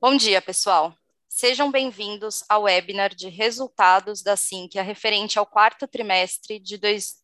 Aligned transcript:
Bom 0.00 0.16
dia, 0.16 0.40
pessoal. 0.40 0.96
Sejam 1.28 1.72
bem-vindos 1.72 2.44
ao 2.48 2.62
webinar 2.62 3.12
de 3.12 3.28
resultados 3.28 4.22
da 4.22 4.36
Sinqia 4.36 4.80
referente 4.80 5.40
ao 5.40 5.44
quarto 5.44 5.88
trimestre 5.88 6.60
de 6.60 6.78
dois... 6.78 7.16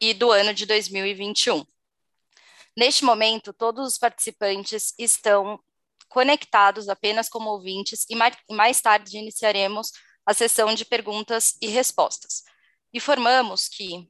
e 0.00 0.14
do 0.14 0.30
ano 0.30 0.54
de 0.54 0.64
2021. 0.64 1.66
Neste 2.76 3.04
momento, 3.04 3.52
todos 3.52 3.84
os 3.84 3.98
participantes 3.98 4.94
estão 4.96 5.58
conectados 6.08 6.88
apenas 6.88 7.28
como 7.28 7.50
ouvintes 7.50 8.06
e 8.08 8.14
mais 8.54 8.80
tarde 8.80 9.18
iniciaremos 9.18 9.90
a 10.24 10.32
sessão 10.32 10.76
de 10.76 10.84
perguntas 10.84 11.56
e 11.60 11.66
respostas. 11.66 12.44
Informamos 12.94 13.68
que 13.68 14.08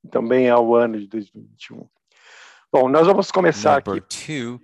e 0.05 0.09
também 0.09 0.49
ao 0.49 0.75
ano 0.75 0.99
de 0.99 1.07
2021. 1.07 1.89
Bom, 2.73 2.89
nós 2.89 3.07
vamos 3.07 3.31
começar 3.31 3.83
Number 3.85 4.03
aqui. 4.03 4.27
two, 4.27 4.61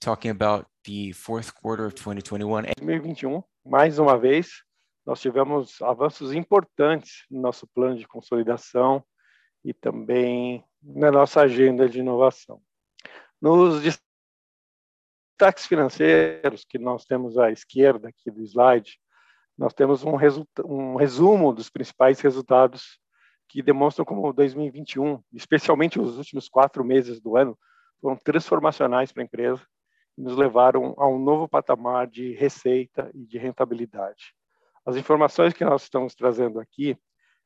talking 0.00 0.30
about 0.30 0.66
the 0.84 1.12
fourth 1.12 1.52
quarter 1.52 1.86
of 1.86 1.94
2021. 1.94 2.62
2021, 2.78 3.42
mais 3.64 3.98
uma 3.98 4.18
vez, 4.18 4.62
nós 5.06 5.20
tivemos 5.20 5.80
avanços 5.82 6.32
importantes 6.32 7.24
no 7.30 7.40
nosso 7.40 7.66
plano 7.66 7.96
de 7.96 8.06
consolidação 8.06 9.04
e 9.64 9.72
também 9.72 10.64
na 10.82 11.10
nossa 11.10 11.40
agenda 11.42 11.88
de 11.88 12.00
inovação. 12.00 12.60
Nos 13.40 13.82
destaques 13.82 15.66
financeiros 15.66 16.64
que 16.64 16.78
nós 16.78 17.04
temos 17.04 17.38
à 17.38 17.50
esquerda 17.50 18.08
aqui 18.08 18.30
do 18.30 18.42
slide, 18.42 18.98
nós 19.58 19.74
temos 19.74 20.04
um, 20.04 20.12
um 20.64 20.94
resumo 20.94 21.52
dos 21.52 21.68
principais 21.68 22.20
resultados 22.20 23.00
que 23.48 23.60
demonstram 23.60 24.04
como 24.04 24.32
2021, 24.32 25.20
especialmente 25.32 25.98
os 25.98 26.16
últimos 26.16 26.48
quatro 26.48 26.84
meses 26.84 27.20
do 27.20 27.36
ano, 27.36 27.58
foram 28.00 28.16
transformacionais 28.16 29.10
para 29.10 29.22
a 29.22 29.26
empresa 29.26 29.66
e 30.16 30.22
nos 30.22 30.36
levaram 30.36 30.94
a 30.96 31.08
um 31.08 31.18
novo 31.18 31.48
patamar 31.48 32.06
de 32.06 32.34
receita 32.34 33.10
e 33.12 33.26
de 33.26 33.36
rentabilidade. 33.36 34.32
As 34.86 34.96
informações 34.96 35.52
que 35.52 35.64
nós 35.64 35.82
estamos 35.82 36.14
trazendo 36.14 36.60
aqui, 36.60 36.96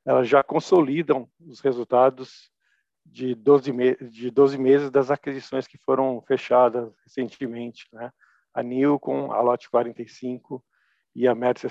elas 0.04 0.28
já 0.28 0.42
consolidam 0.42 1.26
os 1.41 1.60
resultados 1.60 2.50
de 3.06 3.34
12, 3.34 3.72
me 3.72 3.97
de 3.97 4.31
12 4.31 4.58
meses 4.58 4.91
das 4.91 5.10
aquisições 5.10 5.66
que 5.66 5.78
foram 5.78 6.20
fechadas 6.22 6.92
recentemente, 7.04 7.87
né? 7.92 8.12
A 8.54 8.62
Nilcon, 8.62 9.32
a 9.32 9.41
Lote 9.41 9.70
45 9.70 10.62
e 11.15 11.28
a 11.28 11.34
Mercer 11.34 11.71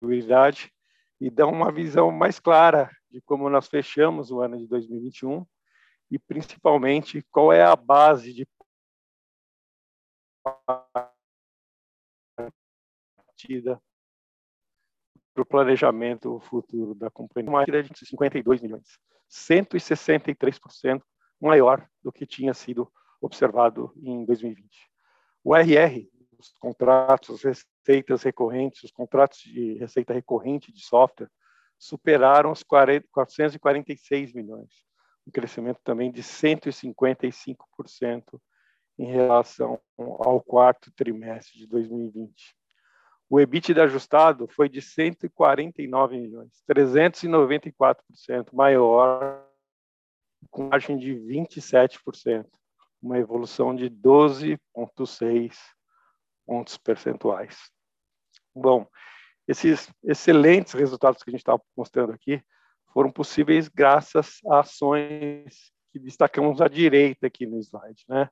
Seguridade, 0.00 0.72
e 1.20 1.30
dão 1.30 1.50
uma 1.50 1.70
visão 1.70 2.10
mais 2.10 2.40
clara 2.40 2.90
de 3.10 3.20
como 3.20 3.48
nós 3.48 3.68
fechamos 3.68 4.30
o 4.30 4.40
ano 4.40 4.58
de 4.58 4.66
2021 4.66 5.46
e, 6.10 6.18
principalmente, 6.18 7.22
qual 7.30 7.52
é 7.52 7.62
a 7.62 7.76
base 7.76 8.32
de 8.32 8.46
partida 13.16 13.80
para 15.32 15.42
o 15.42 15.46
planejamento 15.46 16.40
futuro 16.40 16.94
da 16.94 17.10
companhia. 17.10 17.50
Uma 17.50 17.64
de 17.64 18.06
52 18.06 18.60
milhões, 18.60 18.98
163% 19.30 21.02
maior 21.40 21.88
do 22.02 22.12
que 22.12 22.26
tinha 22.26 22.52
sido 22.52 22.92
observado 23.20 23.92
em 23.96 24.24
2020. 24.24 24.90
O 25.44 25.56
RR, 25.56 26.08
os 26.42 26.52
contratos, 26.58 27.46
as 27.46 27.64
receitas 27.84 28.22
recorrentes, 28.22 28.82
os 28.82 28.90
contratos 28.90 29.38
de 29.40 29.74
receita 29.74 30.12
recorrente 30.12 30.72
de 30.72 30.84
software, 30.84 31.30
superaram 31.78 32.50
os 32.50 32.62
40, 32.62 33.06
446 33.10 34.32
milhões, 34.32 34.70
um 35.26 35.30
crescimento 35.30 35.80
também 35.82 36.10
de 36.10 36.22
155% 36.22 38.40
em 38.98 39.06
relação 39.06 39.80
ao 39.96 40.40
quarto 40.40 40.92
trimestre 40.92 41.58
de 41.58 41.66
2020. 41.66 42.54
O 43.28 43.40
EBITDA 43.40 43.84
ajustado 43.84 44.46
foi 44.48 44.68
de 44.68 44.82
149 44.82 46.18
milhões, 46.18 46.62
394% 46.68 48.52
maior, 48.52 49.46
com 50.50 50.68
margem 50.68 50.98
de 50.98 51.14
27%, 51.14 52.46
uma 53.00 53.18
evolução 53.18 53.74
de 53.74 53.88
12,6 53.88 55.56
pontos 56.46 56.76
percentuais. 56.76 57.70
Bom, 58.54 58.86
esses 59.46 59.92
excelentes 60.04 60.72
resultados 60.72 61.22
que 61.22 61.30
a 61.30 61.32
gente 61.32 61.40
está 61.40 61.58
mostrando 61.76 62.12
aqui 62.12 62.42
foram 62.92 63.10
possíveis 63.10 63.68
graças 63.68 64.38
a 64.48 64.60
ações 64.60 65.72
que 65.90 65.98
destacamos 65.98 66.60
à 66.60 66.68
direita 66.68 67.26
aqui 67.26 67.46
no 67.46 67.58
slide. 67.58 68.04
Né? 68.08 68.28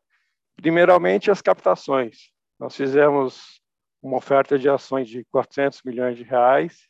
Primeiramente, 0.57 1.31
as 1.31 1.43
captações. 1.43 2.31
Nós 2.59 2.77
fizemos 2.77 3.61
uma 4.03 4.19
oferta 4.19 4.59
de 4.59 4.69
ações 4.69 5.09
de 5.09 5.25
400 5.25 5.83
milhões 5.83 6.17
de 6.17 6.23
reais 6.23 6.89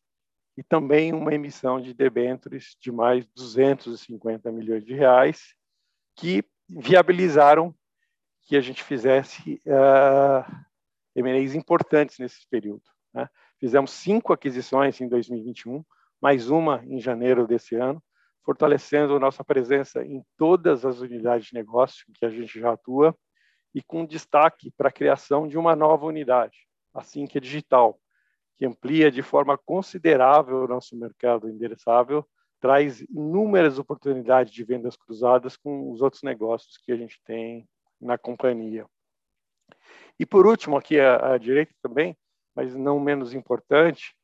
e 0.56 0.62
também 0.62 1.12
uma 1.12 1.34
emissão 1.34 1.80
de 1.80 1.94
debêntures 1.94 2.76
de 2.80 2.92
mais 2.92 3.26
250 3.28 4.50
milhões 4.52 4.84
de 4.84 4.94
reais, 4.94 5.54
que 6.16 6.44
viabilizaram 6.68 7.74
que 8.42 8.56
a 8.56 8.60
gente 8.60 8.82
fizesse 8.82 9.60
ah, 9.66 10.64
M&As 11.14 11.54
importantes 11.54 12.18
nesse 12.18 12.46
período. 12.48 12.82
Né? 13.12 13.28
Fizemos 13.58 13.90
cinco 13.90 14.32
aquisições 14.32 15.00
em 15.00 15.08
2021, 15.08 15.84
mais 16.20 16.50
uma 16.50 16.82
em 16.84 17.00
janeiro 17.00 17.46
desse 17.46 17.74
ano, 17.76 18.02
fortalecendo 18.44 19.18
nossa 19.20 19.44
presença 19.44 20.04
em 20.04 20.24
todas 20.36 20.84
as 20.84 21.00
unidades 21.00 21.48
de 21.48 21.54
negócio 21.54 22.06
que 22.14 22.24
a 22.24 22.30
gente 22.30 22.58
já 22.58 22.72
atua 22.72 23.16
e 23.74 23.82
com 23.82 24.04
destaque 24.04 24.70
para 24.76 24.88
a 24.88 24.92
criação 24.92 25.46
de 25.46 25.56
uma 25.56 25.76
nova 25.76 26.06
unidade, 26.06 26.66
assim 26.92 27.26
que 27.26 27.38
é 27.38 27.40
digital, 27.40 27.98
que 28.56 28.66
amplia 28.66 29.10
de 29.10 29.22
forma 29.22 29.56
considerável 29.56 30.64
o 30.64 30.68
nosso 30.68 30.96
mercado 30.96 31.48
endereçável, 31.48 32.26
traz 32.60 33.00
inúmeras 33.02 33.78
oportunidades 33.78 34.52
de 34.52 34.64
vendas 34.64 34.96
cruzadas 34.96 35.56
com 35.56 35.90
os 35.90 36.02
outros 36.02 36.22
negócios 36.22 36.76
que 36.76 36.92
a 36.92 36.96
gente 36.96 37.20
tem 37.24 37.66
na 38.00 38.18
companhia. 38.18 38.86
E 40.18 40.26
por 40.26 40.46
último, 40.46 40.76
aqui 40.76 40.98
à, 41.00 41.34
à 41.34 41.38
direita 41.38 41.74
também, 41.82 42.16
mas 42.54 42.74
não 42.74 43.00
menos 43.00 43.34
importante, 43.34 44.14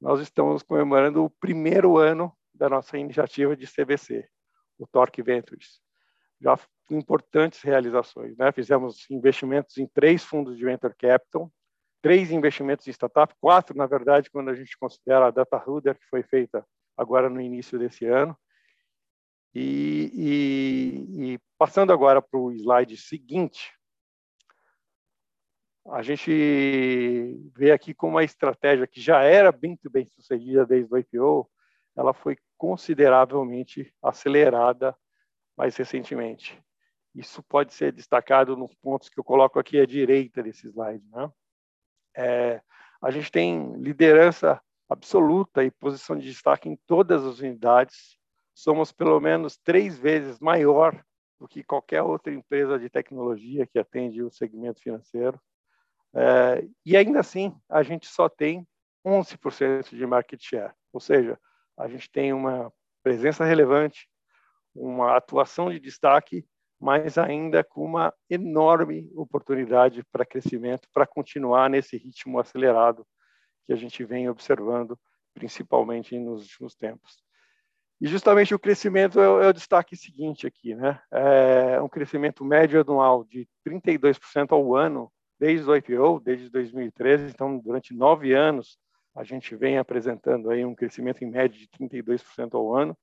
nós 0.00 0.20
estamos 0.20 0.62
comemorando 0.62 1.24
o 1.24 1.30
primeiro 1.30 1.98
ano 1.98 2.36
da 2.54 2.68
nossa 2.68 2.98
iniciativa 2.98 3.56
de 3.56 3.66
CVC, 3.66 4.28
o 4.78 4.86
Torque 4.86 5.22
Ventures. 5.22 5.80
Já 6.40 6.58
importantes 6.90 7.62
realizações, 7.62 8.36
né? 8.36 8.50
Fizemos 8.52 9.08
investimentos 9.10 9.78
em 9.78 9.86
três 9.86 10.24
fundos 10.24 10.56
de 10.56 10.64
venture 10.64 10.94
capital, 10.94 11.50
três 12.02 12.30
investimentos 12.30 12.86
em 12.86 12.90
startup, 12.90 13.32
quatro, 13.40 13.76
na 13.76 13.86
verdade, 13.86 14.30
quando 14.30 14.50
a 14.50 14.54
gente 14.54 14.76
considera 14.76 15.26
a 15.26 15.30
Data 15.30 15.56
Ruder, 15.56 15.96
que 15.96 16.06
foi 16.06 16.22
feita 16.22 16.66
agora 16.96 17.30
no 17.30 17.40
início 17.40 17.78
desse 17.78 18.06
ano. 18.06 18.36
E, 19.54 20.10
e, 20.14 21.34
e 21.34 21.40
passando 21.58 21.92
agora 21.92 22.20
para 22.20 22.40
o 22.40 22.52
slide 22.52 22.96
seguinte, 22.96 23.72
a 25.86 26.02
gente 26.02 27.50
vê 27.54 27.72
aqui 27.72 27.92
como 27.92 28.14
uma 28.14 28.24
estratégia 28.24 28.86
que 28.86 29.00
já 29.00 29.22
era 29.22 29.52
muito 29.52 29.90
bem 29.90 30.06
sucedida 30.06 30.64
desde 30.64 30.92
o 30.92 30.98
IPO, 30.98 31.50
ela 31.96 32.14
foi 32.14 32.36
consideravelmente 32.56 33.92
acelerada 34.02 34.96
mais 35.56 35.76
recentemente. 35.76 36.62
Isso 37.14 37.42
pode 37.42 37.74
ser 37.74 37.92
destacado 37.92 38.56
nos 38.56 38.74
pontos 38.76 39.08
que 39.08 39.18
eu 39.18 39.24
coloco 39.24 39.58
aqui 39.58 39.78
à 39.78 39.84
direita 39.84 40.42
desse 40.42 40.68
slide. 40.68 41.04
Né? 41.10 41.30
É, 42.16 42.62
a 43.02 43.10
gente 43.10 43.30
tem 43.30 43.76
liderança 43.76 44.60
absoluta 44.88 45.64
e 45.64 45.70
posição 45.70 46.16
de 46.16 46.26
destaque 46.26 46.68
em 46.68 46.76
todas 46.86 47.24
as 47.24 47.40
unidades. 47.40 48.16
Somos 48.54 48.92
pelo 48.92 49.20
menos 49.20 49.58
três 49.58 49.98
vezes 49.98 50.38
maior 50.38 51.04
do 51.38 51.48
que 51.48 51.64
qualquer 51.64 52.02
outra 52.02 52.32
empresa 52.32 52.78
de 52.78 52.88
tecnologia 52.88 53.66
que 53.66 53.78
atende 53.78 54.22
o 54.22 54.30
segmento 54.30 54.80
financeiro. 54.80 55.40
É, 56.14 56.66
e 56.84 56.96
ainda 56.96 57.20
assim, 57.20 57.54
a 57.68 57.82
gente 57.82 58.06
só 58.06 58.28
tem 58.28 58.66
11% 59.06 59.96
de 59.96 60.06
market 60.06 60.40
share, 60.42 60.72
ou 60.92 61.00
seja, 61.00 61.38
a 61.76 61.88
gente 61.88 62.10
tem 62.10 62.32
uma 62.32 62.72
presença 63.02 63.44
relevante, 63.44 64.08
uma 64.74 65.16
atuação 65.16 65.70
de 65.70 65.80
destaque, 65.80 66.46
mas 66.80 67.16
ainda 67.16 67.62
com 67.64 67.84
uma 67.84 68.12
enorme 68.28 69.10
oportunidade 69.14 70.04
para 70.10 70.26
crescimento, 70.26 70.88
para 70.92 71.06
continuar 71.06 71.70
nesse 71.70 71.96
ritmo 71.96 72.38
acelerado 72.38 73.06
que 73.66 73.72
a 73.72 73.76
gente 73.76 74.04
vem 74.04 74.28
observando, 74.28 74.98
principalmente 75.34 76.18
nos 76.18 76.42
últimos 76.42 76.74
tempos. 76.74 77.22
E 78.00 78.08
justamente 78.08 78.52
o 78.52 78.58
crescimento 78.58 79.20
é, 79.20 79.24
é 79.24 79.48
o 79.48 79.52
destaque 79.52 79.94
seguinte 79.96 80.44
aqui, 80.44 80.74
né? 80.74 81.00
É 81.12 81.80
um 81.80 81.88
crescimento 81.88 82.44
médio 82.44 82.80
anual 82.80 83.22
de 83.22 83.48
32% 83.64 84.50
ao 84.50 84.74
ano 84.74 85.10
desde 85.42 85.68
o 85.68 85.74
IPO, 85.74 86.20
desde 86.20 86.48
2013. 86.48 87.24
Então, 87.24 87.58
durante 87.58 87.92
nove 87.92 88.32
anos, 88.32 88.78
a 89.12 89.24
gente 89.24 89.56
vem 89.56 89.76
apresentando 89.76 90.48
aí 90.48 90.64
um 90.64 90.72
crescimento 90.72 91.24
em 91.24 91.28
média 91.28 91.58
de 91.58 91.66
32% 91.66 92.54
ao 92.54 92.72
ano. 92.72 92.96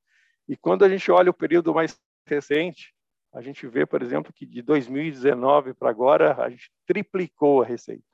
E 0.48 0.56
quando 0.56 0.86
a 0.86 0.90
gente 0.90 1.12
olha 1.12 1.32
o 1.32 1.34
período 1.34 1.74
mais 1.74 2.00
recente, 2.26 2.96
a 3.34 3.42
gente 3.42 3.68
vê, 3.68 3.86
por 3.86 4.02
exemplo, 4.02 4.32
que 4.32 4.46
de 4.46 4.62
2019 4.62 5.74
para 5.74 5.90
agora, 5.90 6.42
a 6.42 6.50
gente 6.50 6.72
triplicou 6.88 7.62
a 7.62 7.66
receita. 7.66 8.06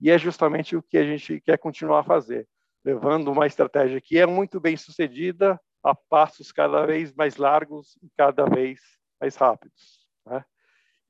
E 0.00 0.08
é 0.08 0.16
justamente 0.18 0.76
o 0.76 0.82
que 0.82 0.96
a 0.96 1.04
gente 1.04 1.40
quer 1.40 1.58
continuar 1.58 1.98
a 1.98 2.04
fazer, 2.04 2.46
levando 2.84 3.32
uma 3.32 3.44
estratégia 3.44 4.00
que 4.00 4.16
é 4.16 4.24
muito 4.24 4.60
bem 4.60 4.76
sucedida, 4.76 5.60
a 5.82 5.96
passos 5.96 6.52
cada 6.52 6.86
vez 6.86 7.12
mais 7.12 7.38
largos 7.38 7.98
e 8.00 8.08
cada 8.16 8.44
vez 8.44 8.78
mais 9.20 9.34
rápidos. 9.34 10.06
Né? 10.24 10.44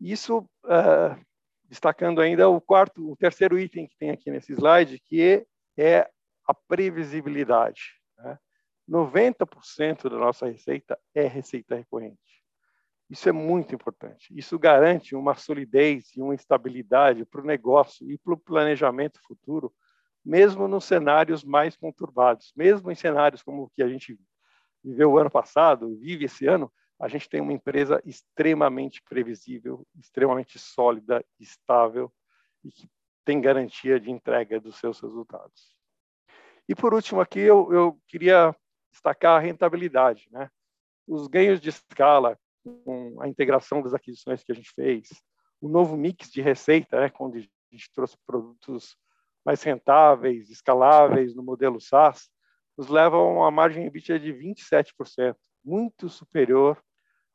Isso, 0.00 0.38
uh, 0.64 1.14
destacando 1.74 2.20
ainda 2.20 2.48
o 2.48 2.60
quarto, 2.60 3.10
o 3.10 3.16
terceiro 3.16 3.58
item 3.58 3.88
que 3.88 3.96
tem 3.96 4.10
aqui 4.10 4.30
nesse 4.30 4.52
slide, 4.52 5.00
que 5.00 5.44
é 5.76 6.08
a 6.46 6.54
previsibilidade. 6.54 7.94
Né? 8.16 8.38
90% 8.88 10.08
da 10.08 10.16
nossa 10.16 10.46
receita 10.46 10.96
é 11.12 11.26
receita 11.26 11.74
recorrente. 11.74 12.20
Isso 13.10 13.28
é 13.28 13.32
muito 13.32 13.74
importante. 13.74 14.32
Isso 14.36 14.56
garante 14.56 15.16
uma 15.16 15.34
solidez 15.34 16.14
e 16.16 16.22
uma 16.22 16.34
estabilidade 16.34 17.24
para 17.24 17.40
o 17.40 17.44
negócio 17.44 18.08
e 18.08 18.16
para 18.18 18.34
o 18.34 18.38
planejamento 18.38 19.18
futuro, 19.26 19.74
mesmo 20.24 20.68
nos 20.68 20.84
cenários 20.84 21.42
mais 21.42 21.76
conturbados, 21.76 22.52
mesmo 22.54 22.88
em 22.88 22.94
cenários 22.94 23.42
como 23.42 23.64
o 23.64 23.70
que 23.70 23.82
a 23.82 23.88
gente 23.88 24.16
viveu 24.82 25.10
o 25.10 25.18
ano 25.18 25.30
passado, 25.30 25.98
vive 25.98 26.26
esse 26.26 26.46
ano, 26.46 26.72
a 27.00 27.08
gente 27.08 27.28
tem 27.28 27.40
uma 27.40 27.52
empresa 27.52 28.00
extremamente 28.04 29.02
previsível, 29.02 29.86
extremamente 29.98 30.58
sólida, 30.58 31.24
estável 31.38 32.12
e 32.62 32.70
que 32.70 32.88
tem 33.24 33.40
garantia 33.40 33.98
de 33.98 34.10
entrega 34.10 34.60
dos 34.60 34.76
seus 34.76 35.00
resultados. 35.00 35.74
E 36.68 36.74
por 36.74 36.94
último 36.94 37.20
aqui 37.20 37.40
eu, 37.40 37.72
eu 37.72 38.00
queria 38.06 38.54
destacar 38.90 39.36
a 39.36 39.40
rentabilidade, 39.40 40.28
né? 40.30 40.50
Os 41.06 41.26
ganhos 41.26 41.60
de 41.60 41.68
escala 41.68 42.38
com 42.84 43.20
a 43.20 43.28
integração 43.28 43.82
das 43.82 43.92
aquisições 43.92 44.42
que 44.42 44.52
a 44.52 44.54
gente 44.54 44.70
fez, 44.72 45.08
o 45.60 45.68
novo 45.68 45.96
mix 45.96 46.30
de 46.30 46.40
receita, 46.40 47.00
né, 47.00 47.10
quando 47.10 47.36
a 47.36 47.40
gente 47.40 47.90
trouxe 47.92 48.16
produtos 48.26 48.96
mais 49.44 49.62
rentáveis, 49.62 50.48
escaláveis 50.48 51.34
no 51.34 51.42
modelo 51.42 51.80
SaaS, 51.80 52.30
nos 52.76 52.88
leva 52.88 53.16
a 53.16 53.22
uma 53.22 53.50
margem 53.50 53.86
EBITDA 53.86 54.18
de 54.18 54.32
27%, 54.32 55.36
muito 55.64 56.08
superior 56.08 56.82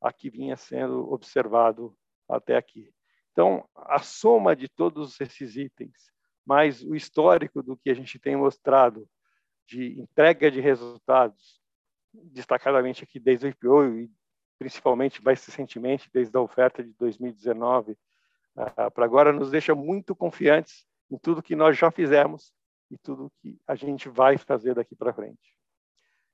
a 0.02 0.14
que 0.14 0.30
vinha 0.30 0.56
sendo 0.56 1.12
observado 1.12 1.98
até 2.28 2.56
aqui. 2.56 2.94
Então, 3.31 3.68
a 3.76 4.00
soma 4.00 4.56
de 4.56 4.68
todos 4.68 5.20
esses 5.20 5.56
itens, 5.56 6.12
mais 6.46 6.84
o 6.84 6.96
histórico 6.96 7.62
do 7.62 7.78
que 7.78 7.90
a 7.90 7.94
gente 7.94 8.20
tem 8.20 8.36
mostrado 8.36 9.08
de 9.68 10.00
entrega 10.00 10.50
de 10.50 10.60
resultados, 10.60 11.62
destacadamente 12.14 13.04
aqui 13.04 13.20
desde 13.20 13.46
o 13.46 13.50
IPO 13.50 13.86
e 13.86 14.12
principalmente 14.58 15.24
mais 15.24 15.46
recentemente, 15.46 16.10
desde 16.12 16.36
a 16.36 16.42
oferta 16.42 16.84
de 16.84 16.92
2019 16.94 17.92
uh, 17.92 17.98
ah, 18.76 18.92
para 18.92 19.06
agora, 19.06 19.31
nos 19.31 19.52
deixa 19.52 19.74
muito 19.74 20.16
confiantes 20.16 20.86
em 21.10 21.18
tudo 21.18 21.42
que 21.42 21.56
nós 21.56 21.78
já 21.78 21.90
fizemos 21.90 22.54
e 22.92 22.98
tudo 22.98 23.31
que 23.42 23.60
a 23.68 23.76
gente 23.76 24.10
vai 24.10 24.38
fazer 24.38 24.76
daqui 24.76 24.96
para 24.96 25.14
frente. 25.14 25.56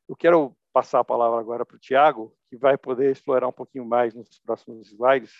Eu 0.08 0.16
quero 0.16 0.56
passar 0.75 1.00
a 1.00 1.06
palavra 1.06 1.39
agora 1.39 1.66
para 1.66 1.77
o 1.77 1.80
Tiago, 1.80 2.36
que 2.50 2.57
vai 2.57 2.77
poder 2.77 3.10
explorar 3.10 3.48
um 3.48 3.54
pouquinho 3.54 3.86
mais 3.86 4.13
nos 4.13 4.27
próximos 4.39 4.92
slides 4.92 5.31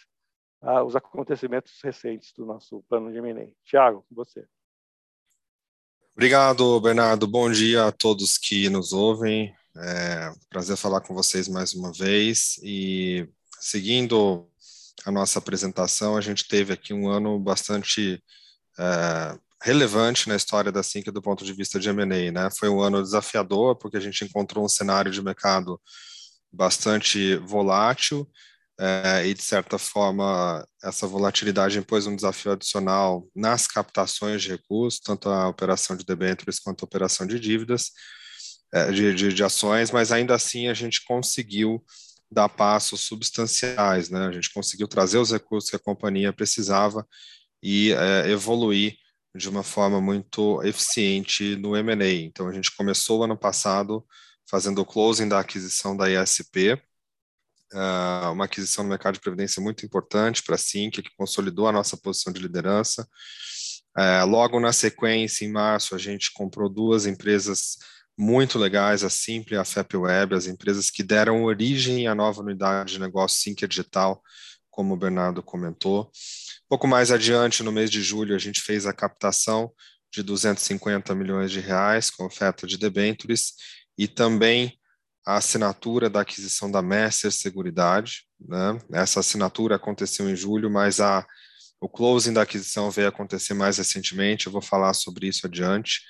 uh, 0.62 0.82
os 0.86 0.96
acontecimentos 0.96 1.74
recentes 1.84 2.32
do 2.32 2.46
nosso 2.46 2.82
plano 2.88 3.12
de 3.12 3.18
M&A. 3.18 3.52
Tiago, 3.66 4.06
com 4.08 4.16
você. 4.16 4.48
Obrigado, 6.14 6.80
Bernardo. 6.80 7.28
Bom 7.28 7.52
dia 7.52 7.88
a 7.88 7.92
todos 7.92 8.38
que 8.38 8.70
nos 8.70 8.94
ouvem. 8.94 9.54
É 9.76 10.32
prazer 10.50 10.78
falar 10.78 11.02
com 11.02 11.14
vocês 11.14 11.50
mais 11.50 11.74
uma 11.74 11.92
vez. 11.92 12.58
E 12.64 13.28
seguindo 13.60 14.50
a 15.06 15.12
nossa 15.12 15.40
apresentação, 15.40 16.16
a 16.16 16.22
gente 16.22 16.48
teve 16.48 16.72
aqui 16.72 16.94
um 16.94 17.10
ano 17.10 17.38
bastante 17.38 18.24
é, 18.80 19.38
relevante 19.66 20.30
na 20.30 20.36
história 20.36 20.72
da 20.72 20.84
Sync 20.84 21.10
do 21.10 21.24
ponto 21.24 21.44
de 21.44 21.52
vista 21.52 21.80
de 21.80 21.90
M&A, 21.90 22.32
né? 22.32 22.50
Foi 22.56 22.70
um 22.70 22.80
ano 22.80 23.02
desafiador 23.02 23.76
porque 23.76 23.98
a 23.98 24.00
gente 24.00 24.24
encontrou 24.24 24.64
um 24.64 24.70
cenário 24.70 25.12
de 25.12 25.24
mercado 25.24 25.82
bastante 26.54 27.36
volátil 27.38 28.30
é, 28.80 29.26
e 29.26 29.34
de 29.34 29.42
certa 29.42 29.80
forma 29.80 30.64
essa 30.84 31.08
volatilidade 31.08 31.80
impôs 31.80 32.06
um 32.06 32.16
desafio 32.16 32.52
adicional 32.52 33.28
nas 33.36 33.66
captações 33.66 34.44
de 34.44 34.50
recursos, 34.50 35.00
tanto 35.00 35.30
a 35.30 35.48
operação 35.48 35.98
de 35.98 36.06
debêntures 36.06 36.60
quanto 36.60 36.84
a 36.84 36.86
operação 36.86 37.26
de 37.26 37.40
dívidas, 37.40 37.90
é, 38.72 38.92
de, 38.92 39.16
de, 39.16 39.34
de 39.34 39.44
ações, 39.44 39.90
mas 39.90 40.12
ainda 40.12 40.36
assim 40.36 40.68
a 40.68 40.76
gente 40.76 41.04
conseguiu 41.06 41.84
dar 42.30 42.50
passos 42.50 43.02
substanciais, 43.02 44.12
né? 44.12 44.28
A 44.28 44.32
gente 44.32 44.54
conseguiu 44.54 44.88
trazer 44.88 45.18
os 45.18 45.32
recursos 45.32 45.72
que 45.72 45.76
a 45.76 45.80
companhia 45.80 46.32
precisava 46.32 47.04
e 47.64 47.94
é, 47.94 48.30
evoluir 48.30 48.96
de 49.36 49.50
uma 49.50 49.64
forma 49.64 50.00
muito 50.00 50.64
eficiente 50.64 51.56
no 51.58 51.76
M&A. 51.76 52.12
Então, 52.24 52.48
a 52.48 52.54
gente 52.54 52.76
começou 52.76 53.24
ano 53.24 53.38
passado 53.38 54.06
fazendo 54.50 54.80
o 54.80 54.86
closing 54.86 55.28
da 55.28 55.40
aquisição 55.40 55.98
da 55.98 56.10
ISP, 56.10 56.82
ah, 57.74 58.30
uma 58.32 58.46
aquisição 58.46 58.84
no 58.84 58.90
mercado 58.90 59.16
de 59.16 59.20
previdência 59.20 59.62
muito 59.62 59.86
importante 59.86 60.42
para 60.42 60.56
a 60.56 60.58
Sync, 60.58 61.02
que 61.02 61.16
consolidou 61.18 61.68
a 61.68 61.72
nossa 61.72 61.98
posição 61.98 62.32
de 62.32 62.42
liderança. 62.42 63.08
Uh, 63.98 64.26
logo 64.26 64.60
na 64.60 64.74
sequência, 64.74 65.46
em 65.46 65.52
março, 65.52 65.96
a 65.96 65.98
gente 65.98 66.32
comprou 66.34 66.70
duas 66.70 67.06
empresas 67.06 67.78
muito 68.18 68.60
legais, 68.60 69.04
a 69.04 69.10
Simple 69.10 69.56
e 69.56 69.58
a 69.58 69.66
FapWeb, 69.66 70.36
as 70.36 70.48
empresas 70.48 70.90
que 70.90 71.02
deram 71.02 71.44
origem 71.44 72.08
à 72.08 72.14
nova 72.14 72.42
unidade 72.42 72.94
de 72.94 73.00
negócio 73.00 73.40
Sync 73.40 73.66
Digital, 73.68 74.22
como 74.70 74.94
o 74.94 74.98
Bernardo 74.98 75.42
comentou. 75.42 76.12
Pouco 76.68 76.88
mais 76.88 77.12
adiante, 77.12 77.62
no 77.62 77.72
mês 77.72 77.92
de 77.92 78.02
julho, 78.02 78.36
a 78.36 78.40
gente 78.40 78.62
fez 78.62 78.88
a 78.88 78.94
captação 78.94 79.72
de 80.12 80.24
250 80.24 81.14
milhões 81.14 81.52
de 81.52 81.60
reais 81.60 82.10
com 82.10 82.26
oferta 82.26 82.66
de 82.66 82.78
debêntures 82.78 83.54
e 83.98 84.08
também 84.08 84.80
a 85.26 85.38
assinatura 85.38 86.10
da 86.10 86.22
aquisição 86.22 86.72
da 86.72 86.82
Messer 86.82 87.32
Seguridade. 87.32 88.26
Né? 88.40 88.80
Essa 88.94 89.20
assinatura 89.20 89.76
aconteceu 89.76 90.30
em 90.30 90.36
julho, 90.36 90.70
mas 90.70 91.00
a, 91.00 91.26
o 91.80 91.88
closing 91.88 92.34
da 92.34 92.42
aquisição 92.42 92.90
veio 92.90 93.10
acontecer 93.10 93.54
mais 93.54 93.78
recentemente, 93.78 94.48
eu 94.48 94.52
vou 94.52 94.62
falar 94.62 94.94
sobre 94.94 95.28
isso 95.28 95.46
adiante. 95.46 96.02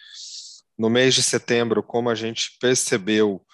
No 0.77 0.89
mês 0.89 1.15
de 1.15 1.23
setembro, 1.23 1.83
como 1.83 2.09
a 2.09 2.15
gente 2.15 2.57
percebeu 2.61 3.45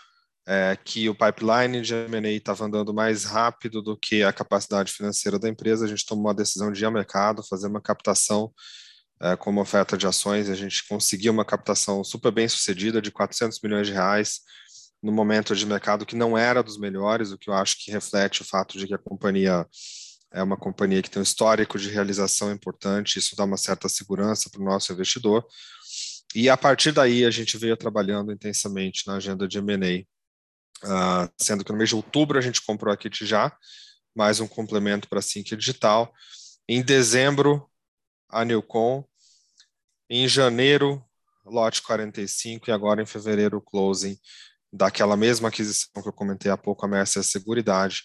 é, 0.48 0.78
que 0.84 1.08
o 1.08 1.16
pipeline 1.16 1.82
de 1.82 1.94
M&A 1.94 2.32
estava 2.32 2.66
andando 2.66 2.94
mais 2.94 3.24
rápido 3.24 3.82
do 3.82 3.98
que 3.98 4.24
a 4.24 4.34
capacidade 4.34 4.92
financeira 4.92 5.38
da 5.38 5.48
empresa, 5.48 5.86
a 5.86 5.88
gente 5.88 6.06
tomou 6.06 6.30
a 6.30 6.34
decisão 6.34 6.72
de 6.72 6.82
ir 6.82 6.86
ao 6.86 6.92
mercado, 6.92 7.44
fazer 7.48 7.68
uma 7.68 7.82
captação 7.82 8.52
é, 9.22 9.36
como 9.36 9.62
oferta 9.62 9.98
de 9.98 10.08
ações, 10.08 10.50
a 10.50 10.56
gente 10.56 10.88
conseguiu 10.88 11.32
uma 11.32 11.46
captação 11.46 12.04
super 12.04 12.32
bem 12.32 12.48
sucedida 12.48 13.02
de 13.02 13.12
400 13.12 13.60
milhões 13.62 13.88
de 13.88 13.94
reais 13.94 14.40
no 15.02 15.12
momento 15.12 15.56
de 15.56 15.66
mercado 15.66 16.06
que 16.06 16.16
não 16.16 16.38
era 16.38 16.62
dos 16.62 16.78
melhores, 16.78 17.32
o 17.32 17.38
que 17.38 17.50
eu 17.50 17.54
acho 17.54 17.78
que 17.84 17.92
reflete 17.92 18.42
o 18.42 18.46
fato 18.46 18.78
de 18.78 18.88
que 18.88 18.94
a 18.94 19.00
companhia 19.00 19.66
é 20.34 20.42
uma 20.42 20.56
companhia 20.56 21.02
que 21.02 21.10
tem 21.10 21.20
um 21.20 21.24
histórico 21.24 21.78
de 21.78 21.90
realização 21.90 22.52
importante, 22.52 23.20
isso 23.20 23.36
dá 23.36 23.44
uma 23.44 23.58
certa 23.58 23.90
segurança 23.90 24.50
para 24.50 24.62
o 24.62 24.66
nosso 24.66 24.94
investidor. 24.94 25.46
E 26.34 26.50
a 26.50 26.56
partir 26.56 26.94
daí 26.94 27.26
a 27.26 27.32
gente 27.32 27.58
veio 27.58 27.76
trabalhando 27.76 28.32
intensamente 28.32 29.06
na 29.06 29.16
agenda 29.16 29.46
de 29.48 29.58
M&A 29.58 30.06
uh, 30.84 31.32
sendo 31.38 31.64
que 31.64 31.72
no 31.72 31.78
mês 31.78 31.90
de 31.90 31.96
outubro 31.96 32.38
a 32.38 32.42
gente 32.42 32.62
comprou 32.62 32.94
a 32.94 32.98
Kit 32.98 33.26
já, 33.26 33.56
mais 34.16 34.40
um 34.40 34.48
complemento 34.48 35.08
para 35.08 35.20
a 35.20 35.22
Sync 35.22 35.56
Digital. 35.56 36.14
Em 36.68 36.82
dezembro, 36.82 37.70
a 38.30 38.46
Newcom. 38.46 39.04
Em 40.10 40.28
janeiro, 40.28 41.04
lote 41.46 41.82
45 41.82 42.70
e 42.70 42.74
agora 42.74 43.02
em 43.02 43.06
fevereiro 43.06 43.58
o 43.58 43.62
closing 43.62 44.18
daquela 44.72 45.18
mesma 45.18 45.50
aquisição 45.50 46.02
que 46.02 46.08
eu 46.08 46.14
comentei 46.14 46.52
há 46.52 46.58
pouco, 46.58 46.86
a 46.86 46.88
Mercer 46.88 47.24
Seguridade, 47.24 48.04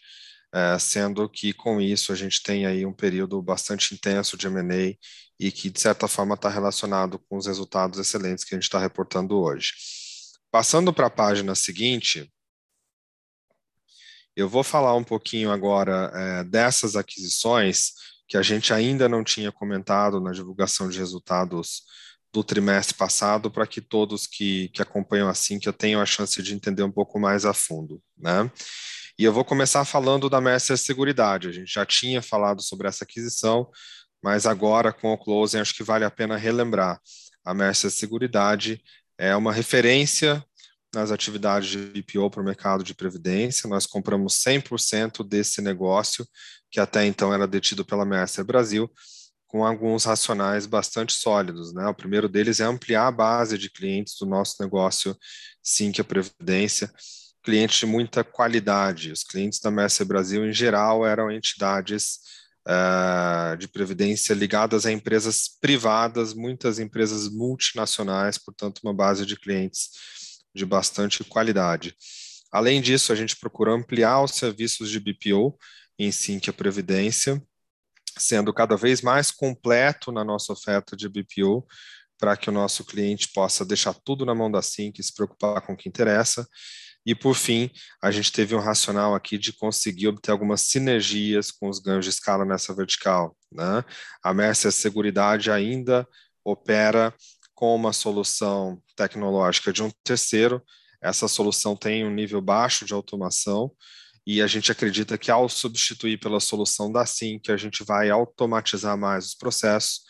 é, 0.52 0.78
sendo 0.78 1.28
que 1.28 1.52
com 1.52 1.80
isso 1.80 2.12
a 2.12 2.16
gente 2.16 2.42
tem 2.42 2.66
aí 2.66 2.85
um 2.85 2.92
período 2.92 3.40
bastante 3.40 3.94
intenso 3.94 4.37
de 4.37 4.46
M&A 4.46 4.96
e 5.38 5.52
que 5.52 5.70
de 5.70 5.80
certa 5.80 6.08
forma 6.08 6.35
está 6.35 6.49
relacionado 6.49 7.18
com 7.28 7.37
os 7.37 7.46
resultados 7.46 7.99
excelentes 7.99 8.44
que 8.44 8.54
a 8.54 8.56
gente 8.56 8.64
está 8.64 8.78
reportando 8.78 9.38
hoje. 9.38 9.73
Passando 10.50 10.92
para 10.92 11.06
a 11.06 11.11
página 11.11 11.54
seguinte, 11.54 12.32
eu 14.37 14.49
vou 14.49 14.62
falar 14.62 14.95
um 14.95 15.02
pouquinho 15.02 15.50
agora 15.50 16.12
é, 16.14 16.45
dessas 16.45 16.95
aquisições 16.95 17.93
que 18.28 18.37
a 18.37 18.43
gente 18.43 18.73
ainda 18.73 19.09
não 19.09 19.25
tinha 19.25 19.50
comentado 19.50 20.21
na 20.21 20.33
divulgação 20.33 20.88
de 20.88 20.99
resultados 20.99 21.83
do 22.33 22.45
trimestre 22.45 22.95
passado, 22.95 23.50
para 23.50 23.66
que 23.66 23.81
todos 23.81 24.26
que, 24.26 24.69
que 24.69 24.83
acompanham 24.83 25.28
assim 25.28 25.59
que 25.59 25.73
tenham 25.73 26.02
a 26.02 26.07
chance 26.07 26.43
de 26.43 26.55
entender 26.55 26.83
um 26.83 26.90
pouco 26.90 27.19
mais 27.19 27.47
a 27.47 27.55
fundo, 27.55 28.02
né? 28.19 28.50
E 29.19 29.25
eu 29.25 29.33
vou 29.33 29.45
começar 29.45 29.83
falando 29.87 30.28
da 30.28 30.43
Mercer 30.43 30.76
Seguridade. 30.76 31.49
A 31.49 31.52
gente 31.52 31.73
já 31.73 31.87
tinha 31.87 32.21
falado 32.21 32.61
sobre 32.61 32.87
essa 32.87 33.05
aquisição, 33.05 33.71
mas 34.23 34.45
agora 34.45 34.93
com 34.93 35.11
o 35.11 35.16
closing 35.16 35.61
acho 35.61 35.75
que 35.75 35.83
vale 35.83 36.05
a 36.05 36.11
pena 36.11 36.37
relembrar. 36.37 37.00
A 37.43 37.55
Mercer 37.55 37.90
Seguridade 37.90 38.83
é 39.16 39.35
uma 39.35 39.55
referência 39.55 40.45
nas 40.97 41.12
atividades 41.12 41.69
de 41.69 41.79
BPO 41.79 42.31
para 42.31 42.41
o 42.41 42.45
mercado 42.45 42.83
de 42.83 42.95
previdência. 42.95 43.69
Nós 43.69 43.87
compramos 43.87 44.43
100% 44.43 45.23
desse 45.23 45.61
negócio, 45.61 46.26
que 46.71 46.81
até 46.81 47.05
então 47.05 47.33
era 47.33 47.47
detido 47.47 47.85
pela 47.85 48.05
Mercer 48.05 48.45
Brasil, 48.45 48.91
com 49.47 49.65
alguns 49.65 50.05
racionais 50.05 50.67
bastante 50.67 51.12
sólidos. 51.12 51.73
Né? 51.73 51.87
O 51.87 51.95
primeiro 51.95 52.29
deles 52.29 52.59
é 52.61 52.65
ampliar 52.65 53.07
a 53.07 53.12
base 53.12 53.57
de 53.57 53.71
clientes 53.71 54.17
do 54.19 54.26
nosso 54.26 54.57
negócio 54.61 55.17
Sinqia 55.62 56.03
Previdência, 56.03 56.91
clientes 57.45 57.79
de 57.79 57.87
muita 57.87 58.25
qualidade. 58.25 59.12
Os 59.12 59.23
clientes 59.23 59.61
da 59.61 59.71
Mercer 59.71 60.07
Brasil, 60.07 60.45
em 60.45 60.53
geral, 60.53 61.07
eram 61.07 61.31
entidades 61.31 62.19
uh, 62.67 63.57
de 63.57 63.69
previdência 63.69 64.35
ligadas 64.35 64.87
a 64.87 64.91
empresas 64.91 65.49
privadas, 65.61 66.35
muitas 66.35 66.79
empresas 66.79 67.29
multinacionais, 67.29 68.38
portanto, 68.38 68.81
uma 68.83 68.95
base 68.95 69.25
de 69.25 69.37
clientes 69.37 70.15
de 70.56 70.66
bastante 70.66 71.22
qualidade. 71.22 71.94
Além 72.50 72.80
disso, 72.80 73.12
a 73.12 73.16
gente 73.16 73.36
procura 73.36 73.72
ampliar 73.72 74.22
os 74.22 74.32
serviços 74.32 74.90
de 74.90 74.98
BPO 74.98 75.56
em 75.98 76.10
Sinqia 76.10 76.52
Previdência, 76.52 77.40
sendo 78.18 78.52
cada 78.52 78.76
vez 78.76 79.02
mais 79.02 79.30
completo 79.30 80.10
na 80.10 80.25
nossa 80.25 80.52
oferta 80.52 80.96
de 80.96 81.08
BPO, 81.08 81.66
para 82.18 82.36
que 82.36 82.48
o 82.48 82.52
nosso 82.52 82.84
cliente 82.84 83.28
possa 83.34 83.64
deixar 83.64 83.92
tudo 83.92 84.25
na 84.25 84.34
mão 84.34 84.50
da 84.50 84.62
Sync 84.62 84.98
e 84.98 85.04
se 85.04 85.14
preocupar 85.14 85.60
com 85.60 85.75
o 85.75 85.76
que 85.76 85.88
interessa. 85.88 86.48
E, 87.04 87.14
por 87.14 87.34
fim, 87.34 87.70
a 88.02 88.10
gente 88.10 88.32
teve 88.32 88.54
um 88.54 88.58
racional 88.58 89.14
aqui 89.14 89.36
de 89.38 89.52
conseguir 89.52 90.08
obter 90.08 90.30
algumas 90.30 90.62
sinergias 90.62 91.50
com 91.50 91.68
os 91.68 91.78
ganhos 91.78 92.04
de 92.04 92.10
escala 92.10 92.44
nessa 92.44 92.75
vertical. 92.75 93.36
Né? 93.52 93.84
A 94.25 94.32
Mercer 94.32 94.72
Seguridade 94.72 95.50
ainda 95.50 96.08
opera 96.44 97.14
com 97.56 97.75
uma 97.75 97.92
solução 97.92 98.80
tecnológica 98.94 99.72
de 99.72 99.82
um 99.82 99.90
terceiro. 100.04 100.62
Essa 101.02 101.26
solução 101.26 101.75
tem 101.75 102.06
um 102.06 102.14
nível 102.14 102.40
baixo 102.40 102.84
de 102.84 102.94
automação, 102.94 103.72
e 104.26 104.42
a 104.42 104.46
gente 104.46 104.72
acredita 104.72 105.16
que 105.16 105.30
ao 105.30 105.48
substituir 105.48 106.18
pela 106.18 106.40
solução 106.40 106.90
da 106.90 107.06
SIM, 107.06 107.38
que 107.38 107.52
a 107.52 107.56
gente 107.56 107.84
vai 107.84 108.10
automatizar 108.10 108.98
mais 108.98 109.26
os 109.26 109.34
processos 109.34 110.00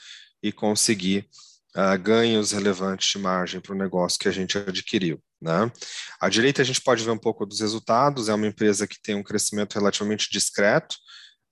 e 0.42 0.50
conseguir 0.50 1.28
uh, 1.76 1.98
ganhos 2.02 2.52
relevantes 2.52 3.10
de 3.10 3.18
margem 3.18 3.60
para 3.60 3.74
o 3.74 3.78
negócio 3.78 4.18
que 4.18 4.28
a 4.28 4.32
gente 4.32 4.56
adquiriu. 4.56 5.22
Né? 5.40 5.70
À 6.18 6.30
direita 6.30 6.62
a 6.62 6.64
gente 6.64 6.80
pode 6.80 7.04
ver 7.04 7.10
um 7.10 7.18
pouco 7.18 7.44
dos 7.44 7.60
resultados, 7.60 8.30
é 8.30 8.34
uma 8.34 8.46
empresa 8.46 8.86
que 8.86 9.00
tem 9.02 9.14
um 9.14 9.22
crescimento 9.22 9.74
relativamente 9.74 10.30
discreto, 10.30 10.96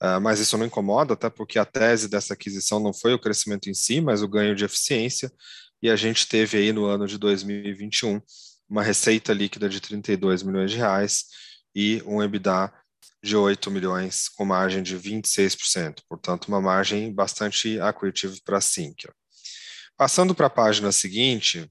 uh, 0.02 0.18
mas 0.18 0.40
isso 0.40 0.56
não 0.56 0.64
incomoda, 0.64 1.12
até 1.12 1.28
porque 1.28 1.58
a 1.58 1.66
tese 1.66 2.08
dessa 2.08 2.32
aquisição 2.32 2.80
não 2.80 2.94
foi 2.94 3.12
o 3.12 3.20
crescimento 3.20 3.68
em 3.68 3.74
si, 3.74 4.00
mas 4.00 4.22
o 4.22 4.28
ganho 4.28 4.56
de 4.56 4.64
eficiência, 4.64 5.30
e 5.84 5.90
a 5.90 5.96
gente 5.96 6.26
teve 6.26 6.56
aí 6.56 6.72
no 6.72 6.86
ano 6.86 7.06
de 7.06 7.18
2021 7.18 8.18
uma 8.66 8.82
receita 8.82 9.34
líquida 9.34 9.68
de 9.68 9.82
32 9.82 10.42
milhões 10.42 10.70
de 10.70 10.78
reais, 10.78 11.26
e 11.74 12.02
um 12.06 12.22
EBITDA 12.22 12.72
de 13.22 13.36
8 13.36 13.70
milhões 13.70 14.30
com 14.30 14.46
margem 14.46 14.82
de 14.82 14.96
26%, 14.96 16.00
portanto 16.08 16.46
uma 16.46 16.58
margem 16.58 17.12
bastante 17.12 17.78
accretive 17.80 18.40
para 18.42 18.56
a 18.56 18.62
Sinqia. 18.62 19.12
Passando 19.94 20.34
para 20.34 20.46
a 20.46 20.50
página 20.50 20.90
seguinte, 20.90 21.70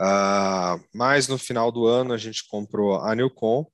uh, 0.00 0.84
mais 0.92 1.28
no 1.28 1.38
final 1.38 1.70
do 1.70 1.86
ano 1.86 2.12
a 2.12 2.18
gente 2.18 2.44
comprou 2.48 3.00
a 3.00 3.14
Newcom. 3.14 3.70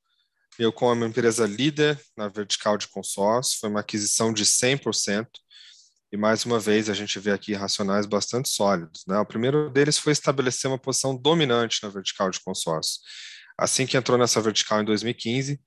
Newcom 0.58 0.90
é 0.90 0.92
uma 0.92 1.06
empresa 1.06 1.46
líder 1.46 1.98
na 2.14 2.28
vertical 2.28 2.76
de 2.76 2.86
consórcio, 2.86 3.58
foi 3.60 3.70
uma 3.70 3.80
aquisição 3.80 4.30
de 4.30 4.44
100%, 4.44 5.26
e 6.12 6.16
mais 6.16 6.44
uma 6.44 6.60
vez 6.60 6.90
a 6.90 6.94
gente 6.94 7.18
vê 7.18 7.30
aqui 7.30 7.54
racionais 7.54 8.04
bastante 8.04 8.50
sólidos. 8.50 9.02
Né? 9.08 9.18
O 9.18 9.24
primeiro 9.24 9.70
deles 9.70 9.96
foi 9.96 10.12
estabelecer 10.12 10.70
uma 10.70 10.78
posição 10.78 11.16
dominante 11.16 11.82
na 11.82 11.88
vertical 11.88 12.30
de 12.30 12.38
consórcio. 12.38 13.00
Assim 13.56 13.86
que 13.86 13.96
entrou 13.96 14.18
nessa 14.18 14.40
vertical 14.40 14.82
em 14.82 14.84
2015, 14.84 15.58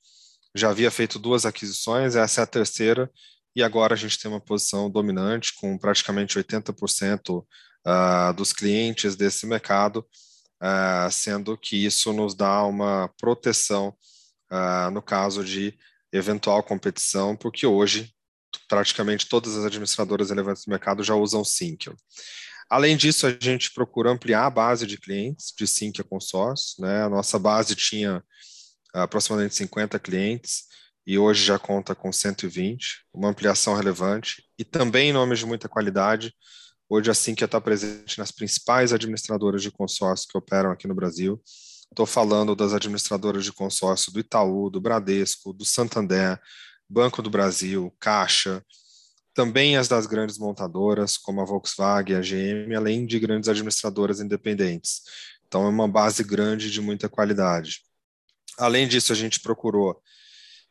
já 0.53 0.69
havia 0.69 0.91
feito 0.91 1.17
duas 1.17 1.45
aquisições, 1.45 2.15
essa 2.15 2.41
é 2.41 2.43
a 2.43 2.47
terceira, 2.47 3.11
e 3.55 3.63
agora 3.63 3.95
a 3.95 3.97
gente 3.97 4.19
tem 4.19 4.29
uma 4.29 4.39
posição 4.39 4.89
dominante 4.89 5.53
com 5.55 5.77
praticamente 5.77 6.37
80% 6.37 7.39
uh, 7.39 7.45
ah, 7.85 8.31
dos 8.31 8.53
clientes 8.53 9.15
desse 9.15 9.47
mercado, 9.47 10.05
uh, 10.61 11.11
sendo 11.11 11.57
que 11.57 11.85
isso 11.85 12.13
nos 12.13 12.35
dá 12.35 12.63
uma 12.63 13.09
proteção 13.19 13.95
uh, 14.51 14.91
no 14.91 15.01
caso 15.01 15.43
de 15.43 15.73
eventual 16.11 16.61
competição, 16.63 17.35
porque 17.35 17.65
hoje 17.65 18.14
praticamente 18.67 19.27
todas 19.27 19.55
as 19.55 19.65
administradoras 19.65 20.29
relevantes 20.29 20.65
do 20.65 20.69
mercado 20.69 21.03
já 21.03 21.15
usam 21.15 21.43
Sync. 21.43 21.91
Além 22.69 22.97
disso, 22.97 23.27
a 23.27 23.38
gente 23.39 23.71
procura 23.74 24.09
ampliar 24.09 24.45
a 24.45 24.50
base 24.50 24.88
de 24.88 24.97
clientes 24.97 25.53
de 25.57 25.67
Sinqia 25.67 26.03
Consórcio. 26.03 26.81
Né? 26.81 27.03
A 27.03 27.09
nossa 27.09 27.38
base 27.38 27.75
tinha 27.75 28.24
aproximadamente 28.93 29.55
50 29.55 30.00
clientes 30.00 30.63
e 31.05 31.17
hoje 31.19 31.45
já 31.45 31.59
conta 31.59 31.93
com 31.93 32.12
120, 32.12 33.05
uma 33.13 33.29
ampliação 33.29 33.75
relevante 33.75 34.43
e 34.57 34.63
também 34.63 35.13
nomes 35.13 35.39
de 35.39 35.45
muita 35.45 35.69
qualidade. 35.69 36.33
Hoje 36.89 37.12
a 37.12 37.13
Sinqia 37.13 37.45
está 37.45 37.62
presente 37.62 38.17
nas 38.17 38.31
principais 38.31 38.91
administradoras 38.91 39.62
de 39.62 39.71
consórcio 39.71 40.27
que 40.27 40.38
operam 40.38 40.71
aqui 40.71 40.88
no 40.88 40.95
Brasil. 40.95 41.41
Estou 41.91 42.05
falando 42.05 42.55
das 42.55 42.74
administradoras 42.74 43.43
de 43.43 43.53
consórcio 43.53 44.12
do 44.12 44.19
Itaú, 44.19 44.69
do 44.69 44.81
Bradesco, 44.81 45.53
do 45.53 45.63
Santander, 45.63 46.39
Banco 46.89 47.22
do 47.22 47.30
Brasil, 47.30 47.96
Caixa, 48.00 48.63
também 49.34 49.75
as 49.75 49.88
das 49.88 50.06
grandes 50.06 50.38
montadoras, 50.38 51.18
como 51.18 51.42
a 51.42 51.46
Volkswagen, 51.46 52.15
a 52.15 52.22
GM, 52.22 52.74
além 52.75 53.06
de 53.06 53.20
grandes 53.20 53.50
administradoras 53.50 54.20
independentes. 54.20 55.01
Então, 55.48 55.65
é 55.65 55.70
uma 55.70 55.88
base 55.88 56.24
grande 56.24 56.72
de 56.72 56.82
muita 56.82 57.10
qualidade. 57.10 57.82
Além 58.58 58.88
disso, 58.88 59.12
a 59.12 59.15
gente 59.15 59.42
procurou 59.42 60.01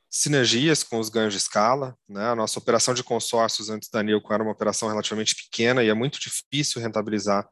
sinergias 0.08 0.84
com 0.84 0.98
os 1.00 1.08
ganhos 1.08 1.34
de 1.34 1.38
escala. 1.38 1.96
Né? 2.08 2.24
A 2.24 2.36
nossa 2.36 2.58
operação 2.58 2.94
de 2.94 3.02
consórcios 3.02 3.68
antes 3.68 3.90
da 3.90 4.02
Nilco 4.02 4.32
era 4.32 4.42
uma 4.42 4.52
operação 4.52 4.88
relativamente 4.88 5.34
pequena 5.34 5.82
e 5.82 5.88
é 5.88 5.94
muito 5.94 6.20
difícil 6.20 6.80
rentabilizar 6.80 7.46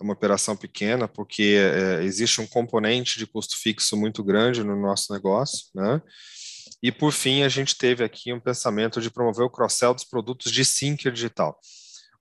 uma 0.00 0.12
operação 0.12 0.56
pequena, 0.56 1.06
porque 1.06 1.56
é, 1.58 2.02
existe 2.02 2.40
um 2.40 2.46
componente 2.46 3.20
de 3.20 3.26
custo 3.26 3.56
fixo 3.56 3.96
muito 3.96 4.24
grande 4.24 4.64
no 4.64 4.74
nosso 4.74 5.12
negócio. 5.12 5.68
Né? 5.72 6.02
E, 6.82 6.90
por 6.90 7.12
fim, 7.12 7.42
a 7.42 7.48
gente 7.48 7.76
teve 7.76 8.02
aqui 8.02 8.32
um 8.32 8.40
pensamento 8.40 9.00
de 9.00 9.10
promover 9.10 9.44
o 9.46 9.50
cross-sell 9.50 9.94
dos 9.94 10.04
produtos 10.04 10.50
de 10.50 10.64
Syncer 10.64 11.12
Digital. 11.12 11.56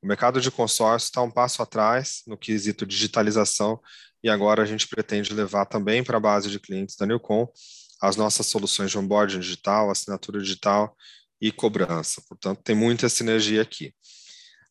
O 0.01 0.07
mercado 0.07 0.39
de 0.39 0.51
consórcio 0.51 1.07
está 1.07 1.21
um 1.21 1.31
passo 1.31 1.61
atrás 1.61 2.21
no 2.27 2.37
quesito 2.37 2.85
digitalização 2.85 3.79
e 4.23 4.29
agora 4.29 4.61
a 4.61 4.65
gente 4.65 4.87
pretende 4.87 5.33
levar 5.33 5.65
também 5.65 6.03
para 6.03 6.17
a 6.17 6.19
base 6.19 6.49
de 6.49 6.59
clientes 6.59 6.95
da 6.95 7.05
Newcom 7.05 7.47
as 8.01 8.15
nossas 8.15 8.47
soluções 8.47 8.89
de 8.89 8.97
onboarding 8.97 9.39
digital, 9.39 9.89
assinatura 9.89 10.39
digital 10.39 10.95
e 11.39 11.51
cobrança. 11.51 12.21
Portanto, 12.27 12.61
tem 12.63 12.75
muita 12.75 13.09
sinergia 13.09 13.61
aqui. 13.61 13.93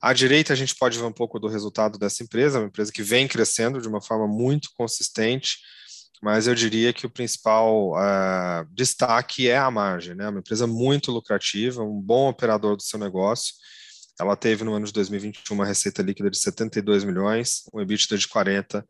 À 0.01 0.13
direita, 0.13 0.53
a 0.53 0.57
gente 0.57 0.75
pode 0.75 0.99
ver 0.99 1.05
um 1.05 1.13
pouco 1.13 1.39
do 1.39 1.47
resultado 1.47 1.99
dessa 1.99 2.23
empresa, 2.23 2.59
uma 2.59 2.67
empresa 2.67 2.91
que 2.91 3.03
vem 3.03 3.29
crescendo 3.29 3.81
de 3.81 3.87
uma 3.87 4.01
forma 4.01 4.27
muito 4.27 4.71
consistente, 4.75 5.59
mas 6.23 6.47
eu 6.47 6.55
diria 6.55 6.93
que 6.93 7.07
o 7.07 7.11
principal 7.11 7.93
uh, 7.93 8.67
destaque 8.73 9.49
é 9.49 9.57
a 9.57 9.71
margem, 9.71 10.15
né? 10.15 10.29
Uma 10.29 10.41
empresa 10.41 10.67
muito 10.67 11.11
lucrativa, 11.11 11.83
um 11.83 12.01
bom 12.01 12.29
operador 12.29 12.77
do 12.77 12.83
seu 12.83 12.99
negócio. 12.99 13.55
Ela 14.21 14.37
teve 14.37 14.65
no 14.65 14.75
ano 14.75 14.87
de 14.87 14.93
2021 14.93 15.55
uma 15.55 15.65
receita 15.65 16.03
líquida 16.03 16.31
de 16.31 16.39
72 16.39 17.05
milhões, 17.05 17.63
um 17.73 17.81
EBITDA 17.81 18.19
de 18.19 18.29
40 18.29 18.85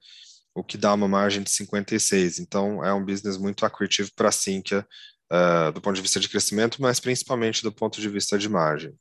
o 0.54 0.64
que 0.64 0.76
dá 0.76 0.92
uma 0.94 1.08
margem 1.08 1.42
de 1.42 1.50
56. 1.50 2.38
Então, 2.38 2.84
é 2.84 2.92
um 2.92 3.04
business 3.04 3.36
muito 3.36 3.64
accretive 3.64 4.10
para 4.14 4.28
a 4.28 4.32
Sinqia, 4.32 4.86
uh, 5.32 5.72
do 5.72 5.80
ponto 5.80 5.94
de 5.94 6.02
vista 6.02 6.20
de 6.20 6.28
crescimento, 6.28 6.80
mas 6.80 7.00
principalmente 7.00 7.62
do 7.62 7.72
ponto 7.72 8.00
de 8.00 8.08
vista 8.08 8.38
de 8.38 8.48
margem. 8.48 8.92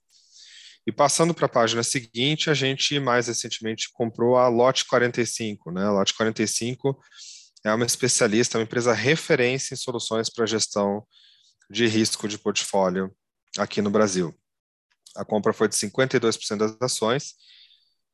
E 0.87 0.91
passando 0.91 1.33
para 1.33 1.45
a 1.45 1.49
página 1.49 1.83
seguinte, 1.83 2.49
a 2.49 2.53
gente 2.53 2.99
mais 2.99 3.27
recentemente 3.27 3.89
comprou 3.93 4.37
a 4.37 4.47
Lote 4.47 4.85
45. 4.85 5.71
Né? 5.71 5.83
A 5.83 5.91
Lote 5.91 6.13
45 6.15 6.99
é 7.63 7.73
uma 7.73 7.85
especialista, 7.85 8.57
uma 8.57 8.63
empresa 8.63 8.93
referência 8.93 9.73
em 9.73 9.77
soluções 9.77 10.29
para 10.29 10.45
gestão 10.45 11.05
de 11.69 11.85
risco 11.87 12.27
de 12.27 12.37
portfólio 12.37 13.13
aqui 13.57 13.81
no 13.81 13.89
Brasil. 13.89 14.33
A 15.15 15.25
compra 15.25 15.53
foi 15.53 15.67
de 15.67 15.75
52% 15.75 16.57
das 16.57 16.77
ações 16.81 17.35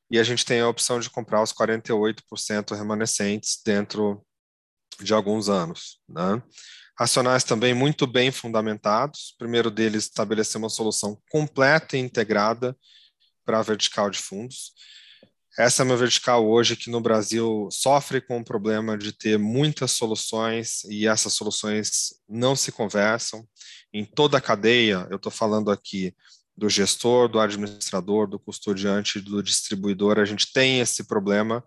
e 0.10 0.20
a 0.20 0.24
gente 0.24 0.46
tem 0.46 0.62
a 0.62 0.68
opção 0.68 1.00
de 1.00 1.10
comprar 1.10 1.42
os 1.42 1.54
48% 1.54 2.76
remanescentes 2.76 3.60
dentro 3.64 4.26
de 5.02 5.14
alguns 5.14 5.50
anos. 5.50 6.00
Né? 6.08 6.42
Racionais 6.98 7.44
também 7.44 7.74
muito 7.74 8.08
bem 8.08 8.32
fundamentados. 8.32 9.32
O 9.32 9.38
primeiro 9.38 9.70
deles, 9.70 10.06
estabelecer 10.06 10.58
uma 10.58 10.70
solução 10.70 11.22
completa 11.30 11.98
e 11.98 12.00
integrada 12.00 12.76
para 13.44 13.60
a 13.60 13.64
vertical 13.64 14.10
de 14.10 14.20
fundos. 14.20 14.74
Essa 15.58 15.84
é 15.84 15.86
uma 15.86 15.96
vertical 15.96 16.46
hoje 16.46 16.76
que 16.76 16.90
no 16.90 17.00
Brasil 17.00 17.70
sofre 17.72 18.20
com 18.20 18.40
o 18.40 18.44
problema 18.44 18.98
de 18.98 19.14
ter 19.14 19.40
muitas 19.40 19.92
soluções 19.92 20.84
e 20.84 21.08
essas 21.08 21.34
soluções 21.34 22.14
não 22.28 22.58
se 22.58 22.74
conversam. 22.74 23.48
Em 23.94 24.04
toda 24.04 24.38
a 24.38 24.42
cadeia, 24.42 25.08
eu 25.10 25.16
estou 25.16 25.32
falando 25.32 25.72
aqui 25.72 26.14
do 26.58 26.70
gestor, 26.70 27.30
do 27.30 27.40
administrador, 27.40 28.28
do 28.28 28.38
custodiante, 28.38 29.22
do 29.22 29.42
distribuidor, 29.42 30.20
a 30.20 30.26
gente 30.26 30.52
tem 30.52 30.82
esse 30.82 31.06
problema 31.06 31.64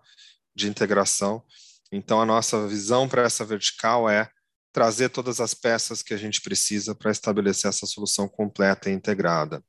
de 0.55 0.67
integração. 0.67 1.43
Então, 1.91 2.21
a 2.21 2.25
nossa 2.25 2.67
visão 2.67 3.09
para 3.09 3.23
essa 3.23 3.43
vertical 3.43 4.07
é 4.07 4.29
trazer 4.71 5.09
todas 5.09 5.39
as 5.39 5.55
peças 5.55 6.03
que 6.03 6.13
a 6.13 6.17
gente 6.17 6.41
precisa 6.41 6.93
para 6.93 7.09
estabelecer 7.09 7.69
essa 7.69 7.87
solução 7.87 8.27
completa 8.27 8.89
e 8.89 8.93
integrada. 8.93 9.63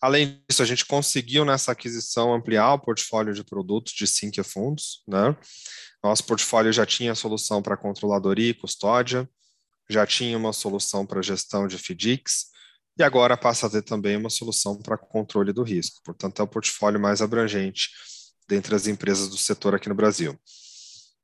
Além 0.00 0.42
disso, 0.48 0.62
a 0.62 0.66
gente 0.66 0.84
conseguiu 0.84 1.44
nessa 1.44 1.72
aquisição 1.72 2.34
ampliar 2.34 2.74
o 2.74 2.78
portfólio 2.78 3.32
de 3.32 3.44
produtos 3.44 3.92
de 3.92 4.06
Sinqia 4.06 4.44
Fundos. 4.44 5.02
Né? 5.08 5.36
Nosso 6.02 6.24
portfólio 6.24 6.72
já 6.72 6.84
tinha 6.84 7.14
solução 7.14 7.62
para 7.62 7.76
controladoria 7.76 8.50
e 8.50 8.54
custódia, 8.54 9.28
já 9.88 10.06
tinha 10.06 10.36
uma 10.36 10.52
solução 10.52 11.06
para 11.06 11.22
gestão 11.22 11.66
de 11.66 11.78
FDICs, 11.78 12.54
e 12.96 13.02
agora 13.02 13.36
passa 13.36 13.66
a 13.66 13.70
ter 13.70 13.82
também 13.82 14.16
uma 14.16 14.30
solução 14.30 14.80
para 14.80 14.96
controle 14.96 15.52
do 15.52 15.62
risco. 15.62 16.00
Portanto, 16.04 16.40
é 16.40 16.42
o 16.42 16.48
portfólio 16.48 17.00
mais 17.00 17.20
abrangente 17.20 17.90
dentre 18.48 18.74
as 18.74 18.86
empresas 18.86 19.28
do 19.28 19.36
setor 19.36 19.74
aqui 19.74 19.88
no 19.88 19.94
Brasil. 19.94 20.38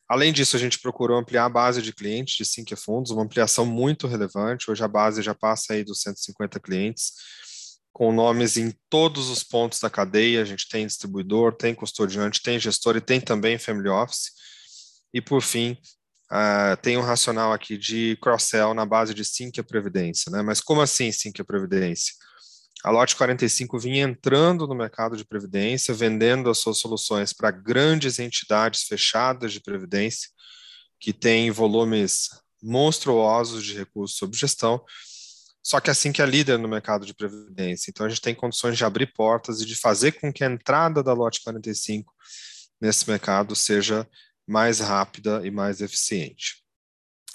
Além 0.09 0.33
disso, 0.33 0.57
a 0.57 0.59
gente 0.59 0.81
procurou 0.81 1.17
ampliar 1.17 1.45
a 1.45 1.49
base 1.49 1.81
de 1.81 1.93
clientes 1.93 2.35
de 2.35 2.45
Sinqia 2.45 2.77
Fundos, 2.77 3.13
uma 3.13 3.23
ampliação 3.23 3.65
muito 3.65 4.09
relevante. 4.09 4.69
Hoje 4.69 4.83
a 4.83 4.89
base 4.89 5.23
já 5.23 5.35
passa 5.35 5.75
aí 5.75 5.85
dos 5.85 6.01
150 6.01 6.59
clientes, 6.59 7.13
com 7.93 8.13
nomes 8.13 8.57
em 8.57 8.73
todos 8.89 9.29
os 9.29 9.43
pontos 9.43 9.81
da 9.81 9.91
cadeia. 9.91 10.43
A 10.43 10.45
gente 10.45 10.69
tem 10.69 10.87
distribuidor, 10.87 11.55
tem 11.55 11.75
custodiante, 11.75 12.43
tem 12.43 12.59
gestor 12.59 12.97
e 12.97 13.01
tem 13.01 13.21
também 13.21 13.59
family 13.59 13.89
office. 13.89 14.31
E 15.13 15.21
por 15.21 15.43
fim, 15.43 15.77
uh, 16.31 16.77
tem 16.81 16.97
um 16.97 17.03
racional 17.03 17.53
aqui 17.53 17.77
de 17.77 18.17
cross-sell 18.23 18.75
na 18.75 18.87
base 18.87 19.13
de 19.13 19.25
Sinqia 19.25 19.65
Previdência. 19.65 20.31
Né? 20.31 20.43
Mas 20.43 20.61
como 20.61 20.81
assim 20.81 21.11
Sinqia 21.11 21.45
Previdência? 21.45 22.15
A 22.83 22.91
Lote 22.91 23.15
45 23.15 23.79
vinha 23.79 24.05
entrando 24.05 24.67
no 24.67 24.75
mercado 24.75 25.15
de 25.15 25.25
previdência, 25.25 25.93
vendendo 25.93 26.49
as 26.49 26.59
suas 26.59 26.79
soluções 26.79 27.31
para 27.31 27.51
grandes 27.51 28.19
entidades 28.19 28.85
fechadas 28.85 29.53
de 29.53 29.61
previdência, 29.61 30.31
que 30.99 31.13
têm 31.13 31.51
volumes 31.51 32.31
monstruosos 32.63 33.65
de 33.65 33.77
recursos 33.77 34.17
sob 34.17 34.35
gestão, 34.37 34.83
só 35.63 35.79
que 35.79 35.91
assim 35.91 36.11
que 36.11 36.23
é 36.23 36.27
líder 36.27 36.59
no 36.59 36.69
mercado 36.69 37.05
de 37.05 37.15
previdência. 37.15 37.91
Então 37.91 38.07
a 38.07 38.09
gente 38.09 38.21
tem 38.21 38.35
condições 38.35 38.77
de 38.77 38.85
abrir 38.85 39.13
portas 39.13 39.61
e 39.61 39.67
de 39.67 39.77
fazer 39.77 40.13
com 40.13 40.33
que 40.33 40.43
a 40.43 40.51
entrada 40.51 41.03
da 41.03 41.13
lote 41.13 41.43
45 41.43 42.13
nesse 42.81 43.09
mercado 43.09 43.55
seja 43.55 44.09
mais 44.47 44.81
rápida 44.81 45.47
e 45.47 45.51
mais 45.51 45.81
eficiente. 45.81 46.63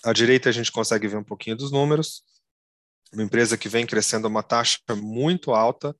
À 0.03 0.11
direita 0.11 0.49
a 0.49 0.51
gente 0.51 0.71
consegue 0.71 1.07
ver 1.07 1.17
um 1.17 1.23
pouquinho 1.23 1.55
dos 1.55 1.71
números. 1.71 2.23
Uma 3.13 3.23
empresa 3.23 3.57
que 3.57 3.69
vem 3.69 3.85
crescendo 3.85 4.25
a 4.25 4.29
uma 4.29 4.43
taxa 4.43 4.79
muito 4.95 5.51
alta. 5.51 5.95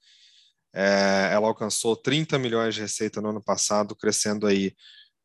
É, 0.74 1.30
ela 1.32 1.48
alcançou 1.48 1.96
30 1.96 2.38
milhões 2.40 2.76
de 2.76 2.82
receita 2.82 3.22
no 3.22 3.30
ano 3.30 3.42
passado, 3.42 3.96
crescendo 3.96 4.46
aí 4.48 4.76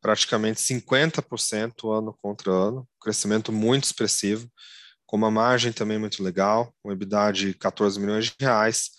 praticamente 0.01 0.61
50% 0.61 1.93
ano 1.93 2.17
contra 2.23 2.51
ano, 2.51 2.89
crescimento 3.01 3.51
muito 3.53 3.85
expressivo 3.85 4.51
com 5.11 5.17
uma 5.17 5.31
margem 5.31 5.73
também 5.73 5.99
muito 5.99 6.23
legal, 6.23 6.73
um 6.85 6.93
EBITDA 6.93 7.33
de 7.33 7.55
14 7.55 7.99
milhões 7.99 8.27
de 8.27 8.35
reais 8.39 8.93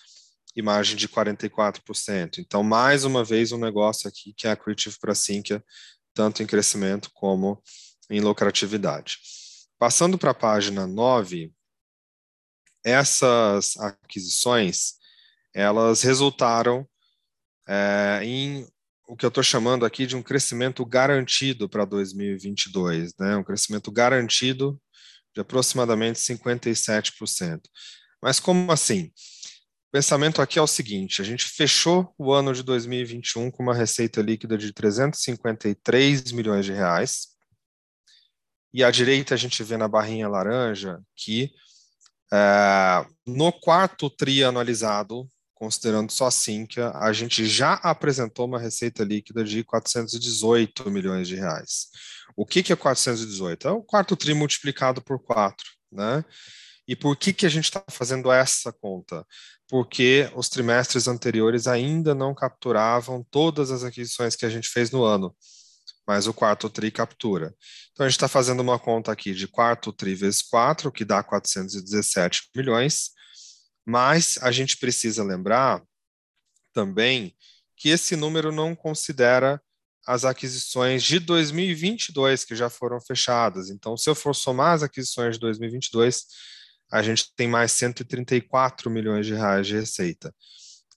e 0.54 0.62
margem 0.62 0.97
de 0.97 1.08
44%. 1.08 2.39
Então, 2.39 2.62
mais 2.63 3.06
uma 3.06 3.24
vez, 3.24 3.54
um 3.54 3.58
negócio 3.58 4.10
aqui 4.10 4.34
que 4.34 4.45
é 4.45 4.52
accretive 4.52 4.97
para 5.00 5.13
a 5.13 5.15
Sinqia, 5.15 5.63
tanto 6.13 6.43
em 6.43 6.45
crescimento 6.45 7.10
como 7.13 7.63
em 8.10 8.19
lucratividade. 8.19 9.19
Passando 9.80 10.17
para 10.17 10.32
a 10.32 10.34
página 10.34 10.86
9, 10.86 11.50
essas 12.84 13.78
aquisições, 13.78 14.95
elas 15.54 16.02
resultaram 16.02 16.86
é, 17.65 18.19
em 18.21 18.67
o 19.08 19.15
que 19.15 19.26
eu 19.26 19.30
estou 19.30 19.43
chamando 19.43 19.86
aqui 19.86 20.06
de 20.06 20.17
um 20.17 20.21
crescimento 20.21 20.86
garantido 20.86 21.69
para 21.69 21.86
2022, 21.86 23.13
né? 23.17 23.38
um 23.38 23.45
crescimento 23.45 23.89
garantido 23.93 24.78
de 25.34 25.41
aproximadamente 25.41 26.20
57%. 26.20 27.62
Mas 28.22 28.39
como 28.39 28.72
assim? 28.72 29.12
O 29.88 29.91
pensamento 29.91 30.41
aqui 30.41 30.58
é 30.58 30.62
o 30.62 30.67
seguinte: 30.67 31.22
a 31.22 31.26
gente 31.26 31.46
fechou 31.46 32.13
o 32.17 32.32
ano 32.32 32.54
de 32.54 32.63
2021 32.63 33.52
com 33.52 33.63
uma 33.63 33.76
receita 33.76 34.22
líquida 34.22 34.58
de 34.58 34.72
353 34.74 36.32
milhões 36.32 36.65
de 36.65 36.72
reais. 36.72 37.28
E 38.74 38.84
à 38.84 38.91
direita 38.91 39.34
a 39.34 39.38
gente 39.38 39.62
vê 39.63 39.76
na 39.76 39.88
barrinha 39.88 40.30
laranja 40.30 41.00
que 41.15 41.52
é, 42.34 43.06
no 43.28 43.52
quarto 43.52 44.10
tri 44.10 44.44
anualizado, 44.44 45.28
considerando 45.62 46.12
só 46.12 46.32
Sinqia, 46.32 46.89
a 46.95 47.13
gente 47.13 47.45
já 47.45 47.76
apresentou 47.76 48.47
uma 48.47 48.58
receita 48.58 49.04
líquida 49.04 49.43
de 49.43 49.63
418 49.63 50.89
milhões 50.89 51.28
de 51.28 51.36
reais. 51.36 51.89
O 52.36 52.47
que, 52.47 52.63
que 52.63 52.74
é 52.74 52.76
418? 52.76 53.67
É 53.67 53.71
o 53.71 53.84
quarto 53.84 54.15
tri 54.15 54.34
multiplicado 54.34 55.04
por 55.04 55.21
4, 55.21 55.63
né? 55.91 56.26
E 56.88 56.95
por 56.95 57.15
que, 57.15 57.32
que 57.32 57.45
a 57.45 57.50
gente 57.50 57.65
está 57.65 57.84
fazendo 57.91 58.32
essa 58.32 58.74
conta? 58.74 59.24
Porque 59.69 60.32
os 60.36 60.50
trimestres 60.50 61.08
anteriores 61.08 61.67
ainda 61.67 62.15
não 62.15 62.34
capturavam 62.34 63.24
todas 63.30 63.69
as 63.69 63.84
aquisições 63.84 64.36
que 64.36 64.47
a 64.47 64.50
gente 64.50 64.67
fez 64.67 64.89
no 64.89 65.04
ano, 65.04 65.32
mas 66.08 66.26
o 66.26 66.34
quarto 66.34 66.71
TRI 66.71 66.89
captura. 66.89 67.54
Então 67.91 68.08
a 68.08 68.10
gente 68.10 68.17
está 68.17 68.28
fazendo 68.28 68.62
uma 68.62 68.80
conta 68.80 69.12
aqui 69.12 69.32
de 69.32 69.47
quarto 69.47 69.93
TRI 69.93 70.15
vezes 70.15 70.41
4, 70.41 70.91
que 70.91 71.06
dá 71.06 71.21
417 71.21 72.50
milhões, 72.56 73.12
mas 73.86 74.38
a 74.41 74.52
gente 74.52 74.78
precisa 74.78 75.24
lembrar 75.24 75.82
também 76.74 77.36
que 77.76 77.89
esse 77.89 78.15
número 78.15 78.52
não 78.52 78.76
considera 78.76 79.62
as 80.06 80.26
aquisições 80.26 81.04
de 81.04 81.20
2022 81.20 82.46
que 82.46 82.56
já 82.56 82.70
foram 82.70 83.00
fechadas. 83.00 83.70
Então, 83.70 83.96
se 83.96 84.10
eu 84.10 84.15
for 84.15 84.36
somar 84.36 84.74
as 84.74 84.84
aquisições 84.84 85.36
de 85.36 85.41
2022, 85.41 86.26
a 86.91 87.02
gente 87.02 87.34
tem 87.36 87.48
mais 87.48 87.72
134 87.72 88.89
milhões 88.89 89.26
de 89.26 89.34
reais 89.34 89.67
de 89.67 89.76
receita, 89.76 90.34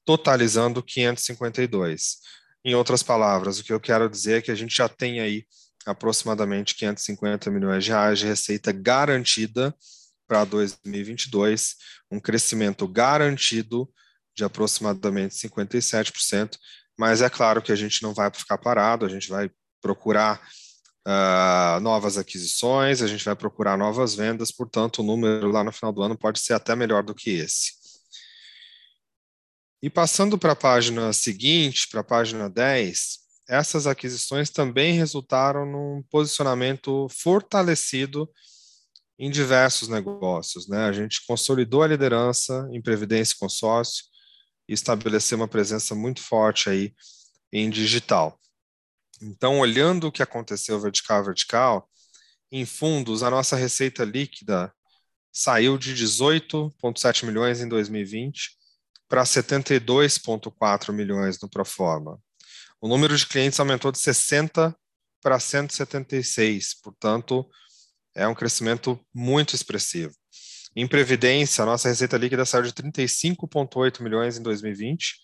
totalizando 0.05 0.83
552. 0.83 2.19
Em 2.65 2.75
outras 2.75 3.03
palavras, 3.03 3.59
o 3.59 3.65
que 3.65 3.73
eu 3.73 3.81
quero 3.81 4.09
dizer 4.09 4.39
é 4.39 4.43
que 4.43 4.51
a 4.51 4.55
gente 4.55 4.75
já 4.75 4.89
tem 4.89 5.21
aí 5.21 5.47
aproximadamente 5.87 6.75
550 6.75 7.51
milhões 7.51 7.85
de 7.85 7.91
reais 7.91 8.19
de 8.19 8.27
receita 8.27 8.73
garantida 8.73 9.75
para 10.27 10.45
2022, 10.45 11.77
um 12.11 12.21
crescimento 12.21 12.87
garantido 12.89 13.89
de 14.37 14.45
aproximadamente 14.45 15.35
57%, 15.37 16.57
mas 16.99 17.23
é 17.23 17.31
claro 17.31 17.63
que 17.63 17.73
a 17.73 17.77
gente 17.77 18.03
não 18.03 18.13
vai 18.13 18.31
ficar 18.33 18.59
parado, 18.59 19.05
a 19.05 19.09
gente 19.09 19.29
vai 19.29 19.51
procurar 19.81 20.41
uh, 21.07 21.81
novas 21.81 22.17
aquisições, 22.17 23.03
a 23.03 23.07
gente 23.07 23.25
vai 23.25 23.37
procurar 23.37 23.77
novas 23.77 24.15
vendas, 24.15 24.51
portanto, 24.51 25.01
o 25.01 25.03
número 25.05 25.51
lá 25.51 25.63
no 25.63 25.73
final 25.73 25.93
do 25.93 26.03
ano 26.03 26.17
pode 26.17 26.41
ser 26.41 26.55
até 26.55 26.75
melhor 26.75 27.03
do 27.03 27.15
que 27.15 27.31
esse. 27.31 27.73
E 29.83 29.91
passando 29.91 30.39
para 30.39 30.53
a 30.53 30.57
página 30.57 31.13
seguinte, 31.13 31.89
para 31.91 32.01
a 32.01 32.05
página 32.05 32.49
10, 32.49 33.19
essas 33.47 33.87
aquisições 33.87 34.49
também 34.49 34.95
resultaram 34.95 35.67
num 35.67 36.03
posicionamento 36.11 37.07
fortalecido 37.11 38.29
em 39.19 39.31
diversos 39.31 39.89
negócios. 39.89 40.69
Né? 40.69 40.85
A 40.85 40.93
gente 40.93 41.25
consolidou 41.27 41.83
a 41.83 41.87
liderança 41.87 42.69
em 42.73 42.83
previdência 42.83 43.35
e 43.35 43.39
consórcio, 43.39 44.05
e 44.69 44.73
estabelecer 44.73 45.37
uma 45.37 45.49
presença 45.49 45.95
muito 45.95 46.21
forte 46.21 46.71
aí 46.71 46.95
em 47.53 47.69
digital. 47.71 48.41
Então, 49.21 49.61
olhando 49.61 50.09
o 50.09 50.13
que 50.13 50.23
aconteceu 50.23 50.81
vertical 50.81 51.25
vertical, 51.25 51.89
em 52.51 52.65
fundos, 52.65 53.23
a 53.23 53.31
nossa 53.31 53.57
receita 53.57 54.05
líquida 54.05 54.73
saiu 55.33 55.77
de 55.77 55.95
18,7 55.95 57.27
milhões 57.27 57.61
em 57.61 57.69
2020 57.69 58.57
para 59.09 59.25
72,4 59.25 60.93
milhões 60.93 61.41
no 61.41 61.49
Proforma. 61.49 62.19
O 62.81 62.89
número 62.89 63.17
de 63.17 63.27
clientes 63.27 63.59
aumentou 63.59 63.91
de 63.91 63.99
60 63.99 64.77
para 65.23 65.41
176, 65.41 66.75
portanto, 66.83 67.49
é 68.15 68.29
um 68.29 68.35
crescimento 68.35 69.01
muito 69.13 69.55
expressivo. 69.55 70.15
Em 70.77 70.87
previdência, 70.87 71.63
a 71.63 71.67
nossa 71.67 71.89
receita 71.89 72.17
líquida 72.17 72.45
saiu 72.45 72.63
de 72.63 72.73
35,8 72.73 74.03
milhões 74.03 74.37
em 74.37 74.43
2020 74.43 75.17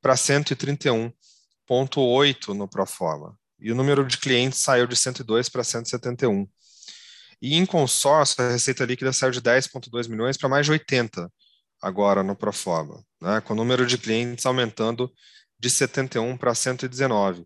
para 0.00 0.14
131,8 0.14 2.54
no 2.54 2.68
Proforma. 2.68 3.36
E 3.58 3.70
o 3.70 3.74
número 3.74 4.06
de 4.06 4.16
clientes 4.18 4.58
saiu 4.58 4.86
de 4.86 4.96
102 4.96 5.48
para 5.48 5.64
171. 5.64 6.48
E 7.40 7.56
em 7.56 7.66
consórcio, 7.66 8.44
a 8.44 8.50
receita 8.50 8.84
líquida 8.84 9.12
saiu 9.12 9.32
de 9.32 9.40
10,2 9.40 10.08
milhões 10.08 10.36
para 10.36 10.48
mais 10.48 10.66
de 10.66 10.72
80 10.72 11.28
agora 11.80 12.22
no 12.22 12.36
Proforma, 12.36 13.04
né, 13.20 13.40
com 13.40 13.54
o 13.54 13.56
número 13.56 13.84
de 13.84 13.98
clientes 13.98 14.46
aumentando 14.46 15.12
de 15.58 15.68
71 15.68 16.36
para 16.36 16.54
119. 16.54 17.44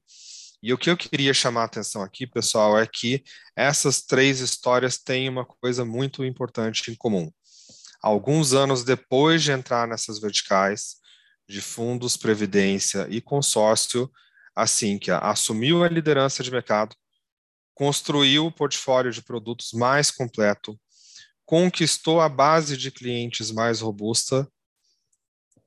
E 0.63 0.73
o 0.73 0.79
que 0.79 0.91
eu 0.91 0.97
queria 0.97 1.35
chamar 1.35 1.63
a 1.63 1.65
atenção 1.67 2.03
aqui, 2.03 2.27
pessoal, 2.27 2.79
é 2.79 2.87
que 2.87 3.23
essas 3.55 4.03
três 4.03 4.41
histórias 4.41 4.99
têm 4.99 5.29
uma 5.29 5.45
coisa 5.45 5.85
muito 5.85 6.25
importante 6.25 6.91
em 6.91 6.95
comum. 6.95 7.31
Alguns 8.03 8.53
anos 8.53 8.85
depois 8.85 9.43
de 9.43 9.53
entrar 9.53 9.87
nessas 9.87 10.19
verticais 10.19 10.97
de 11.49 11.61
fundos, 11.61 12.17
previdência 12.17 13.07
e 13.11 13.21
consórcio, 13.21 14.11
a 14.55 14.67
Sinqia 14.67 15.19
assumiu 15.19 15.85
a 15.85 15.89
liderança 15.89 16.43
de 16.43 16.51
mercado, 16.51 16.97
construiu 17.75 18.47
o 18.47 18.53
portfólio 18.53 19.13
de 19.13 19.23
produtos 19.23 19.73
mais 19.73 20.11
completo, 20.11 20.79
conquistou 21.45 22.21
a 22.21 22.29
base 22.29 22.77
de 22.77 22.91
clientes 22.91 23.51
mais 23.51 23.81
robusta 23.81 24.51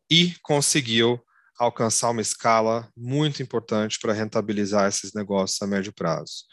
e 0.09 0.35
conseguiu 0.41 1.23
alcançar 1.59 2.09
uma 2.09 2.21
escala 2.21 2.89
muito 2.95 3.43
importante 3.43 3.99
para 3.99 4.13
rentabilizar 4.13 4.87
esses 4.87 5.13
negócios 5.13 5.61
a 5.61 5.67
médio 5.67 5.91
prazo. 5.91 6.45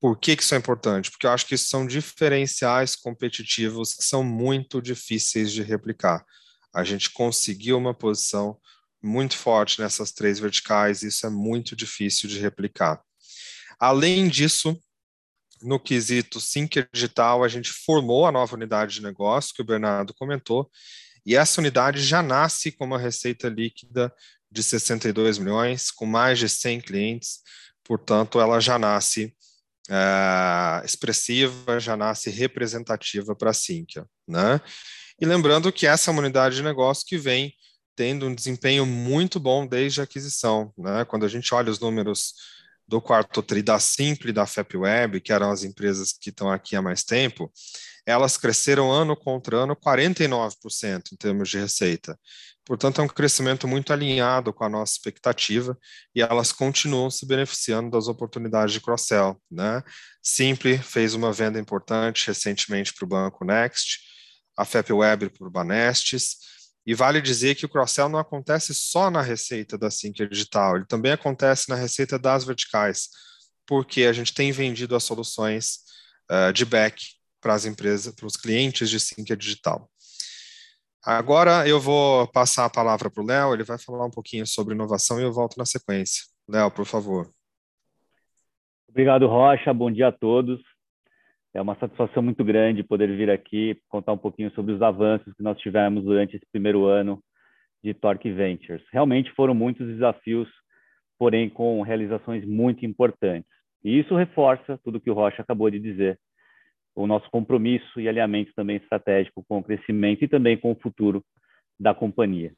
Por 0.00 0.18
que, 0.18 0.36
que 0.36 0.42
isso 0.42 0.54
é 0.54 0.58
importante? 0.58 1.10
Porque 1.10 1.26
eu 1.26 1.30
acho 1.30 1.46
que 1.46 1.56
são 1.56 1.86
diferenciais 1.86 2.96
competitivos 2.96 3.94
que 3.94 4.04
são 4.04 4.24
muito 4.24 4.82
difíceis 4.82 5.52
de 5.52 5.62
replicar. 5.62 6.24
A 6.74 6.82
gente 6.82 7.10
conseguiu 7.10 7.78
uma 7.78 7.94
posição 7.94 8.58
muito 9.00 9.36
forte 9.36 9.80
nessas 9.80 10.12
três 10.12 10.38
verticais, 10.38 11.02
e 11.02 11.08
isso 11.08 11.26
é 11.26 11.30
muito 11.30 11.76
difícil 11.76 12.28
de 12.28 12.38
replicar. 12.38 13.00
Além 13.78 14.28
disso, 14.28 14.76
no 15.62 15.78
quesito 15.78 16.40
Sinker 16.40 16.88
Digital, 16.92 17.44
a 17.44 17.48
gente 17.48 17.70
formou 17.70 18.26
a 18.26 18.32
nova 18.32 18.56
unidade 18.56 18.94
de 18.94 19.02
negócio, 19.02 19.54
que 19.54 19.62
o 19.62 19.64
Bernardo 19.64 20.12
comentou, 20.14 20.70
e 21.24 21.34
essa 21.34 21.60
unidade 21.60 22.00
já 22.02 22.22
nasce 22.22 22.70
com 22.72 22.84
uma 22.84 22.98
receita 22.98 23.48
líquida 23.48 24.12
de 24.50 24.62
62 24.62 25.38
milhões, 25.38 25.90
com 25.90 26.06
mais 26.06 26.38
de 26.38 26.48
100 26.48 26.80
clientes, 26.80 27.40
portanto, 27.82 28.40
ela 28.40 28.60
já 28.60 28.78
nasce 28.78 29.34
é, 29.90 30.84
expressiva, 30.84 31.80
já 31.80 31.96
nasce 31.96 32.30
representativa 32.30 33.34
para 33.34 33.50
a 33.50 33.54
Sinqia. 33.54 34.06
Né? 34.26 34.60
E 35.20 35.26
lembrando 35.26 35.72
que 35.72 35.86
essa 35.86 36.10
é 36.10 36.12
uma 36.12 36.20
unidade 36.20 36.56
de 36.56 36.62
negócio 36.62 37.04
que 37.06 37.18
vem 37.18 37.54
tendo 37.96 38.26
um 38.26 38.34
desempenho 38.34 38.84
muito 38.84 39.38
bom 39.38 39.66
desde 39.66 40.00
a 40.00 40.04
aquisição. 40.04 40.72
Né? 40.76 41.04
Quando 41.04 41.24
a 41.24 41.28
gente 41.28 41.54
olha 41.54 41.70
os 41.70 41.80
números 41.80 42.34
do 42.86 43.00
quarto 43.00 43.42
TRI 43.42 43.62
da 43.62 43.78
Simple 43.78 44.30
e 44.30 44.32
da 44.32 44.46
FapWeb, 44.46 45.20
que 45.20 45.32
eram 45.32 45.50
as 45.50 45.62
empresas 45.62 46.12
que 46.12 46.30
estão 46.30 46.50
aqui 46.50 46.76
há 46.76 46.82
mais 46.82 47.02
tempo, 47.02 47.50
elas 48.06 48.36
cresceram 48.36 48.92
ano 48.92 49.16
contra 49.16 49.56
ano 49.56 49.74
49% 49.74 51.12
em 51.12 51.16
termos 51.16 51.48
de 51.48 51.58
receita. 51.58 52.18
Portanto, 52.64 53.00
é 53.00 53.04
um 53.04 53.08
crescimento 53.08 53.68
muito 53.68 53.92
alinhado 53.92 54.52
com 54.52 54.64
a 54.64 54.68
nossa 54.68 54.92
expectativa 54.92 55.78
e 56.14 56.22
elas 56.22 56.50
continuam 56.50 57.10
se 57.10 57.26
beneficiando 57.26 57.90
das 57.90 58.08
oportunidades 58.08 58.72
de 58.72 58.80
cross-sell. 58.80 59.40
Né? 59.50 59.82
Simple 60.22 60.78
fez 60.78 61.14
uma 61.14 61.32
venda 61.32 61.58
importante 61.60 62.26
recentemente 62.26 62.92
para 62.94 63.04
o 63.04 63.08
Banco 63.08 63.44
Next, 63.44 64.00
a 64.56 64.64
FapWeb 64.64 65.28
para 65.30 65.46
o 65.46 65.50
Banestes, 65.50 66.36
e 66.86 66.94
vale 66.94 67.20
dizer 67.20 67.54
que 67.54 67.64
o 67.64 67.68
cross-sell 67.68 68.08
não 68.08 68.18
acontece 68.18 68.74
só 68.74 69.10
na 69.10 69.22
receita 69.22 69.76
da 69.76 69.90
Sinqia 69.90 70.28
Digital, 70.28 70.76
ele 70.76 70.86
também 70.86 71.12
acontece 71.12 71.68
na 71.68 71.74
receita 71.74 72.18
das 72.18 72.44
verticais, 72.44 73.08
porque 73.66 74.02
a 74.02 74.12
gente 74.12 74.34
tem 74.34 74.52
vendido 74.52 74.94
as 74.94 75.02
soluções 75.04 75.78
uh, 76.30 76.52
de 76.52 76.64
back 76.64 77.02
para 77.44 77.52
as 77.52 77.66
empresas, 77.66 78.14
para 78.14 78.26
os 78.26 78.38
clientes 78.38 78.88
de 78.88 78.98
Sinqia 78.98 79.36
Digital. 79.36 79.86
Agora 81.04 81.68
eu 81.68 81.78
vou 81.78 82.26
passar 82.28 82.64
a 82.64 82.70
palavra 82.70 83.10
para 83.10 83.22
o 83.22 83.26
Léo, 83.26 83.52
ele 83.52 83.62
vai 83.62 83.76
falar 83.78 84.06
um 84.06 84.10
pouquinho 84.10 84.46
sobre 84.46 84.74
inovação 84.74 85.20
e 85.20 85.24
eu 85.24 85.30
volto 85.30 85.58
na 85.58 85.66
sequência. 85.66 86.24
Léo, 86.48 86.70
por 86.70 86.86
favor. 86.86 87.30
Obrigado, 88.88 89.26
Rocha. 89.26 89.74
Bom 89.74 89.90
dia 89.90 90.08
a 90.08 90.12
todos. 90.12 90.58
É 91.52 91.60
uma 91.60 91.76
satisfação 91.78 92.22
muito 92.22 92.42
grande 92.42 92.82
poder 92.82 93.14
vir 93.14 93.28
aqui 93.28 93.78
contar 93.88 94.14
um 94.14 94.18
pouquinho 94.18 94.50
sobre 94.54 94.72
os 94.72 94.80
avanços 94.80 95.34
que 95.34 95.42
nós 95.42 95.58
tivemos 95.58 96.02
durante 96.02 96.36
esse 96.36 96.46
primeiro 96.50 96.86
ano 96.86 97.22
de 97.82 97.92
Torque 97.92 98.32
Ventures. 98.32 98.82
Realmente 98.90 99.30
foram 99.32 99.54
muitos 99.54 99.86
desafios, 99.86 100.48
porém 101.18 101.50
com 101.50 101.82
realizações 101.82 102.42
muito 102.46 102.86
importantes. 102.86 103.50
E 103.84 103.98
isso 104.00 104.16
reforça 104.16 104.80
tudo 104.82 104.98
que 104.98 105.10
o 105.10 105.14
Rocha 105.14 105.42
acabou 105.42 105.70
de 105.70 105.78
dizer, 105.78 106.18
o 106.94 107.06
nosso 107.06 107.30
compromisso 107.30 108.00
e 108.00 108.08
alinhamento 108.08 108.52
também 108.54 108.76
estratégico 108.76 109.44
com 109.48 109.58
o 109.58 109.62
crescimento 109.62 110.24
e 110.24 110.28
também 110.28 110.56
com 110.56 110.72
o 110.72 110.76
futuro 110.76 111.24
da 111.78 111.94
companhia. 111.94 112.52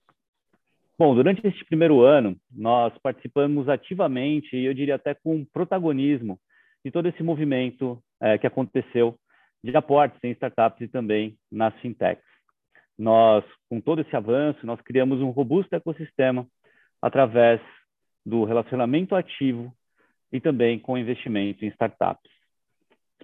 Bom, 0.98 1.14
durante 1.14 1.46
este 1.46 1.64
primeiro 1.64 2.02
ano, 2.02 2.36
nós 2.50 2.96
participamos 3.02 3.68
ativamente 3.68 4.56
e 4.56 4.64
eu 4.64 4.72
diria 4.72 4.94
até 4.94 5.14
com 5.14 5.44
protagonismo 5.44 6.38
de 6.84 6.90
todo 6.90 7.08
esse 7.08 7.22
movimento 7.22 8.02
é, 8.20 8.38
que 8.38 8.46
aconteceu 8.46 9.18
de 9.62 9.76
aportes 9.76 10.22
em 10.22 10.30
startups 10.30 10.80
e 10.80 10.88
também 10.88 11.36
nas 11.50 11.74
fintechs. 11.80 12.24
Nós, 12.98 13.44
com 13.68 13.80
todo 13.80 14.00
esse 14.00 14.16
avanço, 14.16 14.64
nós 14.64 14.80
criamos 14.80 15.20
um 15.20 15.30
robusto 15.30 15.74
ecossistema 15.74 16.46
através 17.02 17.60
do 18.24 18.44
relacionamento 18.44 19.14
ativo 19.14 19.72
e 20.32 20.40
também 20.40 20.78
com 20.78 20.96
investimento 20.96 21.64
em 21.64 21.68
startups. 21.68 22.35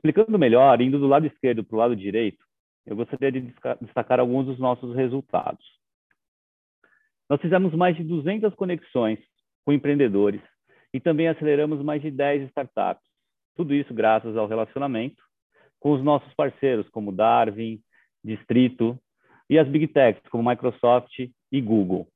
Explicando 0.05 0.37
melhor, 0.37 0.81
indo 0.81 0.99
do 0.99 1.07
lado 1.07 1.27
esquerdo 1.27 1.63
para 1.63 1.77
o 1.77 1.79
lado 1.79 1.95
direito, 1.95 2.45
eu 2.85 2.97
gostaria 2.97 3.31
de 3.31 3.55
destacar 3.81 4.19
alguns 4.19 4.47
dos 4.47 4.59
nossos 4.59 4.97
resultados. 4.97 5.65
Nós 7.31 7.41
fizemos 7.41 7.73
mais 7.73 7.97
de 7.97 8.03
200 8.03 8.53
conexões 8.57 9.21
com 9.65 9.73
empreendedores 9.73 10.43
e 10.93 10.99
também 10.99 11.29
aceleramos 11.29 11.81
mais 11.85 12.03
de 12.03 12.11
10 12.11 12.49
startups, 12.49 13.05
tudo 13.55 13.73
isso 13.73 13.95
graças 13.95 14.37
ao 14.37 14.49
relacionamento 14.49 15.23
com 15.79 15.93
os 15.93 16.03
nossos 16.03 16.35
parceiros, 16.35 16.89
como 16.91 17.13
Darwin, 17.13 17.81
Distrito 18.25 18.99
e 19.49 19.57
as 19.57 19.69
Big 19.69 19.87
Techs, 19.87 20.29
como 20.31 20.49
Microsoft 20.49 21.13
e 21.53 21.61
Google. 21.61 22.09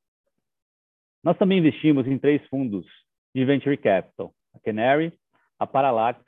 Nós 1.23 1.39
também 1.39 1.59
investimos 1.59 2.05
em 2.09 2.19
três 2.19 2.45
fundos 2.49 2.85
de 3.33 3.45
Venture 3.45 3.77
Capital, 3.77 4.35
a 4.53 4.59
Canary, 4.59 5.13
a 5.57 5.67
Parallax 5.69 6.21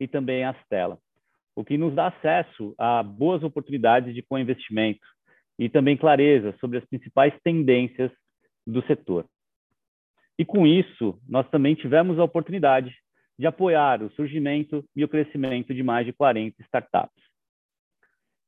e 0.00 0.06
também 0.06 0.44
a 0.44 0.54
Stella, 0.64 0.98
o 1.54 1.64
que 1.64 1.76
nos 1.76 1.94
dá 1.94 2.08
acesso 2.08 2.74
a 2.78 3.02
boas 3.02 3.42
oportunidades 3.42 4.14
de 4.14 4.22
co-investimento 4.22 5.06
e 5.58 5.68
também 5.68 5.96
clareza 5.96 6.54
sobre 6.60 6.78
as 6.78 6.84
principais 6.84 7.34
tendências 7.42 8.12
do 8.66 8.82
setor. 8.86 9.26
E 10.38 10.44
com 10.44 10.66
isso, 10.66 11.18
nós 11.28 11.48
também 11.50 11.74
tivemos 11.74 12.18
a 12.18 12.24
oportunidade 12.24 12.94
de 13.38 13.46
apoiar 13.46 14.02
o 14.02 14.10
surgimento 14.10 14.84
e 14.94 15.02
o 15.02 15.08
crescimento 15.08 15.74
de 15.74 15.82
mais 15.82 16.06
de 16.06 16.12
40 16.12 16.62
startups. 16.62 17.22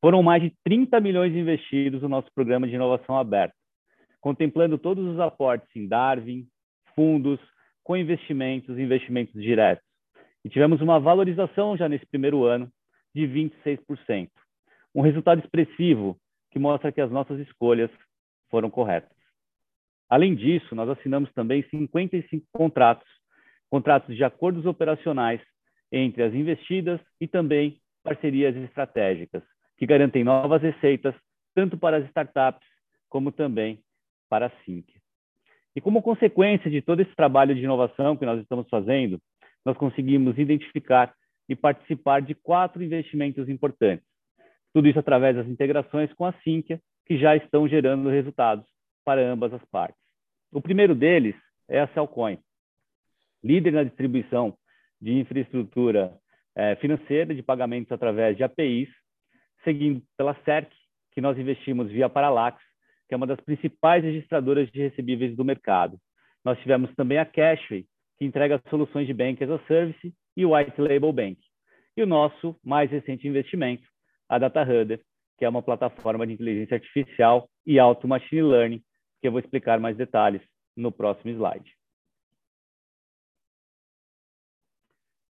Foram 0.00 0.22
mais 0.22 0.42
de 0.42 0.52
30 0.64 1.00
milhões 1.00 1.34
investidos 1.34 2.02
no 2.02 2.08
nosso 2.08 2.32
programa 2.34 2.66
de 2.66 2.74
inovação 2.74 3.18
aberta, 3.18 3.54
contemplando 4.20 4.78
todos 4.78 5.04
os 5.04 5.18
aportes 5.18 5.68
em 5.76 5.86
Darwin, 5.86 6.46
fundos, 6.94 7.40
com 7.82 7.96
investimentos 7.96 8.78
e 8.78 8.82
investimentos 8.82 9.34
diretos. 9.40 9.89
E 10.44 10.48
tivemos 10.48 10.80
uma 10.80 10.98
valorização 10.98 11.76
já 11.76 11.88
nesse 11.88 12.06
primeiro 12.06 12.44
ano 12.44 12.70
de 13.14 13.22
26%. 13.26 14.30
Um 14.94 15.02
resultado 15.02 15.40
expressivo 15.40 16.18
que 16.50 16.58
mostra 16.58 16.90
que 16.90 17.00
as 17.00 17.10
nossas 17.10 17.38
escolhas 17.40 17.90
foram 18.50 18.70
corretas. 18.70 19.16
Além 20.08 20.34
disso, 20.34 20.74
nós 20.74 20.88
assinamos 20.88 21.32
também 21.32 21.62
55 21.70 22.46
contratos 22.52 23.06
contratos 23.70 24.16
de 24.16 24.24
acordos 24.24 24.66
operacionais 24.66 25.40
entre 25.92 26.24
as 26.24 26.34
investidas 26.34 27.00
e 27.20 27.26
também 27.26 27.80
parcerias 28.02 28.56
estratégicas, 28.56 29.42
que 29.78 29.86
garantem 29.86 30.24
novas 30.24 30.60
receitas, 30.60 31.14
tanto 31.54 31.78
para 31.78 31.98
as 31.98 32.06
startups 32.06 32.66
como 33.08 33.30
também 33.30 33.80
para 34.28 34.46
a 34.46 34.50
SINC. 34.64 34.86
E 35.74 35.80
como 35.80 36.02
consequência 36.02 36.70
de 36.70 36.82
todo 36.82 37.00
esse 37.00 37.14
trabalho 37.14 37.54
de 37.54 37.62
inovação 37.62 38.16
que 38.16 38.26
nós 38.26 38.40
estamos 38.40 38.68
fazendo, 38.68 39.20
nós 39.64 39.76
conseguimos 39.76 40.38
identificar 40.38 41.14
e 41.48 41.56
participar 41.56 42.22
de 42.22 42.34
quatro 42.34 42.82
investimentos 42.82 43.48
importantes. 43.48 44.06
Tudo 44.72 44.88
isso 44.88 44.98
através 44.98 45.36
das 45.36 45.48
integrações 45.48 46.12
com 46.14 46.24
a 46.24 46.32
Sinqia, 46.44 46.80
que 47.06 47.18
já 47.18 47.34
estão 47.34 47.66
gerando 47.66 48.08
resultados 48.08 48.64
para 49.04 49.20
ambas 49.20 49.52
as 49.52 49.64
partes. 49.66 50.00
O 50.52 50.60
primeiro 50.60 50.94
deles 50.94 51.34
é 51.68 51.80
a 51.80 51.88
Cellcoin, 51.88 52.38
líder 53.42 53.72
na 53.72 53.84
distribuição 53.84 54.56
de 55.00 55.18
infraestrutura 55.18 56.16
é, 56.54 56.76
financeira 56.76 57.34
de 57.34 57.42
pagamentos 57.42 57.90
através 57.90 58.36
de 58.36 58.44
APIs, 58.44 58.88
seguindo 59.64 60.02
pela 60.16 60.34
CERC, 60.44 60.70
que 61.12 61.20
nós 61.20 61.38
investimos 61.38 61.90
via 61.90 62.08
Paralax, 62.08 62.62
que 63.08 63.14
é 63.14 63.16
uma 63.16 63.26
das 63.26 63.40
principais 63.40 64.04
registradoras 64.04 64.70
de 64.70 64.80
recebíveis 64.80 65.34
do 65.34 65.44
mercado. 65.44 65.98
Nós 66.44 66.58
tivemos 66.60 66.94
também 66.94 67.18
a 67.18 67.26
Cashway, 67.26 67.86
que 68.20 68.26
entrega 68.26 68.62
soluções 68.68 69.06
de 69.06 69.14
Bank 69.14 69.42
as 69.42 69.50
a 69.50 69.58
Service 69.60 70.14
e 70.36 70.44
White 70.44 70.78
Label 70.78 71.10
Bank. 71.10 71.38
E 71.96 72.02
o 72.02 72.06
nosso 72.06 72.54
mais 72.62 72.90
recente 72.90 73.26
investimento, 73.26 73.82
a 74.28 74.38
DataHudder, 74.38 75.00
que 75.38 75.44
é 75.46 75.48
uma 75.48 75.62
plataforma 75.62 76.26
de 76.26 76.34
inteligência 76.34 76.74
artificial 76.74 77.48
e 77.66 77.78
auto 77.78 78.06
machine 78.06 78.42
learning, 78.42 78.82
que 79.22 79.26
eu 79.26 79.32
vou 79.32 79.40
explicar 79.40 79.80
mais 79.80 79.96
detalhes 79.96 80.42
no 80.76 80.92
próximo 80.92 81.30
slide. 81.32 81.74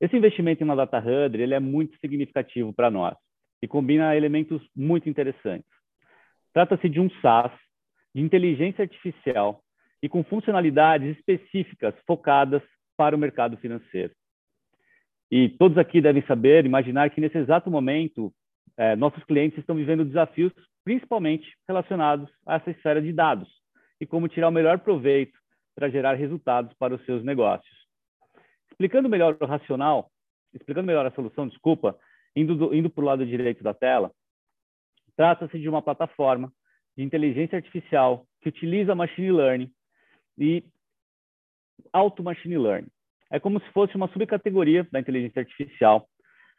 Esse 0.02 0.18
investimento 0.18 0.64
uma 0.64 0.76
Data 0.76 0.98
Hudder 0.98 1.42
ele 1.42 1.54
é 1.54 1.60
muito 1.60 1.96
significativo 2.00 2.74
para 2.74 2.90
nós 2.90 3.16
e 3.62 3.68
combina 3.68 4.16
elementos 4.16 4.68
muito 4.76 5.08
interessantes. 5.08 5.70
Trata-se 6.54 6.90
de 6.90 7.00
um 7.00 7.10
SaaS 7.22 7.52
de 8.16 8.22
inteligência 8.22 8.82
artificial 8.82 9.62
e 10.02 10.10
com 10.10 10.24
funcionalidades 10.24 11.18
específicas 11.18 11.94
focadas 12.08 12.64
para 13.00 13.16
o 13.16 13.20
mercado 13.20 13.56
financeiro. 13.56 14.14
E 15.32 15.48
todos 15.48 15.78
aqui 15.78 16.02
devem 16.02 16.22
saber, 16.24 16.66
imaginar 16.66 17.10
que 17.10 17.22
nesse 17.22 17.38
exato 17.38 17.72
momento, 17.72 18.34
é, 18.76 18.94
nossos 18.94 19.24
clientes 19.24 19.58
estão 19.58 19.74
vivendo 19.74 20.04
desafios 20.04 20.52
principalmente 20.84 21.48
relacionados 21.66 22.30
a 22.46 22.56
essa 22.56 22.72
esfera 22.72 23.02
de 23.02 23.14
dados 23.14 23.48
e 24.02 24.06
como 24.06 24.28
tirar 24.28 24.50
o 24.50 24.52
melhor 24.52 24.80
proveito 24.80 25.40
para 25.74 25.90
gerar 25.90 26.16
resultados 26.16 26.74
para 26.78 26.94
os 26.94 27.06
seus 27.06 27.24
negócios. 27.24 27.74
Explicando 28.70 29.08
melhor 29.08 29.38
o 29.40 29.46
racional, 29.46 30.12
explicando 30.54 30.88
melhor 30.88 31.06
a 31.06 31.12
solução, 31.12 31.48
desculpa, 31.48 31.98
indo, 32.36 32.76
indo 32.76 32.90
para 32.90 33.02
o 33.02 33.06
lado 33.06 33.26
direito 33.26 33.64
da 33.64 33.74
tela, 33.74 34.12
trata-se 35.16 35.58
de 35.58 35.70
uma 35.70 35.82
plataforma 35.82 36.52
de 36.98 37.04
inteligência 37.04 37.56
artificial 37.56 38.26
que 38.42 38.50
utiliza 38.50 38.94
machine 38.94 39.32
learning 39.32 39.72
e 40.38 40.66
auto 41.92 42.24
machine 42.24 42.58
learning. 42.58 42.90
É 43.32 43.40
como 43.40 43.60
se 43.60 43.70
fosse 43.72 43.96
uma 43.96 44.08
subcategoria 44.10 44.88
da 44.92 45.00
inteligência 45.00 45.42
artificial 45.42 46.08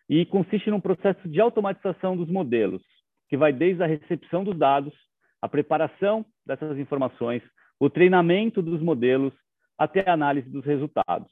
e 0.08 0.24
consiste 0.26 0.70
num 0.70 0.80
processo 0.80 1.28
de 1.28 1.40
automatização 1.40 2.16
dos 2.16 2.28
modelos, 2.28 2.82
que 3.28 3.36
vai 3.36 3.52
desde 3.52 3.82
a 3.82 3.86
recepção 3.86 4.44
dos 4.44 4.58
dados, 4.58 4.94
a 5.40 5.48
preparação 5.48 6.24
dessas 6.44 6.78
informações, 6.78 7.42
o 7.78 7.88
treinamento 7.88 8.60
dos 8.60 8.80
modelos, 8.80 9.32
até 9.78 10.08
a 10.08 10.12
análise 10.12 10.48
dos 10.50 10.64
resultados. 10.64 11.30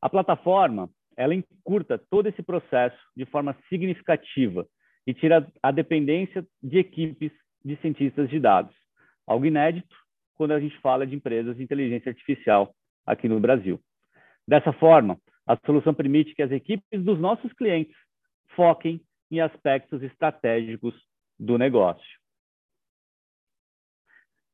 A 0.00 0.08
plataforma, 0.08 0.90
ela 1.16 1.34
encurta 1.34 1.96
todo 2.10 2.28
esse 2.28 2.42
processo 2.42 2.98
de 3.16 3.24
forma 3.26 3.56
significativa 3.68 4.66
e 5.06 5.14
tira 5.14 5.46
a 5.62 5.70
dependência 5.70 6.44
de 6.62 6.78
equipes 6.78 7.30
de 7.64 7.76
cientistas 7.76 8.28
de 8.28 8.40
dados. 8.40 8.74
Algo 9.26 9.46
inédito 9.46 9.94
quando 10.42 10.54
a 10.54 10.58
gente 10.58 10.76
fala 10.80 11.06
de 11.06 11.14
empresas 11.14 11.56
de 11.56 11.62
inteligência 11.62 12.10
artificial 12.10 12.74
aqui 13.06 13.28
no 13.28 13.38
Brasil. 13.38 13.80
Dessa 14.44 14.72
forma, 14.72 15.16
a 15.46 15.56
solução 15.64 15.94
permite 15.94 16.34
que 16.34 16.42
as 16.42 16.50
equipes 16.50 17.00
dos 17.00 17.16
nossos 17.20 17.52
clientes 17.52 17.94
foquem 18.56 19.00
em 19.30 19.40
aspectos 19.40 20.02
estratégicos 20.02 21.00
do 21.38 21.56
negócio. 21.56 22.18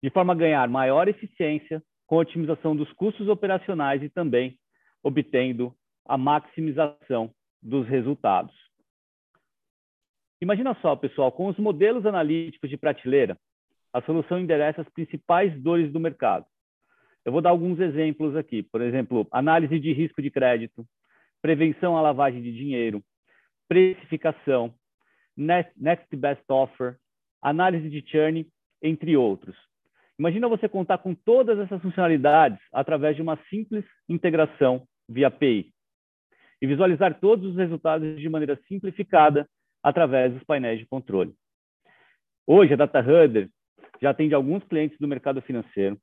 De 0.03 0.11
forma 0.11 0.35
a 0.35 0.37
ganhar 0.37 0.69
maior 0.69 1.09
eficiência 1.09 1.83
com 2.07 2.17
a 2.17 2.21
otimização 2.21 2.77
dos 2.77 2.93
custos 2.93 3.27
operacionais 3.27 4.03
e 4.03 4.11
também 4.11 4.59
obtendo 5.03 5.75
a 6.05 6.19
maximização 6.19 7.33
dos 7.63 7.89
resultados. 7.89 8.55
Imagina 10.39 10.77
só, 10.83 10.95
pessoal, 10.95 11.33
com 11.33 11.47
os 11.47 11.57
modelos 11.57 12.05
analíticos 12.05 12.69
de 12.69 12.77
prateleira, 12.77 13.39
a 13.93 14.03
solução 14.03 14.39
endereça 14.39 14.83
as 14.83 14.89
principais 14.89 15.53
dores 15.61 15.93
do 15.93 16.01
mercado. 16.01 16.45
Eu 17.25 17.33
vou 17.33 17.41
dar 17.41 17.51
alguns 17.51 17.79
exemplos 17.81 18.37
aqui. 18.37 18.63
Por 18.63 18.81
exemplo, 18.81 19.27
análise 19.31 19.79
de 19.79 19.93
risco 19.93 20.23
de 20.23 20.31
crédito, 20.31 20.87
prevenção 21.43 21.97
à 21.97 22.01
lavagem 22.01 22.43
de 22.43 22.53
dinheiro, 22.53 23.03
precificação, 23.69 24.75
next 25.37 26.17
best 26.17 26.43
offer, 26.49 26.97
análise 27.43 27.89
de 27.89 28.05
churn, 28.09 28.47
entre 28.83 29.17
outros. 29.17 29.57
Imagina 30.19 30.49
você 30.49 30.69
contar 30.69 30.99
com 30.99 31.15
todas 31.15 31.59
essas 31.59 31.81
funcionalidades 31.81 32.59
através 32.73 33.15
de 33.15 33.23
uma 33.23 33.39
simples 33.49 33.85
integração 34.09 34.87
via 35.09 35.29
API 35.29 35.73
e 36.61 36.67
visualizar 36.67 37.21
todos 37.21 37.51
os 37.51 37.57
resultados 37.57 38.19
de 38.19 38.29
maneira 38.29 38.59
simplificada 38.67 39.49
através 39.83 40.33
dos 40.33 40.43
painéis 40.43 40.81
de 40.81 40.87
controle. 40.87 41.33
Hoje, 42.47 42.73
a 42.73 42.77
Data 42.77 43.01
Hudder 43.01 43.49
já 44.01 44.11
atende 44.11 44.35
alguns 44.35 44.63
clientes 44.65 44.99
do 44.99 45.09
mercado 45.09 45.43
financeiro 45.43 45.99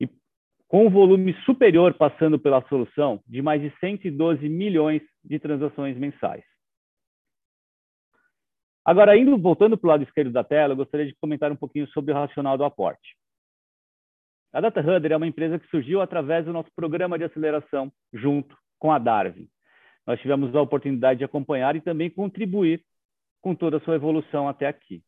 e 0.00 0.08
com 0.68 0.86
um 0.86 0.90
volume 0.90 1.34
superior 1.44 1.94
passando 1.94 2.38
pela 2.38 2.66
solução 2.68 3.20
de 3.26 3.42
mais 3.42 3.60
de 3.60 3.72
112 3.78 4.48
milhões 4.48 5.02
de 5.24 5.38
transações 5.38 5.96
mensais. 5.96 6.44
Agora, 8.84 9.16
indo 9.16 9.38
voltando 9.38 9.78
para 9.78 9.86
o 9.86 9.90
lado 9.90 10.02
esquerdo 10.02 10.32
da 10.32 10.42
tela, 10.42 10.72
eu 10.72 10.76
gostaria 10.76 11.06
de 11.06 11.14
comentar 11.14 11.52
um 11.52 11.56
pouquinho 11.56 11.86
sobre 11.88 12.12
o 12.12 12.14
racional 12.14 12.58
do 12.58 12.64
aporte. 12.64 13.16
A 14.52 14.60
Data 14.60 14.80
Hudder 14.80 15.12
é 15.12 15.16
uma 15.16 15.26
empresa 15.26 15.58
que 15.58 15.68
surgiu 15.68 16.00
através 16.00 16.44
do 16.44 16.52
nosso 16.52 16.68
programa 16.74 17.16
de 17.16 17.24
aceleração 17.24 17.90
junto 18.12 18.56
com 18.78 18.92
a 18.92 18.98
Darwin. 18.98 19.48
Nós 20.06 20.20
tivemos 20.20 20.54
a 20.54 20.60
oportunidade 20.60 21.18
de 21.18 21.24
acompanhar 21.24 21.76
e 21.76 21.80
também 21.80 22.10
contribuir 22.10 22.84
com 23.40 23.54
toda 23.54 23.76
a 23.76 23.80
sua 23.80 23.94
evolução 23.94 24.48
até 24.48 24.66
aqui. 24.66 25.02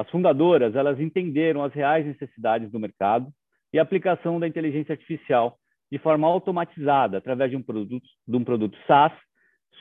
As 0.00 0.08
fundadoras, 0.08 0.74
elas 0.74 0.98
entenderam 0.98 1.62
as 1.62 1.74
reais 1.74 2.06
necessidades 2.06 2.70
do 2.70 2.80
mercado 2.80 3.30
e 3.70 3.78
a 3.78 3.82
aplicação 3.82 4.40
da 4.40 4.48
inteligência 4.48 4.94
artificial 4.94 5.58
de 5.92 5.98
forma 5.98 6.26
automatizada 6.26 7.18
através 7.18 7.50
de 7.50 7.56
um 7.58 7.62
produto, 7.62 8.08
de 8.26 8.34
um 8.34 8.42
produto 8.42 8.78
SaaS 8.86 9.12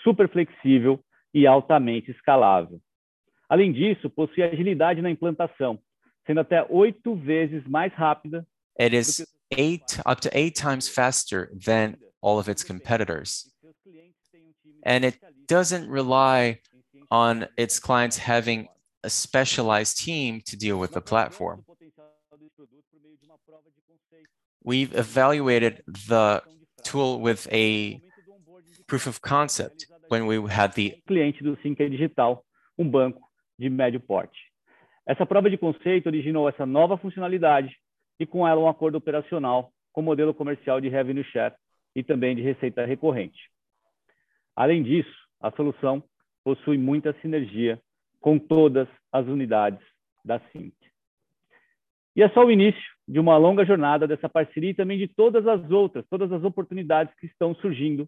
super 0.04 0.28
flexível 0.28 1.00
e 1.34 1.48
altamente 1.48 2.12
escalável. 2.12 2.82
Além 3.48 3.72
disso, 3.72 4.10
possui 4.10 4.44
agilidade 4.44 5.02
na 5.02 5.10
implantação, 5.10 5.80
sendo 6.28 6.42
até 6.42 6.66
oito 6.70 7.16
vezes 7.16 7.66
mais 7.66 7.94
rápida 7.94 8.46
It 8.78 8.94
is 8.94 9.26
eight 9.52 10.02
up 10.06 10.20
to 10.22 10.30
eight 10.34 10.62
times 10.62 10.90
faster 10.90 11.50
than 11.66 11.96
all 12.22 12.38
of 12.38 12.52
its 12.52 12.62
competitors. 12.62 13.46
And 14.86 15.06
it 15.06 15.18
doesn't 15.48 15.90
rely 15.90 16.60
on 17.10 17.48
its 17.56 17.80
clients 17.80 18.18
having 18.18 18.68
a 19.04 19.10
specialized 19.10 19.98
team 19.98 20.42
to 20.46 20.56
deal 20.58 20.78
with 20.80 20.92
the 20.92 21.02
platform. 21.02 21.64
We've 24.64 24.94
evaluated 24.94 25.84
the 25.88 26.42
tool 26.84 27.22
with 27.22 27.48
a 27.52 28.02
proof 28.88 29.08
of 29.08 29.22
concept 29.22 29.86
when 30.10 30.26
we 30.28 30.38
had 30.50 30.74
the 30.74 31.02
cliente 31.10 31.42
do 31.44 31.58
Sinca 31.62 31.90
Digital, 31.90 32.44
um 32.78 32.90
banco 32.90 33.22
de 33.58 33.70
médio 33.70 34.00
porte. 34.00 34.38
Essa 35.08 35.26
prova 35.26 35.50
de 35.50 35.58
conceito 35.58 36.08
originou 36.08 36.48
essa 36.48 36.66
nova 36.66 36.98
funcionalidade 36.98 37.76
e 38.20 38.26
com 38.26 38.48
ela 38.48 38.60
um 38.60 38.68
acordo 38.68 38.98
operacional 38.98 39.72
com 39.92 40.02
modelo 40.02 40.34
comercial 40.34 40.80
de 40.80 40.90
revenue 40.90 41.24
share 41.24 41.56
e 41.96 42.04
também 42.04 42.36
de 42.36 42.42
receita 42.42 42.86
recorrente. 42.86 43.40
Além 44.56 44.84
disso, 44.84 45.14
a 45.42 45.52
solução 45.52 46.04
possui 46.44 46.78
muita 46.78 47.16
sinergia 47.22 47.82
com 48.20 48.38
todas 48.38 48.88
as 49.12 49.26
unidades 49.26 49.80
da 50.24 50.40
Sync. 50.52 50.74
E 52.16 52.22
é 52.22 52.30
só 52.30 52.46
o 52.46 52.52
início 52.52 52.82
de 53.08 53.20
uma 53.20 53.38
longa 53.38 53.66
jornada 53.66 54.08
dessa 54.08 54.28
parceria 54.28 54.72
e 54.72 54.76
também 54.76 54.98
de 54.98 55.08
todas 55.08 55.48
as 55.48 55.72
outras, 55.72 56.06
todas 56.10 56.32
as 56.32 56.44
oportunidades 56.44 57.14
que 57.16 57.26
estão 57.26 57.56
surgindo 57.56 58.08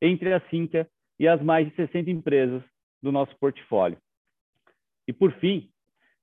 entre 0.00 0.32
a 0.32 0.40
Sinqia 0.48 0.88
e 1.18 1.28
as 1.28 1.40
mais 1.40 1.68
de 1.68 1.74
60 1.76 2.10
empresas 2.10 2.62
do 3.02 3.12
nosso 3.12 3.36
portfólio. 3.38 3.98
E 5.06 5.12
por 5.12 5.32
fim, 5.34 5.68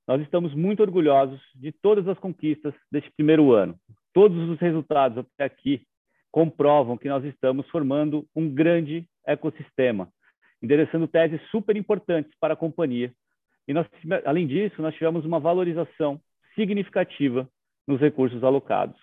nós 0.08 0.22
estamos 0.22 0.54
muito 0.54 0.82
orgulhosos 0.82 1.40
de 1.56 1.72
todas 1.72 2.08
as 2.08 2.18
conquistas 2.18 2.74
deste 2.92 3.12
primeiro 3.12 3.52
ano. 3.54 3.80
Todos 4.14 4.50
os 4.50 4.60
resultados 4.60 5.20
até 5.20 5.46
aqui 5.46 5.84
comprovam 6.32 6.98
que 6.98 7.08
nós 7.08 7.24
estamos 7.24 7.68
formando 7.70 8.28
um 8.36 8.50
grande 8.54 9.08
ecossistema, 9.26 10.10
endereçando 10.62 11.08
teses 11.08 11.42
super 11.52 11.76
importantes 11.76 12.32
para 12.40 12.54
a 12.54 12.58
companhia. 12.58 13.14
E 13.70 13.74
nós, 13.74 13.88
além 14.26 14.46
disso, 14.48 14.82
nós 14.82 14.96
tivemos 14.96 15.24
uma 15.24 15.40
valorização 15.40 16.20
significativa 16.56 17.48
nos 17.88 18.02
recursos 18.02 18.44
alocados, 18.44 19.00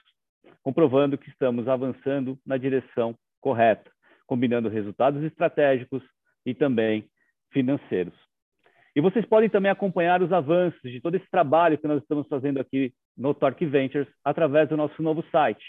comprovando 0.61 1.17
que 1.17 1.31
estamos 1.31 1.69
avançando 1.69 2.37
na 2.45 2.57
direção 2.57 3.17
correta, 3.41 3.89
combinando 4.27 4.69
resultados 4.69 5.23
estratégicos 5.23 6.03
e 6.45 6.53
também 6.53 7.09
financeiros. 7.53 8.13
E 8.97 9.01
vocês 9.01 9.25
podem 9.25 9.49
também 9.49 9.71
acompanhar 9.71 10.21
os 10.21 10.33
avanços 10.33 10.83
de 10.83 11.01
todo 11.01 11.15
esse 11.15 11.31
trabalho 11.31 11.79
que 11.79 11.87
nós 11.87 12.03
estamos 12.03 12.27
fazendo 12.27 12.59
aqui 12.59 12.93
no 13.17 13.33
Torque 13.35 13.67
Ventures 13.67 14.09
através 14.25 14.69
do 14.69 14.77
nosso 14.77 15.01
novo 15.01 15.23
site, 15.31 15.65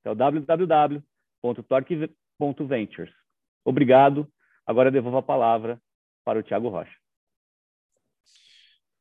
que 0.00 0.08
é 0.08 0.12
o 0.12 0.14
www.torque.ventures. 0.14 3.12
Obrigado. 3.64 4.28
Agora 4.64 4.92
devolvo 4.92 5.16
a 5.16 5.22
palavra 5.22 5.80
para 6.24 6.38
o 6.38 6.42
Tiago 6.42 6.68
Rocha. 6.68 6.94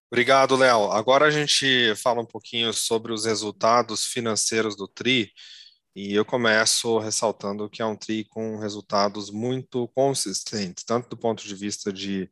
Obrigado, 0.10 0.56
Léo. 0.56 0.92
Agora 0.92 1.26
a 1.26 1.32
gente 1.32 1.94
fala 1.96 2.22
um 2.22 2.26
pouquinho 2.26 2.74
sobre 2.74 3.12
os 3.12 3.26
resultados 3.26 4.06
financeiros 4.06 4.76
do 4.76 4.88
TRI, 4.88 5.32
e 5.94 6.14
eu 6.14 6.24
começo 6.24 7.00
ressaltando 7.00 7.70
que 7.70 7.82
é 7.82 7.86
um 7.86 7.96
TRI 7.96 8.24
com 8.26 8.58
resultados 8.58 9.32
muito 9.32 9.88
consistentes, 9.90 10.84
tanto 10.84 11.10
do 11.10 11.18
ponto 11.18 11.44
de 11.44 11.56
vista 11.56 11.92
de 11.92 12.30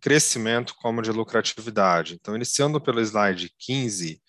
crescimento 0.00 0.74
como 0.76 1.00
de 1.00 1.10
lucratividade. 1.10 2.14
Então, 2.14 2.34
iniciando 2.36 2.80
pelo 2.80 3.00
slide 3.00 3.54
15, 3.58 4.20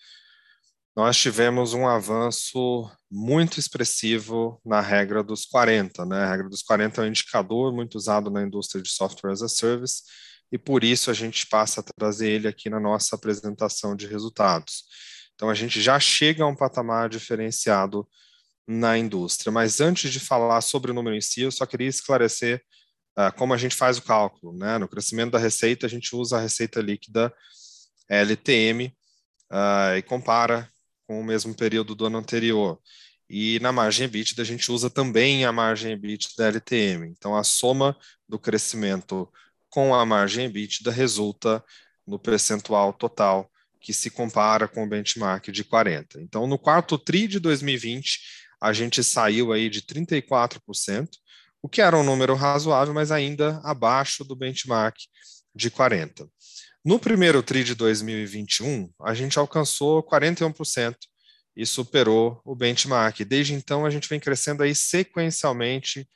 nós 0.96 1.16
tivemos 1.16 1.74
um 1.74 1.86
avanço 1.86 2.90
muito 3.10 3.58
expressivo 3.58 4.60
na 4.64 4.80
regra 4.80 5.22
dos 5.22 5.44
40. 5.44 6.06
Né? 6.06 6.22
A 6.22 6.30
regra 6.30 6.48
dos 6.48 6.62
40 6.62 7.00
é 7.00 7.04
um 7.04 7.08
indicador 7.08 7.72
muito 7.72 7.96
usado 7.96 8.30
na 8.30 8.42
indústria 8.42 8.82
de 8.82 8.90
software 8.90 9.32
as 9.32 9.42
a 9.42 9.48
service, 9.48 10.02
e 10.52 10.58
por 10.58 10.82
isso 10.82 11.10
a 11.10 11.14
gente 11.14 11.46
passa 11.46 11.80
a 11.80 11.84
trazer 11.84 12.30
ele 12.30 12.48
aqui 12.48 12.68
na 12.68 12.80
nossa 12.80 13.16
apresentação 13.16 13.94
de 13.94 14.06
resultados. 14.06 14.84
Então, 15.34 15.48
a 15.48 15.54
gente 15.54 15.80
já 15.80 15.98
chega 15.98 16.44
a 16.44 16.46
um 16.46 16.54
patamar 16.54 17.08
diferenciado 17.08 18.06
na 18.66 18.98
indústria. 18.98 19.50
Mas 19.50 19.80
antes 19.80 20.12
de 20.12 20.20
falar 20.20 20.60
sobre 20.60 20.90
o 20.90 20.94
número 20.94 21.16
em 21.16 21.20
si, 21.20 21.42
eu 21.42 21.50
só 21.50 21.64
queria 21.64 21.88
esclarecer 21.88 22.62
uh, 23.18 23.34
como 23.36 23.54
a 23.54 23.56
gente 23.56 23.74
faz 23.74 23.98
o 23.98 24.02
cálculo. 24.02 24.56
Né? 24.56 24.78
No 24.78 24.86
crescimento 24.86 25.32
da 25.32 25.38
receita, 25.38 25.86
a 25.86 25.88
gente 25.88 26.14
usa 26.14 26.36
a 26.36 26.40
receita 26.40 26.80
líquida 26.80 27.32
LTM 28.08 28.86
uh, 28.86 28.92
ah, 29.50 29.96
e 29.96 30.02
compara 30.02 30.68
com 31.06 31.20
o 31.20 31.24
mesmo 31.24 31.54
período 31.54 31.94
do 31.94 32.06
ano 32.06 32.18
anterior. 32.18 32.78
E 33.28 33.58
na 33.60 33.72
margem 33.72 34.06
EBITDA, 34.06 34.42
a 34.42 34.44
gente 34.44 34.70
usa 34.70 34.90
também 34.90 35.44
a 35.44 35.52
margem 35.52 35.92
EBITDA 35.92 36.28
da 36.36 36.46
LTM. 36.48 37.06
Então, 37.06 37.36
a 37.36 37.44
soma 37.44 37.96
do 38.28 38.38
crescimento 38.38 39.28
com 39.70 39.94
a 39.94 40.04
margem 40.04 40.46
EBITDA 40.46 40.90
resulta 40.90 41.64
no 42.06 42.18
percentual 42.18 42.92
total 42.92 43.50
que 43.80 43.94
se 43.94 44.10
compara 44.10 44.68
com 44.68 44.84
o 44.84 44.88
benchmark 44.88 45.48
de 45.48 45.64
40. 45.64 46.20
Então, 46.20 46.46
no 46.46 46.58
quarto 46.58 46.98
TRI 46.98 47.26
de 47.26 47.40
2020, 47.40 48.20
a 48.60 48.72
gente 48.72 49.02
saiu 49.02 49.52
aí 49.52 49.70
de 49.70 49.80
34%, 49.80 51.08
o 51.62 51.68
que 51.68 51.80
era 51.80 51.96
um 51.96 52.04
número 52.04 52.34
razoável, 52.34 52.92
mas 52.92 53.10
ainda 53.10 53.60
abaixo 53.64 54.22
do 54.24 54.36
benchmark 54.36 54.96
de 55.54 55.70
40. 55.70 56.28
No 56.84 56.98
primeiro 56.98 57.42
TRI 57.42 57.64
de 57.64 57.74
2021, 57.74 58.90
a 59.00 59.14
gente 59.14 59.38
alcançou 59.38 60.02
41% 60.02 60.96
e 61.56 61.66
superou 61.66 62.40
o 62.44 62.54
benchmark. 62.54 63.20
Desde 63.20 63.54
então, 63.54 63.84
a 63.84 63.90
gente 63.90 64.08
vem 64.08 64.20
crescendo 64.20 64.62
aí 64.62 64.74
sequencialmente 64.74 66.08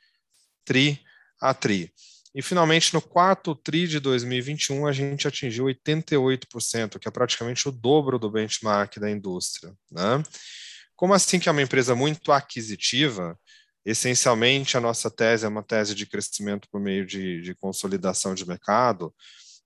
TRI 0.63 0.99
a 1.39 1.53
TRI. 1.53 1.91
E 2.35 2.41
finalmente, 2.41 2.93
no 2.93 3.01
quarto 3.01 3.55
TRI 3.55 3.87
de 3.87 3.97
2021, 3.97 4.85
a 4.85 4.91
gente 4.91 5.25
atingiu 5.25 5.67
88%, 5.67 6.99
que 6.99 7.07
é 7.07 7.11
praticamente 7.11 7.69
o 7.69 7.71
dobro 7.71 8.19
do 8.19 8.29
benchmark 8.29 8.99
da 8.99 9.09
indústria. 9.09 9.73
Né? 9.89 10.21
Como 10.97 11.13
assim 11.13 11.39
que 11.39 11.47
é 11.47 11.51
uma 11.53 11.61
empresa 11.61 11.95
muito 11.95 12.33
aquisitiva? 12.33 13.39
Essencialmente, 13.85 14.75
a 14.75 14.81
nossa 14.81 15.09
tese 15.09 15.45
é 15.45 15.47
uma 15.47 15.63
tese 15.63 15.95
de 15.95 16.05
crescimento 16.05 16.67
por 16.69 16.81
meio 16.81 17.05
de, 17.05 17.39
de 17.41 17.55
consolidação 17.55 18.35
de 18.35 18.45
mercado. 18.45 19.15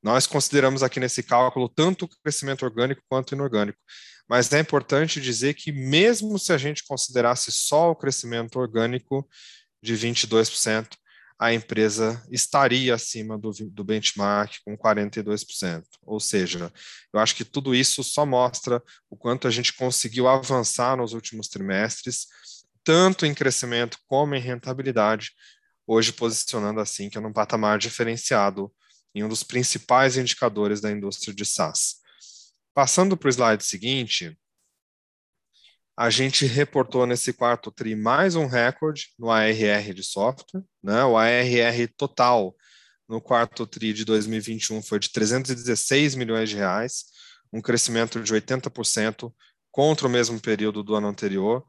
Nós 0.03 0.27
consideramos 0.27 0.83
aqui 0.83 0.99
nesse 0.99 1.23
cálculo 1.23 1.67
tanto 1.67 2.05
o 2.05 2.09
crescimento 2.21 2.63
orgânico 2.63 3.01
quanto 3.09 3.33
inorgânico. 3.33 3.79
Mas 4.29 4.53
é 4.53 4.59
importante 4.59 5.19
dizer 5.19 5.55
que, 5.55 5.71
mesmo 5.71 6.37
se 6.37 6.53
a 6.53 6.57
gente 6.57 6.85
considerasse 6.85 7.51
só 7.51 7.89
o 7.89 7.95
crescimento 7.95 8.59
orgânico 8.59 9.27
de 9.81 9.95
22%, 9.95 10.87
a 11.39 11.53
empresa 11.53 12.21
estaria 12.29 12.93
acima 12.93 13.37
do, 13.37 13.51
do 13.71 13.83
benchmark 13.83 14.57
com 14.65 14.77
42%. 14.77 15.83
Ou 16.05 16.19
seja, 16.19 16.71
eu 17.13 17.19
acho 17.19 17.33
que 17.33 17.45
tudo 17.45 17.73
isso 17.73 18.03
só 18.03 18.25
mostra 18.25 18.83
o 19.09 19.15
quanto 19.15 19.47
a 19.47 19.51
gente 19.51 19.73
conseguiu 19.73 20.27
avançar 20.27 20.97
nos 20.97 21.13
últimos 21.13 21.47
trimestres, 21.47 22.27
tanto 22.83 23.25
em 23.25 23.33
crescimento 23.33 23.97
como 24.05 24.35
em 24.35 24.41
rentabilidade, 24.41 25.31
hoje 25.87 26.11
posicionando 26.11 26.81
assim 26.81 27.09
que 27.09 27.17
é 27.17 27.21
num 27.21 27.31
patamar 27.31 27.79
diferenciado 27.79 28.69
em 29.15 29.23
um 29.23 29.29
dos 29.29 29.41
principais 29.41 30.17
indicadores 30.17 30.81
da 30.81 30.91
indústria 30.91 31.33
de 31.33 31.45
SaaS. 31.45 31.99
Passando 32.73 33.15
para 33.15 33.27
o 33.27 33.31
slide 33.31 33.63
seguinte, 33.63 34.37
a 35.99 36.09
gente 36.09 36.45
reportou 36.45 37.05
nesse 37.05 37.33
quarto 37.33 37.69
TRI 37.69 37.93
mais 37.93 38.33
um 38.33 38.45
recorde 38.45 39.09
no 39.19 39.29
ARR 39.29 39.93
de 39.93 40.01
software, 40.01 40.63
né? 40.81 41.03
O 41.03 41.17
ARR 41.17 41.89
total 41.97 42.55
no 43.05 43.19
quarto 43.19 43.67
TRI 43.67 43.91
de 43.91 44.05
2021 44.05 44.81
foi 44.81 44.97
de 44.97 45.11
316 45.11 46.15
milhões 46.15 46.49
de 46.49 46.55
reais, 46.55 47.03
um 47.51 47.61
crescimento 47.61 48.23
de 48.23 48.33
80% 48.33 49.29
contra 49.69 50.07
o 50.07 50.09
mesmo 50.09 50.39
período 50.39 50.81
do 50.83 50.95
ano 50.95 51.09
anterior 51.09 51.65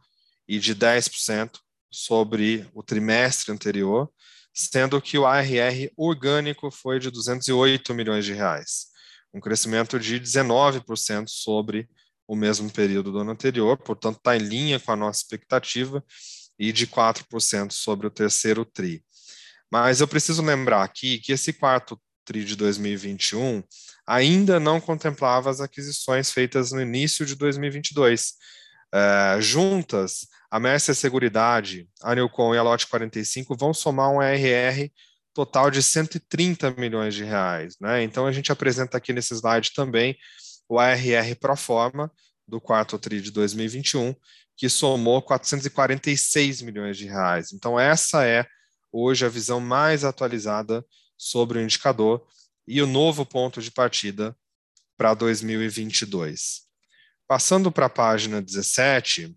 e 0.47 0.61
de 0.61 0.77
10% 0.77 1.59
sobre 1.91 2.65
o 2.73 2.85
trimestre 2.85 3.51
anterior, 3.51 4.09
sendo 4.55 5.03
que 5.03 5.19
o 5.19 5.27
ARR 5.27 5.91
orgânico 5.97 6.71
foi 6.71 7.01
de 7.01 7.11
208 7.11 7.93
milhões 7.95 8.25
de 8.25 8.33
reais, 8.33 8.91
um 9.35 9.41
crescimento 9.41 9.99
de 9.99 10.21
19% 10.21 11.25
sobre 11.27 11.89
o 12.31 12.37
mesmo 12.37 12.71
período 12.71 13.11
do 13.11 13.19
ano 13.19 13.33
anterior, 13.33 13.77
portanto, 13.77 14.19
está 14.19 14.37
em 14.37 14.39
linha 14.39 14.79
com 14.79 14.93
a 14.93 14.97
nossa 14.97 15.19
expectativa 15.19 16.01
e 16.57 16.71
de 16.71 16.87
4% 16.87 17.73
sobre 17.73 18.07
o 18.07 18.11
terceiro 18.11 18.65
TRI. 18.65 19.03
Mas 19.69 20.01
eu 20.01 20.07
preciso 20.07 20.41
lembrar 20.41 20.85
aqui 20.85 21.19
que 21.19 21.33
esse 21.33 21.53
quarto 21.53 22.01
TRI 22.25 22.45
de 22.45 22.55
2021 22.55 23.65
ainda 24.07 24.61
não 24.61 24.81
contemplava 24.81 25.51
as 25.51 25.61
aquisições 25.61 26.31
feitas 26.31 26.71
no 26.71 26.81
início 26.81 27.27
de 27.27 27.35
2022. 27.35 28.35
É, 28.95 29.41
juntas, 29.41 30.29
a 30.49 30.61
Mercer 30.61 30.95
Seguridade, 30.95 31.89
a 32.01 32.15
Newcom 32.15 32.55
e 32.55 32.59
a 32.59 32.63
Lote 32.63 32.87
45 32.87 33.57
vão 33.57 33.75
somar 33.75 34.09
um 34.09 34.23
RR 34.23 34.89
total 35.35 35.69
de 35.69 35.83
130 35.83 36.71
milhões 36.79 37.13
de 37.13 37.25
reais. 37.25 37.75
Né? 37.81 38.05
Então, 38.05 38.25
a 38.25 38.31
gente 38.31 38.53
apresenta 38.53 38.99
aqui 38.99 39.13
nesse 39.13 39.35
slide 39.35 39.73
também 39.75 40.17
o 40.71 40.79
ARR 40.79 41.35
pro 41.41 41.57
forma 41.57 42.13
do 42.47 42.61
quarto 42.61 42.97
TRI 42.97 43.21
de 43.21 43.33
2021, 43.33 44.15
que 44.57 44.69
somou 44.69 45.21
446 45.21 46.63
milhões 46.63 46.97
de 46.97 47.07
reais. 47.07 47.53
Então, 47.53 47.79
essa 47.79 48.25
é 48.25 48.47
hoje 48.93 49.27
a 49.27 49.29
visão 49.29 49.59
mais 49.59 50.05
atualizada 50.05 50.87
sobre 51.19 51.59
o 51.59 51.61
indicador 51.61 52.25
e 52.69 52.81
o 52.81 52.87
novo 52.87 53.27
ponto 53.27 53.61
de 53.61 53.73
partida 53.73 54.37
para 54.97 55.13
2022. 55.13 56.63
Passando 57.27 57.73
para 57.73 57.87
a 57.87 57.91
página 57.91 58.41
17, 58.41 59.37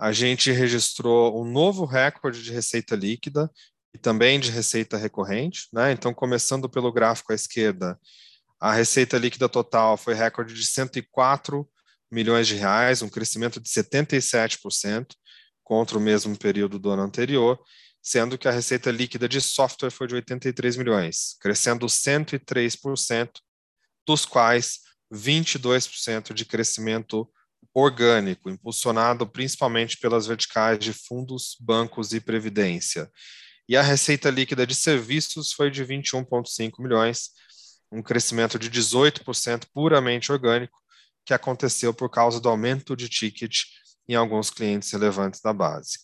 a 0.00 0.10
gente 0.10 0.50
registrou 0.50 1.38
um 1.38 1.44
novo 1.44 1.84
recorde 1.84 2.42
de 2.42 2.50
receita 2.50 2.96
líquida 2.96 3.50
e 3.94 3.98
também 3.98 4.40
de 4.40 4.50
receita 4.50 4.96
recorrente. 4.96 5.68
Né? 5.70 5.92
Então, 5.92 6.14
começando 6.14 6.66
pelo 6.66 6.90
gráfico 6.90 7.32
à 7.32 7.34
esquerda, 7.34 8.00
a 8.62 8.72
receita 8.72 9.18
líquida 9.18 9.48
total 9.48 9.96
foi 9.96 10.14
recorde 10.14 10.54
de 10.54 10.64
104 10.64 11.68
milhões 12.08 12.46
de 12.46 12.54
reais, 12.54 13.02
um 13.02 13.08
crescimento 13.08 13.58
de 13.58 13.68
77% 13.68 15.16
contra 15.64 15.98
o 15.98 16.00
mesmo 16.00 16.38
período 16.38 16.78
do 16.78 16.88
ano 16.88 17.02
anterior, 17.02 17.58
sendo 18.00 18.38
que 18.38 18.46
a 18.46 18.52
receita 18.52 18.88
líquida 18.92 19.28
de 19.28 19.40
software 19.40 19.90
foi 19.90 20.06
de 20.06 20.14
83 20.14 20.76
milhões, 20.76 21.36
crescendo 21.40 21.86
103%, 21.86 23.30
dos 24.06 24.24
quais 24.24 24.78
22% 25.12 26.32
de 26.32 26.44
crescimento 26.44 27.28
orgânico, 27.74 28.48
impulsionado 28.48 29.26
principalmente 29.26 29.98
pelas 29.98 30.28
verticais 30.28 30.78
de 30.78 30.92
fundos, 30.92 31.56
bancos 31.60 32.12
e 32.12 32.20
previdência. 32.20 33.10
E 33.68 33.76
a 33.76 33.82
receita 33.82 34.30
líquida 34.30 34.64
de 34.64 34.76
serviços 34.76 35.52
foi 35.52 35.68
de 35.68 35.84
21,5 35.84 36.80
milhões, 36.80 37.30
um 37.92 38.02
crescimento 38.02 38.58
de 38.58 38.70
18% 38.70 39.66
puramente 39.72 40.32
orgânico, 40.32 40.80
que 41.24 41.34
aconteceu 41.34 41.92
por 41.92 42.08
causa 42.08 42.40
do 42.40 42.48
aumento 42.48 42.96
de 42.96 43.08
ticket 43.08 43.64
em 44.08 44.14
alguns 44.14 44.50
clientes 44.50 44.90
relevantes 44.90 45.40
da 45.40 45.52
base. 45.52 45.98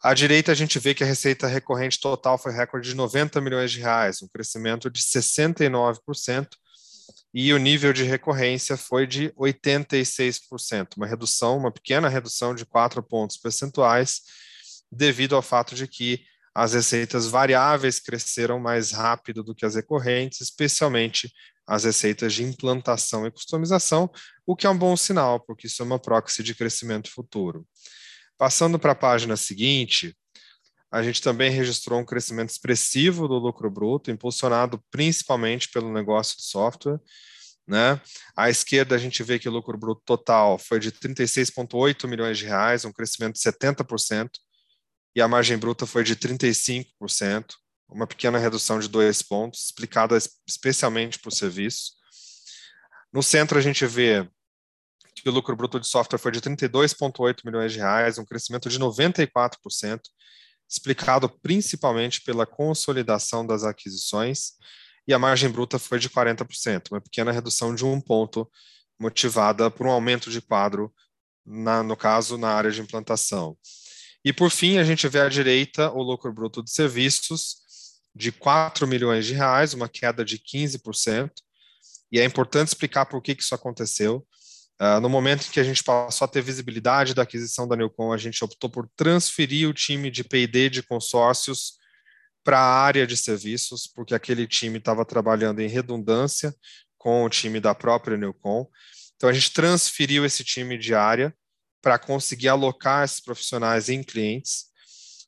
À 0.00 0.14
direita, 0.14 0.52
a 0.52 0.54
gente 0.54 0.78
vê 0.78 0.94
que 0.94 1.02
a 1.02 1.06
receita 1.06 1.48
recorrente 1.48 1.98
total 1.98 2.38
foi 2.38 2.52
recorde 2.52 2.90
de 2.90 2.94
90 2.94 3.40
milhões 3.40 3.72
de 3.72 3.80
reais, 3.80 4.22
um 4.22 4.28
crescimento 4.28 4.88
de 4.88 5.00
69%, 5.00 6.46
e 7.34 7.52
o 7.52 7.58
nível 7.58 7.92
de 7.92 8.04
recorrência 8.04 8.76
foi 8.76 9.06
de 9.06 9.30
86%, 9.30 10.96
uma 10.96 11.06
redução, 11.06 11.58
uma 11.58 11.72
pequena 11.72 12.08
redução 12.08 12.54
de 12.54 12.64
4 12.64 13.02
pontos 13.02 13.36
percentuais, 13.36 14.22
devido 14.90 15.34
ao 15.34 15.42
fato 15.42 15.74
de 15.74 15.88
que 15.88 16.22
as 16.58 16.72
receitas 16.72 17.28
variáveis 17.28 18.00
cresceram 18.00 18.58
mais 18.58 18.90
rápido 18.90 19.44
do 19.44 19.54
que 19.54 19.64
as 19.64 19.76
recorrentes, 19.76 20.40
especialmente 20.40 21.32
as 21.64 21.84
receitas 21.84 22.34
de 22.34 22.42
implantação 22.42 23.24
e 23.24 23.30
customização, 23.30 24.10
o 24.44 24.56
que 24.56 24.66
é 24.66 24.70
um 24.70 24.76
bom 24.76 24.96
sinal, 24.96 25.38
porque 25.38 25.68
isso 25.68 25.80
é 25.80 25.84
uma 25.84 26.00
proxy 26.00 26.42
de 26.42 26.56
crescimento 26.56 27.12
futuro. 27.12 27.64
Passando 28.36 28.76
para 28.76 28.90
a 28.90 28.96
página 28.96 29.36
seguinte, 29.36 30.16
a 30.90 31.00
gente 31.00 31.22
também 31.22 31.48
registrou 31.48 32.00
um 32.00 32.04
crescimento 32.04 32.50
expressivo 32.50 33.28
do 33.28 33.38
lucro 33.38 33.70
bruto, 33.70 34.10
impulsionado 34.10 34.82
principalmente 34.90 35.70
pelo 35.70 35.92
negócio 35.92 36.36
de 36.38 36.42
software. 36.42 36.98
Né? 37.68 38.00
À 38.36 38.50
esquerda, 38.50 38.96
a 38.96 38.98
gente 38.98 39.22
vê 39.22 39.38
que 39.38 39.48
o 39.48 39.52
lucro 39.52 39.78
bruto 39.78 40.02
total 40.04 40.58
foi 40.58 40.80
de 40.80 40.90
36,8 40.90 42.08
milhões 42.08 42.36
de 42.36 42.46
reais, 42.46 42.84
um 42.84 42.90
crescimento 42.90 43.34
de 43.34 43.42
70%, 43.42 44.30
e 45.18 45.20
a 45.20 45.26
margem 45.26 45.58
bruta 45.58 45.84
foi 45.84 46.04
de 46.04 46.14
35%, 46.14 47.46
uma 47.88 48.06
pequena 48.06 48.38
redução 48.38 48.78
de 48.78 48.86
dois 48.86 49.20
pontos, 49.20 49.64
explicada 49.64 50.16
especialmente 50.46 51.18
por 51.18 51.32
serviço. 51.32 51.94
No 53.12 53.20
centro, 53.20 53.58
a 53.58 53.60
gente 53.60 53.84
vê 53.84 54.30
que 55.16 55.28
o 55.28 55.32
lucro 55.32 55.56
bruto 55.56 55.80
de 55.80 55.88
software 55.88 56.20
foi 56.20 56.30
de 56.30 56.40
32,8 56.40 57.38
milhões 57.44 57.72
de 57.72 57.78
reais, 57.78 58.16
um 58.16 58.24
crescimento 58.24 58.68
de 58.68 58.78
94%, 58.78 60.02
explicado 60.70 61.28
principalmente 61.28 62.22
pela 62.22 62.46
consolidação 62.46 63.44
das 63.44 63.64
aquisições, 63.64 64.52
e 65.04 65.12
a 65.12 65.18
margem 65.18 65.50
bruta 65.50 65.80
foi 65.80 65.98
de 65.98 66.08
40%, 66.08 66.92
uma 66.92 67.00
pequena 67.00 67.32
redução 67.32 67.74
de 67.74 67.84
um 67.84 68.00
ponto, 68.00 68.48
motivada 69.00 69.68
por 69.68 69.84
um 69.84 69.90
aumento 69.90 70.30
de 70.30 70.40
quadro, 70.40 70.94
na, 71.44 71.82
no 71.82 71.96
caso, 71.96 72.38
na 72.38 72.50
área 72.50 72.70
de 72.70 72.80
implantação. 72.80 73.58
E, 74.28 74.32
por 74.32 74.50
fim, 74.50 74.76
a 74.76 74.84
gente 74.84 75.08
vê 75.08 75.20
à 75.20 75.28
direita 75.30 75.90
o 75.90 76.02
lucro 76.02 76.30
bruto 76.30 76.62
de 76.62 76.70
serviços 76.70 77.56
de 78.14 78.30
4 78.30 78.86
milhões 78.86 79.24
de 79.24 79.32
reais, 79.32 79.72
uma 79.72 79.88
queda 79.88 80.22
de 80.22 80.38
15%, 80.38 81.30
e 82.12 82.20
é 82.20 82.24
importante 82.26 82.68
explicar 82.68 83.06
por 83.06 83.22
que, 83.22 83.34
que 83.34 83.42
isso 83.42 83.54
aconteceu. 83.54 84.26
Uh, 84.78 85.00
no 85.00 85.08
momento 85.08 85.46
em 85.46 85.50
que 85.50 85.58
a 85.58 85.64
gente 85.64 85.82
passou 85.82 86.26
a 86.26 86.28
ter 86.28 86.42
visibilidade 86.42 87.14
da 87.14 87.22
aquisição 87.22 87.66
da 87.66 87.74
Newcom, 87.74 88.12
a 88.12 88.18
gente 88.18 88.44
optou 88.44 88.68
por 88.68 88.86
transferir 88.94 89.66
o 89.66 89.72
time 89.72 90.10
de 90.10 90.22
P&D 90.22 90.68
de 90.68 90.82
consórcios 90.82 91.78
para 92.44 92.58
a 92.58 92.82
área 92.82 93.06
de 93.06 93.16
serviços, 93.16 93.86
porque 93.86 94.14
aquele 94.14 94.46
time 94.46 94.76
estava 94.76 95.06
trabalhando 95.06 95.60
em 95.60 95.68
redundância 95.68 96.54
com 96.98 97.24
o 97.24 97.30
time 97.30 97.60
da 97.60 97.74
própria 97.74 98.18
Newcom. 98.18 98.68
Então, 99.16 99.30
a 99.30 99.32
gente 99.32 99.54
transferiu 99.54 100.22
esse 100.26 100.44
time 100.44 100.76
de 100.76 100.94
área 100.94 101.34
para 101.80 101.98
conseguir 101.98 102.48
alocar 102.48 103.04
esses 103.04 103.20
profissionais 103.20 103.88
em 103.88 104.02
clientes. 104.02 104.66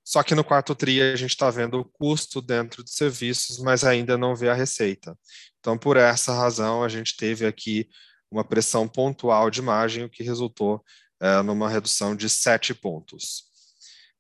Só 0.05 0.23
que 0.23 0.35
no 0.35 0.43
quarto 0.43 0.75
TRI 0.75 1.03
a 1.03 1.17
gente 1.17 1.31
está 1.31 1.51
vendo 1.51 1.79
o 1.79 1.85
custo 1.85 2.43
dentro 2.43 2.83
de 2.83 2.91
serviços, 2.91 3.59
mas 3.59 3.85
ainda 3.85 4.19
não 4.19 4.35
vê 4.35 4.49
a 4.49 4.55
receita. 4.55 5.17
Então, 5.61 5.79
por 5.79 5.97
essa 5.97 6.35
razão, 6.35 6.83
a 6.83 6.89
gente 6.89 7.17
teve 7.17 7.47
aqui 7.47 7.89
uma 8.31 8.45
pressão 8.45 8.89
pontual 8.89 9.51
de 9.51 9.63
margem, 9.63 10.05
o 10.05 10.11
que 10.11 10.23
resultou 10.23 10.83
é, 11.21 11.43
numa 11.43 11.69
redução 11.69 12.17
de 12.17 12.29
sete 12.29 12.75
pontos. 12.75 13.45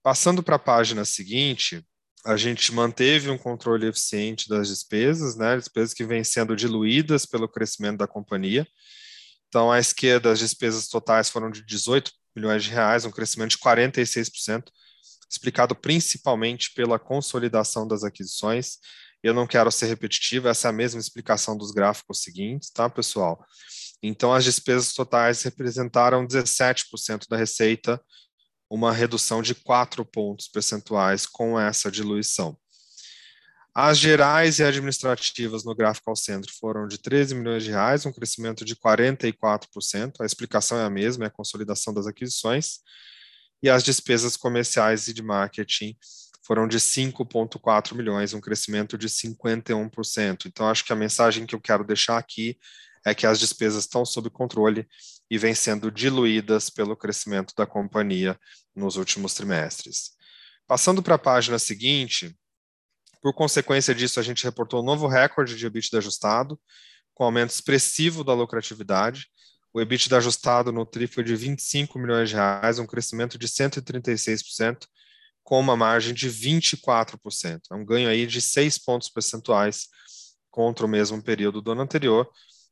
Passando 0.02 0.42
para 0.42 0.56
a 0.56 0.60
página 0.60 1.04
seguinte, 1.04 1.84
a 2.24 2.36
gente 2.36 2.72
manteve 2.72 3.30
um 3.30 3.38
controle 3.38 3.86
eficiente 3.86 4.48
das 4.48 4.68
despesas, 4.68 5.36
né, 5.36 5.56
despesas 5.56 5.94
que 5.94 6.04
vêm 6.04 6.22
sendo 6.22 6.54
diluídas 6.54 7.24
pelo 7.24 7.48
crescimento 7.48 7.98
da 7.98 8.06
companhia. 8.06 8.66
Então, 9.48 9.72
à 9.72 9.78
esquerda, 9.78 10.30
as 10.30 10.38
despesas 10.38 10.86
totais 10.86 11.28
foram 11.28 11.50
de 11.50 11.64
18 11.64 12.12
milhões 12.40 12.64
de 12.64 12.70
reais, 12.70 13.04
um 13.04 13.10
crescimento 13.10 13.50
de 13.50 13.58
46%, 13.58 14.64
explicado 15.30 15.76
principalmente 15.76 16.72
pela 16.74 16.98
consolidação 16.98 17.86
das 17.86 18.02
aquisições. 18.02 18.78
Eu 19.22 19.34
não 19.34 19.46
quero 19.46 19.70
ser 19.70 19.86
repetitivo, 19.86 20.48
essa 20.48 20.68
é 20.68 20.70
a 20.70 20.72
mesma 20.72 20.98
explicação 20.98 21.56
dos 21.56 21.70
gráficos 21.70 22.22
seguintes, 22.22 22.70
tá, 22.70 22.88
pessoal? 22.88 23.44
Então, 24.02 24.32
as 24.32 24.44
despesas 24.44 24.94
totais 24.94 25.42
representaram 25.42 26.26
17% 26.26 27.28
da 27.28 27.36
receita, 27.36 28.02
uma 28.68 28.92
redução 28.92 29.42
de 29.42 29.54
4 29.54 30.04
pontos 30.04 30.48
percentuais 30.48 31.26
com 31.26 31.60
essa 31.60 31.90
diluição. 31.90 32.56
As 33.74 33.98
gerais 33.98 34.58
e 34.58 34.64
administrativas 34.64 35.64
no 35.64 35.74
gráfico 35.74 36.10
ao 36.10 36.16
centro 36.16 36.52
foram 36.52 36.88
de 36.88 36.98
13 36.98 37.36
milhões 37.36 37.62
de 37.62 37.70
reais, 37.70 38.04
um 38.04 38.12
crescimento 38.12 38.64
de 38.64 38.74
44%. 38.74 40.20
A 40.20 40.26
explicação 40.26 40.78
é 40.78 40.84
a 40.84 40.90
mesma, 40.90 41.24
é 41.24 41.26
a 41.28 41.30
consolidação 41.30 41.94
das 41.94 42.06
aquisições. 42.06 42.80
E 43.62 43.70
as 43.70 43.84
despesas 43.84 44.36
comerciais 44.36 45.06
e 45.06 45.14
de 45.14 45.22
marketing 45.22 45.96
foram 46.42 46.66
de 46.66 46.78
5,4 46.78 47.94
milhões, 47.94 48.34
um 48.34 48.40
crescimento 48.40 48.98
de 48.98 49.08
51%. 49.08 50.46
Então, 50.46 50.68
acho 50.68 50.84
que 50.84 50.92
a 50.92 50.96
mensagem 50.96 51.46
que 51.46 51.54
eu 51.54 51.60
quero 51.60 51.84
deixar 51.84 52.18
aqui 52.18 52.58
é 53.06 53.14
que 53.14 53.26
as 53.26 53.38
despesas 53.38 53.84
estão 53.84 54.04
sob 54.04 54.28
controle 54.30 54.86
e 55.30 55.38
vêm 55.38 55.54
sendo 55.54 55.92
diluídas 55.92 56.68
pelo 56.68 56.96
crescimento 56.96 57.54
da 57.56 57.66
companhia 57.66 58.38
nos 58.74 58.96
últimos 58.96 59.32
trimestres. 59.32 60.10
Passando 60.66 61.02
para 61.02 61.14
a 61.14 61.18
página 61.18 61.58
seguinte, 61.58 62.36
por 63.20 63.34
consequência 63.34 63.94
disso, 63.94 64.18
a 64.18 64.22
gente 64.22 64.44
reportou 64.44 64.80
um 64.80 64.84
novo 64.84 65.06
recorde 65.06 65.56
de 65.56 65.66
EBITDA 65.66 65.98
ajustado, 65.98 66.58
com 67.14 67.24
aumento 67.24 67.50
expressivo 67.50 68.24
da 68.24 68.32
lucratividade. 68.32 69.26
O 69.72 69.80
EBITDA 69.80 70.16
ajustado 70.16 70.72
no 70.72 70.86
TRI 70.86 71.06
foi 71.06 71.22
de 71.22 71.36
25 71.36 71.98
milhões 71.98 72.30
de 72.30 72.34
reais, 72.34 72.78
um 72.78 72.86
crescimento 72.86 73.38
de 73.38 73.46
136%, 73.46 74.86
com 75.44 75.60
uma 75.60 75.76
margem 75.76 76.14
de 76.14 76.28
24%. 76.28 77.60
É 77.70 77.74
um 77.74 77.84
ganho 77.84 78.08
aí 78.08 78.26
de 78.26 78.40
6 78.40 78.78
pontos 78.78 79.08
percentuais 79.08 79.88
contra 80.50 80.84
o 80.84 80.88
mesmo 80.88 81.22
período 81.22 81.60
do 81.60 81.72
ano 81.72 81.82
anterior, 81.82 82.28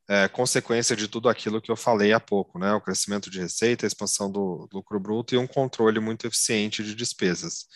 é, 0.09 0.27
consequência 0.27 0.95
de 0.95 1.07
tudo 1.07 1.29
aquilo 1.29 1.61
que 1.61 1.71
eu 1.71 1.75
falei 1.75 2.11
há 2.11 2.19
pouco, 2.19 2.57
né? 2.57 2.73
O 2.73 2.81
crescimento 2.81 3.29
de 3.29 3.39
receita, 3.39 3.85
a 3.85 3.87
expansão 3.87 4.29
do 4.31 4.67
lucro 4.73 4.99
bruto 4.99 5.35
e 5.35 5.37
um 5.37 5.45
controle 5.45 5.99
muito 5.99 6.25
eficiente 6.25 6.83
de 6.83 6.95
despesas. 6.95 7.67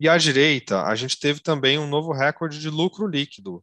E 0.00 0.08
à 0.08 0.16
direita, 0.16 0.82
a 0.82 0.94
gente 0.94 1.18
teve 1.18 1.40
também 1.40 1.78
um 1.78 1.86
novo 1.86 2.10
recorde 2.10 2.58
de 2.58 2.70
lucro 2.70 3.06
líquido. 3.06 3.62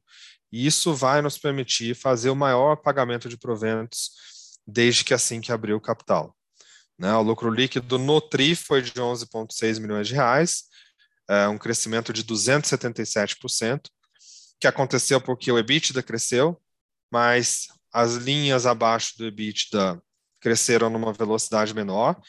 E 0.52 0.68
isso 0.68 0.94
vai 0.94 1.20
nos 1.20 1.36
permitir 1.36 1.96
fazer 1.96 2.30
o 2.30 2.36
maior 2.36 2.76
pagamento 2.76 3.28
de 3.28 3.36
proventos 3.36 4.12
desde 4.66 5.04
que 5.04 5.16
assim 5.16 5.42
que 5.42 5.52
abriu 5.52 5.78
o 5.78 5.82
capital. 5.82 6.38
Né? 6.98 7.12
O 7.16 7.24
lucro 7.24 7.50
líquido 7.50 7.98
no 7.98 8.22
TRI 8.22 8.56
foi 8.56 8.84
de 8.84 8.92
11,6 8.92 9.80
milhões 9.80 10.08
de 10.08 10.14
reais, 10.14 10.66
é, 11.28 11.48
um 11.48 11.58
crescimento 11.58 12.14
de 12.14 12.24
277%, 12.24 13.90
que 14.60 14.68
aconteceu 14.68 15.20
porque 15.20 15.52
o 15.52 15.58
EBITDA 15.58 16.04
cresceu, 16.04 16.62
mas 17.12 17.68
as 17.92 18.14
linhas 18.14 18.68
abaixo 18.68 19.18
do 19.18 19.26
EBITDA 19.26 20.00
cresceram 20.40 20.90
numa 20.90 21.12
velocidade 21.12 21.74
menor, 21.74 22.20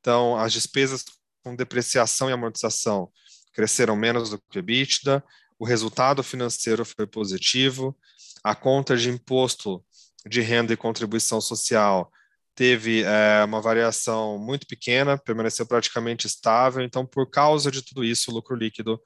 então 0.00 0.36
as 0.36 0.52
despesas 0.52 1.02
com 1.42 1.56
depreciação 1.56 2.28
e 2.28 2.32
amortização 2.32 3.10
cresceram 3.54 3.96
menos 3.96 4.30
do 4.30 4.38
que 4.50 4.58
o 4.58 4.60
EBITDA, 4.60 5.24
o 5.58 5.64
resultado 5.64 6.22
financeiro 6.22 6.84
foi 6.84 7.06
positivo, 7.06 7.96
a 8.42 8.54
conta 8.54 8.96
de 8.96 9.08
imposto 9.08 9.82
de 10.28 10.40
renda 10.40 10.72
e 10.72 10.76
contribuição 10.76 11.40
social 11.40 12.10
teve 12.54 13.02
é, 13.02 13.42
uma 13.44 13.60
variação 13.60 14.38
muito 14.38 14.66
pequena, 14.66 15.18
permaneceu 15.18 15.66
praticamente 15.66 16.26
estável, 16.26 16.82
então 16.84 17.04
por 17.04 17.28
causa 17.28 17.70
de 17.70 17.82
tudo 17.82 18.04
isso 18.04 18.30
o 18.30 18.34
lucro 18.34 18.54
líquido 18.54 19.00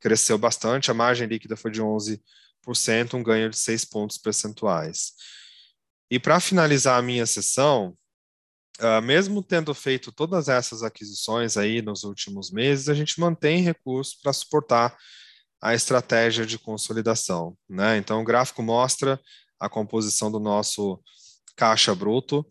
cresceu 0.00 0.38
bastante, 0.38 0.90
a 0.90 0.94
margem 0.94 1.26
líquida 1.26 1.56
foi 1.56 1.70
de 1.70 1.82
11%, 1.82 2.20
um 3.14 3.22
ganho 3.22 3.50
de 3.50 3.56
6 3.56 3.84
pontos 3.84 4.18
percentuais. 4.18 5.12
E 6.10 6.18
para 6.18 6.40
finalizar 6.40 6.98
a 6.98 7.02
minha 7.02 7.26
sessão, 7.26 7.96
uh, 8.80 9.02
mesmo 9.02 9.42
tendo 9.42 9.74
feito 9.74 10.12
todas 10.12 10.48
essas 10.48 10.82
aquisições 10.82 11.56
aí 11.56 11.82
nos 11.82 12.04
últimos 12.04 12.50
meses, 12.50 12.88
a 12.88 12.94
gente 12.94 13.20
mantém 13.20 13.62
recursos 13.62 14.14
para 14.14 14.32
suportar 14.32 14.96
a 15.60 15.74
estratégia 15.74 16.46
de 16.46 16.58
consolidação. 16.58 17.56
Né? 17.68 17.96
Então, 17.96 18.20
o 18.20 18.24
gráfico 18.24 18.62
mostra 18.62 19.20
a 19.58 19.68
composição 19.68 20.30
do 20.30 20.38
nosso 20.38 21.00
caixa 21.56 21.94
bruto. 21.94 22.46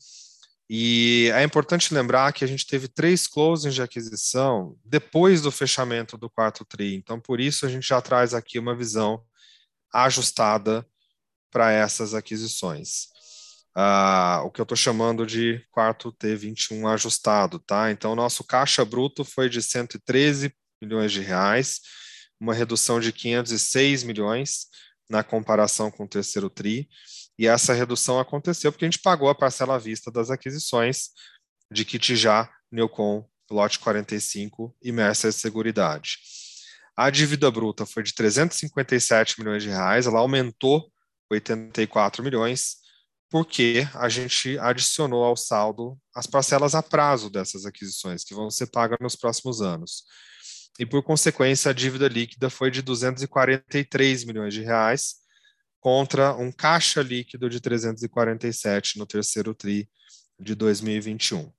E 0.67 1.30
é 1.36 1.43
importante 1.43 1.93
lembrar 1.93 2.34
que 2.34 2.43
a 2.43 2.47
gente 2.47 2.65
teve 2.65 2.88
três 2.88 3.28
closings 3.28 3.76
de 3.76 3.84
aquisição 3.84 4.76
depois 4.84 5.41
do 5.41 5.51
fechamento 5.51 6.17
do 6.17 6.30
quarto 6.30 6.65
TRI. 6.65 6.95
Então, 6.95 7.19
por 7.19 7.39
isso, 7.39 7.67
a 7.67 7.69
gente 7.69 7.88
já 7.88 8.01
traz 8.01 8.34
aqui 8.34 8.57
uma 8.57 8.76
visão 8.76 9.23
ajustada 9.93 10.86
para 11.51 11.71
essas 11.71 12.15
aquisições 12.15 13.14
uh, 13.78 14.45
o 14.45 14.51
que 14.51 14.61
eu 14.61 14.63
estou 14.63 14.78
chamando 14.78 15.26
de 15.26 15.63
quarto 15.71 16.11
T21 16.13 16.93
ajustado, 16.93 17.59
tá? 17.59 17.91
Então, 17.91 18.15
nosso 18.15 18.43
caixa 18.43 18.84
bruto 18.86 19.23
foi 19.23 19.49
de 19.49 19.61
113 19.61 20.53
milhões 20.82 21.11
de 21.11 21.21
reais, 21.21 21.80
uma 22.39 22.53
redução 22.53 22.99
de 22.99 23.11
506 23.11 24.03
milhões 24.03 24.67
na 25.09 25.23
comparação 25.23 25.91
com 25.91 26.03
o 26.05 26.07
terceiro 26.07 26.49
TRI, 26.49 26.88
e 27.38 27.47
essa 27.47 27.73
redução 27.73 28.19
aconteceu 28.19 28.71
porque 28.71 28.86
a 28.86 28.89
gente 28.89 29.01
pagou 29.01 29.30
a 29.30 29.36
parcela 29.36 29.76
à 29.76 29.78
vista 29.78 30.09
das 30.09 30.30
aquisições 30.30 31.09
de 31.71 31.84
Kitijá, 31.84 32.49
Neocon 32.71 33.28
lote 33.51 33.80
45 33.80 34.76
e 34.82 34.91
Mercer 34.91 35.32
Seguridade. 35.32 36.17
A 36.97 37.09
dívida 37.09 37.51
bruta 37.51 37.86
foi 37.86 38.03
de 38.03 38.13
357 38.13 39.39
milhões 39.39 39.63
de 39.63 39.69
reais, 39.69 40.07
ela 40.07 40.19
aumentou 40.19 40.89
84 41.30 42.23
milhões, 42.23 42.78
porque 43.30 43.88
a 43.93 44.07
gente 44.07 44.57
adicionou 44.59 45.23
ao 45.23 45.36
saldo 45.36 45.97
as 46.13 46.28
parcelas 46.28 46.76
a 46.76 46.84
prazo 46.84 47.30
dessas 47.30 47.65
aquisições, 47.65 48.23
que 48.23 48.34
vão 48.34 48.49
ser 48.49 48.67
pagas 48.67 48.99
nos 49.01 49.15
próximos 49.15 49.61
anos. 49.61 50.03
E, 50.80 50.86
por 50.86 51.03
consequência, 51.03 51.71
a 51.71 51.73
dívida 51.73 52.07
líquida 52.07 52.49
foi 52.49 52.69
de 52.69 52.82
243 52.82 54.26
milhões 54.26 54.53
de 54.53 54.61
reais, 54.61 55.15
contra 55.80 56.34
um 56.34 56.51
caixa 56.51 57.01
líquido 57.01 57.47
de 57.47 57.59
347 57.59 58.97
no 58.97 59.05
terceiro 59.05 59.53
TRI 59.53 59.88
de 60.39 60.55
2021. 60.55 61.51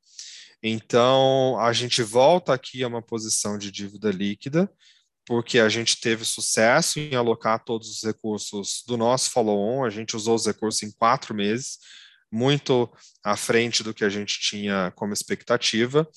Então, 0.61 1.57
a 1.61 1.73
gente 1.73 2.03
volta 2.03 2.53
aqui 2.53 2.83
a 2.83 2.89
uma 2.89 3.01
posição 3.01 3.57
de 3.57 3.71
dívida 3.71 4.11
líquida, 4.11 4.69
porque 5.27 5.59
a 5.59 5.69
gente 5.69 6.01
teve 6.01 6.25
sucesso 6.25 7.01
em 7.01 7.15
alocar 7.17 7.63
todos 7.65 7.91
os 7.91 8.03
recursos 8.03 8.85
do 8.87 8.97
nosso 8.97 9.31
follow-on, 9.31 9.85
a 9.85 9.91
gente 9.91 10.17
usou 10.17 10.37
os 10.37 10.47
recursos 10.47 10.83
em 10.85 10.93
quatro 10.93 11.35
meses, 11.35 11.79
muito 12.31 12.91
à 13.25 13.37
frente 13.37 13.83
do 13.83 13.93
que 13.93 14.05
a 14.05 14.09
gente 14.09 14.39
tinha 14.39 14.93
como 14.95 15.13
expectativa, 15.13 16.09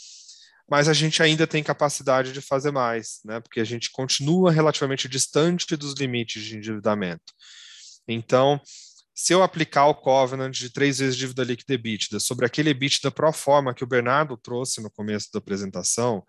mas 0.69 0.87
a 0.87 0.93
gente 0.93 1.23
ainda 1.23 1.47
tem 1.47 1.63
capacidade 1.63 2.31
de 2.31 2.41
fazer 2.41 2.71
mais, 2.71 3.19
né? 3.25 3.39
Porque 3.39 3.59
a 3.59 3.63
gente 3.63 3.89
continua 3.89 4.51
relativamente 4.51 5.09
distante 5.09 5.75
dos 5.75 5.93
limites 5.93 6.43
de 6.43 6.55
endividamento. 6.55 7.33
Então, 8.07 8.61
se 9.15 9.33
eu 9.33 9.41
aplicar 9.41 9.87
o 9.87 9.95
covenant 9.95 10.53
de 10.53 10.69
três 10.69 10.99
vezes 10.99 11.17
dívida 11.17 11.43
líquida 11.43 11.73
EBITDA 11.73 12.19
sobre 12.19 12.45
aquele 12.45 12.69
EBITDA 12.69 13.09
pro 13.09 13.33
forma 13.33 13.73
que 13.73 13.83
o 13.83 13.87
Bernardo 13.87 14.37
trouxe 14.37 14.81
no 14.81 14.91
começo 14.91 15.29
da 15.33 15.39
apresentação, 15.39 16.23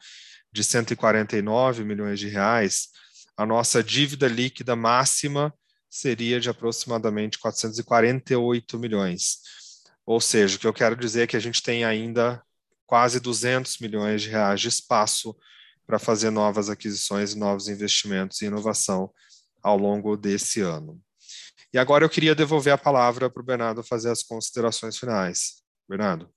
de 0.53 0.64
149 0.64 1.84
milhões 1.84 2.18
de 2.18 2.28
reais, 2.28 2.88
a 3.36 3.46
nossa 3.46 3.82
dívida 3.82 4.28
líquida 4.28 4.76
máxima 4.76 5.55
seria 5.88 6.40
de 6.40 6.48
aproximadamente 6.48 7.38
448 7.38 8.78
milhões. 8.78 9.38
Ou 10.07 10.20
seja, 10.20 10.57
o 10.57 10.59
que 10.59 10.66
eu 10.66 10.72
quero 10.72 10.96
dizer 10.96 11.22
é 11.22 11.26
que 11.26 11.36
a 11.36 11.40
gente 11.40 11.62
tem 11.62 11.84
ainda 11.84 12.42
quase 12.86 13.20
200 13.20 13.78
milhões 13.78 14.22
de 14.22 14.28
reais 14.28 14.61
de 14.61 14.68
espaço 14.68 15.36
para 15.86 15.98
fazer 15.98 16.30
novas 16.30 16.68
aquisições, 16.68 17.34
novos 17.34 17.68
investimentos 17.68 18.40
em 18.42 18.46
inovação 18.46 19.12
ao 19.62 19.76
longo 19.76 20.16
desse 20.16 20.61
ano. 20.61 21.01
E 21.72 21.78
agora 21.78 22.05
eu 22.05 22.11
queria 22.11 22.34
devolver 22.34 22.72
a 22.72 22.78
palavra 22.78 23.30
para 23.30 23.42
o 23.42 23.44
Bernardo 23.44 23.82
fazer 23.82 24.11
as 24.11 24.22
considerações 24.22 24.98
finais. 24.98 25.62
Bernardo. 25.88 26.28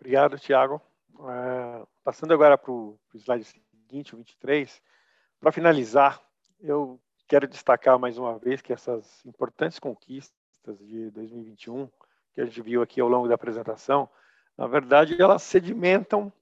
Obrigado, 0.00 0.38
Tiago. 0.38 0.80
Passando 2.04 2.32
agora 2.32 2.56
para 2.56 2.70
o 2.70 2.98
slide 3.14 3.44
seguinte, 3.44 4.14
o 4.14 4.18
23, 4.18 4.82
para 5.40 5.52
finalizar, 5.52 6.20
eu 6.60 7.00
quero 7.26 7.48
destacar 7.48 7.98
mais 7.98 8.18
uma 8.18 8.38
vez 8.38 8.62
que 8.62 8.72
essas 8.72 9.24
importantes 9.24 9.78
conquistas 9.78 10.78
de 10.80 11.10
2021, 11.10 11.88
que 12.32 12.40
a 12.40 12.44
gente 12.44 12.60
viu 12.62 12.82
aqui 12.82 13.00
ao 13.00 13.08
longo 13.08 13.28
da 13.28 13.34
apresentação, 13.34 14.08
na 14.56 14.66
verdade, 14.66 15.20
elas 15.20 15.42
sedimentam 15.42 16.32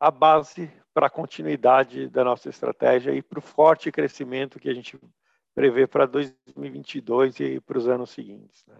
a 0.00 0.10
base 0.10 0.72
para 0.94 1.06
a 1.06 1.10
continuidade 1.10 2.08
da 2.08 2.24
nossa 2.24 2.48
estratégia 2.48 3.12
e 3.12 3.22
para 3.22 3.38
o 3.38 3.42
forte 3.42 3.92
crescimento 3.92 4.58
que 4.58 4.68
a 4.68 4.74
gente 4.74 4.98
prevê 5.54 5.86
para 5.86 6.06
2022 6.06 7.40
e 7.40 7.60
para 7.60 7.78
os 7.78 7.86
anos 7.86 8.10
seguintes. 8.10 8.64
Né? 8.66 8.76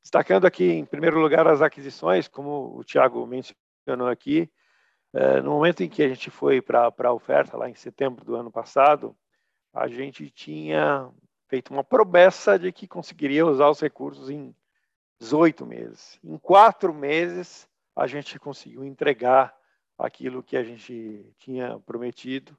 Destacando 0.00 0.46
aqui, 0.46 0.64
em 0.64 0.84
primeiro 0.84 1.18
lugar, 1.20 1.46
as 1.46 1.60
aquisições, 1.60 2.28
como 2.28 2.76
o 2.78 2.84
Tiago 2.84 3.26
mencionou 3.26 4.08
aqui, 4.08 4.50
no 5.42 5.52
momento 5.52 5.82
em 5.82 5.88
que 5.88 6.02
a 6.02 6.08
gente 6.08 6.30
foi 6.30 6.60
para 6.60 6.92
a 7.04 7.12
oferta, 7.12 7.56
lá 7.56 7.70
em 7.70 7.74
setembro 7.74 8.24
do 8.24 8.36
ano 8.36 8.50
passado, 8.50 9.16
a 9.72 9.88
gente 9.88 10.30
tinha 10.30 11.10
feito 11.48 11.72
uma 11.72 11.84
promessa 11.84 12.58
de 12.58 12.72
que 12.72 12.86
conseguiria 12.86 13.46
usar 13.46 13.68
os 13.68 13.80
recursos 13.80 14.28
em 14.30 14.54
18 15.20 15.64
meses. 15.64 16.18
Em 16.22 16.36
quatro 16.36 16.92
meses, 16.92 17.68
a 17.94 18.06
gente 18.06 18.38
conseguiu 18.38 18.84
entregar 18.84 19.54
aquilo 19.98 20.42
que 20.42 20.56
a 20.56 20.62
gente 20.62 21.32
tinha 21.38 21.78
prometido 21.80 22.56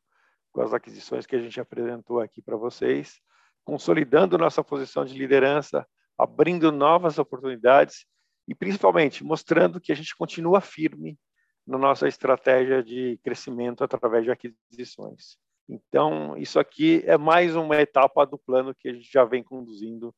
com 0.52 0.62
as 0.62 0.74
aquisições 0.74 1.26
que 1.28 1.36
a 1.36 1.40
gente 1.40 1.60
apresentou 1.60 2.20
aqui 2.20 2.42
para 2.42 2.58
vocês, 2.58 3.22
consolidando 3.64 4.38
nossa 4.38 4.64
posição 4.64 5.06
de 5.06 5.16
liderança, 5.16 5.88
abrindo 6.18 6.72
novas 6.72 7.20
oportunidades 7.20 8.06
e 8.48 8.56
principalmente 8.56 9.24
mostrando 9.24 9.80
que 9.80 9.92
a 9.92 9.96
gente 9.96 10.16
continua 10.16 10.62
firme 10.62 11.20
na 11.68 11.78
nossa 11.78 12.08
estratégia 12.08 12.82
de 12.82 13.20
crescimento 13.22 13.84
através 13.84 14.24
de 14.24 14.32
aquisições. 14.32 15.38
Então, 15.68 16.38
isso 16.38 16.60
aqui 16.60 17.04
é 17.06 17.18
mais 17.18 17.56
uma 17.56 17.76
etapa 17.76 18.26
do 18.26 18.38
plano 18.38 18.74
que 18.74 18.88
a 18.88 18.94
gente 18.94 19.12
já 19.12 19.26
vem 19.26 19.44
conduzindo 19.44 20.16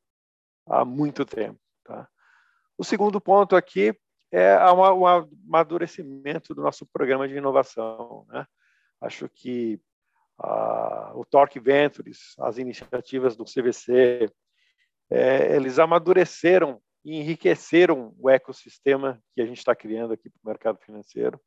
há 0.67 0.85
muito 0.85 1.25
tempo. 1.25 1.59
Tá? 1.83 2.07
O 2.77 2.83
segundo 2.83 3.19
ponto 3.19 3.55
aqui 3.55 3.97
é 4.31 4.55
o 4.71 5.07
amadurecimento 5.07 6.53
do 6.53 6.61
nosso 6.61 6.85
programa 6.85 7.27
de 7.27 7.35
inovação. 7.35 8.27
Né? 8.29 8.45
Acho 9.01 9.27
que 9.27 9.81
o 11.15 11.25
Torque 11.25 11.59
Ventures, 11.59 12.35
as 12.39 12.59
iniciativas 12.59 13.35
do 13.35 13.43
CVC, 13.43 14.31
é, 15.09 15.55
eles 15.55 15.79
amadureceram 15.79 16.79
e 17.03 17.15
enriqueceram 17.15 18.13
o 18.19 18.29
ecossistema 18.29 19.21
que 19.33 19.41
a 19.41 19.45
gente 19.45 19.57
está 19.57 19.75
criando 19.75 20.13
aqui 20.13 20.29
para 20.29 20.39
o 20.43 20.47
mercado 20.47 20.79
financeiro, 20.79 21.39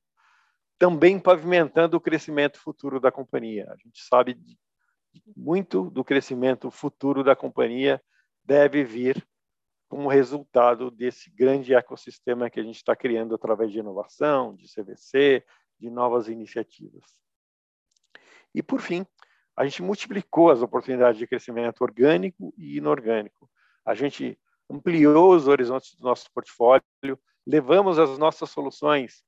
também 0.79 1.19
pavimentando 1.19 1.97
o 1.97 2.01
crescimento 2.01 2.59
futuro 2.59 2.99
da 2.99 3.13
companhia. 3.13 3.67
A 3.71 3.77
gente 3.77 4.03
sabe 4.03 4.35
de, 4.35 4.59
muito 5.37 5.91
do 5.91 6.03
crescimento 6.03 6.71
futuro 6.71 7.23
da 7.23 7.37
companhia 7.37 8.03
deve 8.45 8.83
vir 8.83 9.25
como 9.89 10.09
resultado 10.09 10.91
desse 10.91 11.31
grande 11.31 11.75
ecossistema 11.75 12.49
que 12.49 12.59
a 12.59 12.63
gente 12.63 12.77
está 12.77 12.97
criando 12.97 13.35
através 13.35 13.71
de 13.71 13.79
inovação, 13.79 14.57
de 14.57 14.67
CVC, 14.67 15.45
de 15.79 15.91
novas 15.91 16.29
iniciativas. 16.29 17.05
E, 18.55 18.63
por 18.63 18.81
fim, 18.81 19.07
a 19.57 19.65
gente 19.65 19.83
multiplicou 19.83 20.51
as 20.51 20.63
oportunidades 20.63 21.19
de 21.19 21.27
crescimento 21.27 21.83
orgânico 21.83 22.55
e 22.57 22.79
inorgânico. 22.79 23.51
A 23.85 23.95
gente 23.95 24.39
ampliou 24.73 25.35
os 25.35 25.47
horizontes 25.47 25.95
do 25.95 26.05
nosso 26.05 26.31
portfólio, 26.33 26.83
levamos 27.47 27.99
as 27.99 28.19
nossas 28.19 28.51
soluções 28.51 29.23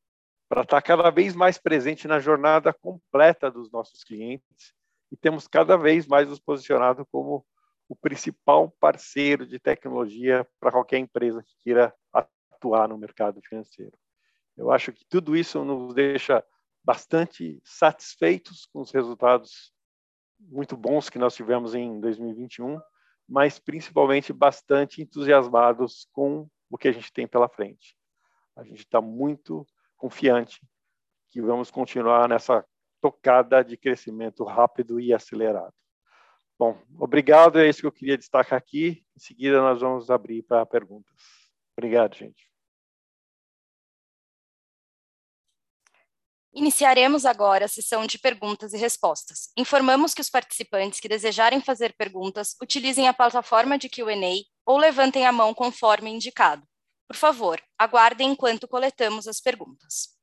para 0.49 0.62
estar 0.62 0.80
cada 0.82 1.11
vez 1.11 1.34
mais 1.34 1.59
presente 1.59 2.09
na 2.09 2.18
jornada 2.18 2.72
completa 2.72 3.51
dos 3.51 3.70
nossos 3.70 4.05
clientes 4.05 4.72
e 5.11 5.16
temos 5.16 5.47
cada 5.47 5.76
vez 5.76 6.07
mais 6.07 6.28
nos 6.28 6.40
posicionado 6.40 7.05
como 7.07 7.45
o 7.88 7.95
principal 7.95 8.70
parceiro 8.80 9.47
de 9.47 9.59
tecnologia 9.59 10.47
para 10.59 10.72
qualquer 10.72 10.99
empresa 10.99 11.42
que 11.42 11.55
queira 11.62 11.95
atuar 12.12 12.88
no 12.88 12.97
mercado 12.97 13.40
financeiro. 13.42 13.92
Eu 14.57 14.70
acho 14.70 14.92
que 14.92 15.05
tudo 15.05 15.36
isso 15.36 15.64
nos 15.64 15.92
deixa 15.92 16.45
bastante 16.82 17.61
satisfeitos 17.64 18.66
com 18.66 18.80
os 18.80 18.90
resultados 18.90 19.72
muito 20.38 20.76
bons 20.76 21.11
que 21.11 21.18
nós 21.18 21.34
tivemos 21.34 21.74
em 21.74 22.01
2021 22.01 22.80
mas 23.28 23.58
principalmente 23.58 24.32
bastante 24.32 25.02
entusiasmados 25.02 26.08
com 26.12 26.48
o 26.70 26.78
que 26.78 26.88
a 26.88 26.92
gente 26.92 27.12
tem 27.12 27.26
pela 27.26 27.48
frente. 27.48 27.96
A 28.56 28.62
gente 28.64 28.80
está 28.80 29.00
muito 29.00 29.66
confiante 29.96 30.60
que 31.30 31.40
vamos 31.40 31.70
continuar 31.70 32.28
nessa 32.28 32.64
tocada 33.00 33.62
de 33.62 33.76
crescimento 33.76 34.44
rápido 34.44 35.00
e 35.00 35.12
acelerado. 35.12 35.74
Bom, 36.58 36.80
obrigado, 36.98 37.58
é 37.58 37.68
isso 37.68 37.80
que 37.80 37.86
eu 37.86 37.92
queria 37.92 38.16
destacar 38.16 38.56
aqui. 38.56 39.04
Em 39.16 39.20
seguida, 39.20 39.60
nós 39.60 39.80
vamos 39.80 40.10
abrir 40.10 40.42
para 40.42 40.64
perguntas. 40.64 41.14
Obrigado, 41.76 42.14
gente. 42.14 42.53
Iniciaremos 46.57 47.26
agora 47.26 47.64
a 47.64 47.68
sessão 47.68 48.07
de 48.07 48.16
perguntas 48.16 48.72
e 48.72 48.76
respostas. 48.76 49.50
Informamos 49.57 50.14
que 50.14 50.20
os 50.20 50.30
participantes 50.30 51.00
que 51.00 51.09
desejarem 51.09 51.61
fazer 51.61 51.92
perguntas 51.94 52.55
utilizem 52.62 53.09
a 53.09 53.12
plataforma 53.12 53.76
de 53.76 53.88
Q&A 53.88 54.14
ou 54.64 54.78
levantem 54.78 55.26
a 55.26 55.32
mão 55.32 55.52
conforme 55.52 56.11
indicado. 56.11 56.64
Por 57.09 57.16
favor, 57.16 57.61
aguardem 57.76 58.30
enquanto 58.30 58.68
coletamos 58.68 59.26
as 59.26 59.40
perguntas. 59.40 60.14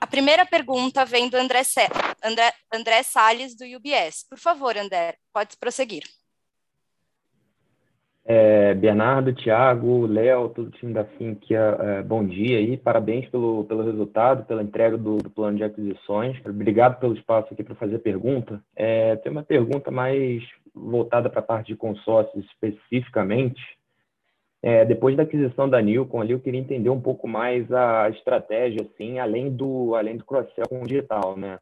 A 0.00 0.08
primeira 0.08 0.44
pergunta 0.44 1.04
vem 1.04 1.28
do 1.28 1.36
André, 1.36 1.62
André, 2.22 2.52
André 2.72 3.02
Salles, 3.04 3.56
do 3.56 3.64
UBS. 3.64 4.26
Por 4.28 4.38
favor, 4.38 4.76
André, 4.76 5.16
pode 5.32 5.56
prosseguir. 5.56 6.02
É, 8.26 8.72
Bernardo, 8.72 9.34
Thiago, 9.34 10.06
Léo, 10.06 10.48
todo 10.48 10.68
o 10.68 10.70
time 10.70 10.94
da 10.94 11.04
Finquia, 11.04 11.76
é, 11.78 12.02
bom 12.02 12.24
dia 12.24 12.56
aí, 12.56 12.74
parabéns 12.74 13.28
pelo, 13.28 13.64
pelo 13.64 13.84
resultado, 13.84 14.46
pela 14.46 14.62
entrega 14.62 14.96
do, 14.96 15.18
do 15.18 15.28
plano 15.28 15.58
de 15.58 15.64
aquisições. 15.64 16.40
Obrigado 16.46 16.98
pelo 16.98 17.14
espaço 17.14 17.52
aqui 17.52 17.62
para 17.62 17.74
fazer 17.74 17.98
pergunta. 17.98 18.62
É, 18.74 19.16
tem 19.16 19.30
uma 19.30 19.42
pergunta 19.42 19.90
mais 19.90 20.42
voltada 20.74 21.28
para 21.28 21.40
a 21.40 21.44
parte 21.44 21.66
de 21.66 21.76
consórcios 21.76 22.46
especificamente. 22.46 23.60
É, 24.62 24.86
depois 24.86 25.14
da 25.14 25.24
aquisição 25.24 25.68
da 25.68 25.82
Nilcon, 25.82 26.22
ali 26.22 26.32
eu 26.32 26.40
queria 26.40 26.58
entender 26.58 26.88
um 26.88 27.00
pouco 27.00 27.28
mais 27.28 27.70
a 27.70 28.08
estratégia, 28.08 28.80
assim, 28.80 29.18
além 29.18 29.54
do 29.54 29.94
além 29.94 30.16
do 30.16 30.24
cross-sell 30.24 30.66
com 30.66 30.80
o 30.80 30.86
digital, 30.86 31.36
né? 31.36 31.58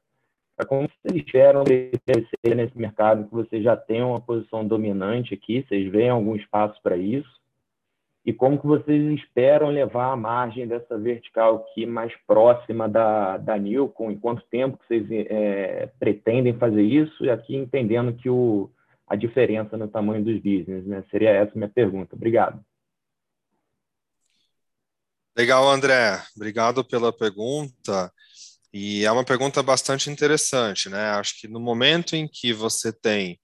Como 0.66 0.88
vocês 0.88 1.22
esperam 1.22 1.64
crescer 1.64 2.54
nesse 2.54 2.76
mercado 2.78 3.24
que 3.24 3.32
vocês 3.32 3.64
já 3.64 3.76
têm 3.76 4.02
uma 4.02 4.20
posição 4.20 4.66
dominante 4.66 5.34
aqui? 5.34 5.64
Vocês 5.66 5.90
veem 5.90 6.10
algum 6.10 6.36
espaço 6.36 6.80
para 6.82 6.96
isso? 6.96 7.42
E 8.24 8.32
como 8.32 8.58
que 8.60 8.66
vocês 8.66 9.18
esperam 9.18 9.70
levar 9.70 10.12
a 10.12 10.16
margem 10.16 10.68
dessa 10.68 10.96
vertical 10.96 11.56
aqui 11.56 11.84
mais 11.84 12.12
próxima 12.24 12.88
da, 12.88 13.36
da 13.36 13.58
Nilcon? 13.58 14.12
Em 14.12 14.18
quanto 14.18 14.46
tempo 14.48 14.78
que 14.78 14.86
vocês 14.86 15.06
é, 15.10 15.90
pretendem 15.98 16.56
fazer 16.56 16.82
isso? 16.82 17.24
E 17.24 17.30
aqui 17.30 17.56
entendendo 17.56 18.14
que 18.14 18.30
o, 18.30 18.70
a 19.08 19.16
diferença 19.16 19.76
no 19.76 19.88
tamanho 19.88 20.22
dos 20.22 20.36
business, 20.36 20.86
né? 20.86 21.02
Seria 21.10 21.30
essa 21.30 21.52
minha 21.56 21.68
pergunta. 21.68 22.14
Obrigado. 22.14 22.64
Legal, 25.36 25.68
André. 25.68 26.22
Obrigado 26.36 26.84
pela 26.84 27.12
pergunta. 27.12 28.12
E 28.72 29.04
é 29.04 29.12
uma 29.12 29.24
pergunta 29.24 29.62
bastante 29.62 30.08
interessante, 30.10 30.88
né? 30.88 31.10
Acho 31.10 31.38
que 31.38 31.46
no 31.46 31.60
momento 31.60 32.16
em 32.16 32.26
que 32.26 32.52
você 32.52 32.90
tem 32.90 33.38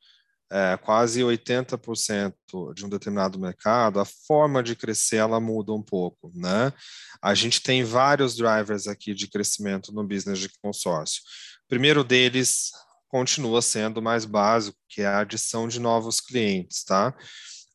é, 0.51 0.79
quase 0.79 1.21
80% 1.21 2.33
de 2.75 2.87
um 2.87 2.89
determinado 2.89 3.39
mercado, 3.39 4.01
a 4.01 4.05
forma 4.05 4.63
de 4.63 4.75
crescer 4.75 5.17
ela 5.17 5.39
muda 5.39 5.73
um 5.73 5.83
pouco, 5.83 6.33
né? 6.35 6.73
A 7.21 7.35
gente 7.35 7.61
tem 7.61 7.85
vários 7.85 8.35
drivers 8.35 8.87
aqui 8.87 9.13
de 9.13 9.29
crescimento 9.29 9.93
no 9.93 10.03
business 10.03 10.39
de 10.39 10.49
consórcio. 10.63 11.21
O 11.67 11.69
primeiro 11.69 12.03
deles 12.03 12.71
continua 13.09 13.61
sendo 13.61 14.01
mais 14.01 14.25
básico, 14.25 14.79
que 14.89 15.03
é 15.03 15.07
a 15.07 15.21
adição 15.21 15.69
de 15.69 15.79
novos 15.79 16.21
clientes, 16.21 16.85
tá? 16.85 17.15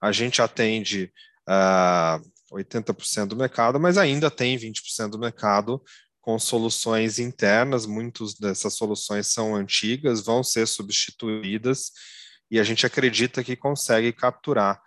A 0.01 0.11
gente 0.11 0.41
atende 0.41 1.11
uh, 1.47 2.55
80% 2.55 3.27
do 3.27 3.35
mercado, 3.35 3.79
mas 3.79 3.97
ainda 3.97 4.31
tem 4.31 4.57
20% 4.57 5.09
do 5.09 5.19
mercado 5.19 5.81
com 6.23 6.39
soluções 6.39 7.19
internas, 7.19 7.85
muitas 7.85 8.35
dessas 8.35 8.75
soluções 8.75 9.27
são 9.27 9.53
antigas, 9.53 10.21
vão 10.21 10.41
ser 10.41 10.65
substituídas, 10.65 11.91
e 12.49 12.61
a 12.61 12.63
gente 12.63 12.85
acredita 12.85 13.43
que 13.43 13.57
consegue 13.57 14.13
capturar 14.13 14.77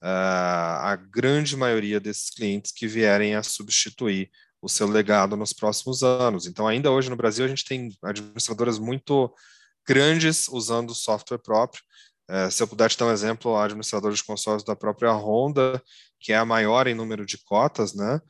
uh, 0.00 0.78
a 0.84 0.96
grande 0.96 1.56
maioria 1.56 1.98
desses 1.98 2.30
clientes 2.30 2.70
que 2.70 2.86
vierem 2.86 3.34
a 3.34 3.42
substituir 3.42 4.30
o 4.62 4.68
seu 4.68 4.86
legado 4.86 5.36
nos 5.36 5.52
próximos 5.52 6.04
anos. 6.04 6.46
Então, 6.46 6.68
ainda 6.68 6.92
hoje 6.92 7.10
no 7.10 7.16
Brasil, 7.16 7.44
a 7.44 7.48
gente 7.48 7.64
tem 7.64 7.88
administradoras 8.00 8.78
muito 8.78 9.34
grandes 9.84 10.46
usando 10.46 10.94
software 10.94 11.38
próprio. 11.38 11.82
Uh, 12.30 12.48
se 12.52 12.62
eu 12.62 12.68
puder 12.68 12.88
te 12.88 12.96
dar 12.96 13.06
um 13.06 13.12
exemplo, 13.12 13.56
a 13.56 13.64
administradora 13.64 14.14
de 14.14 14.22
consórcios 14.22 14.64
da 14.64 14.76
própria 14.76 15.10
Honda, 15.10 15.82
que 16.20 16.32
é 16.32 16.36
a 16.36 16.44
maior 16.44 16.86
em 16.86 16.94
número 16.94 17.26
de 17.26 17.36
cotas, 17.36 17.94
né? 17.94 18.20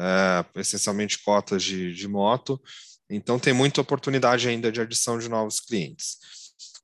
Uh, 0.00 0.58
essencialmente 0.58 1.18
cotas 1.18 1.62
de, 1.62 1.92
de 1.92 2.08
moto. 2.08 2.58
Então, 3.10 3.38
tem 3.38 3.52
muita 3.52 3.82
oportunidade 3.82 4.48
ainda 4.48 4.72
de 4.72 4.80
adição 4.80 5.18
de 5.18 5.28
novos 5.28 5.60
clientes. 5.60 6.16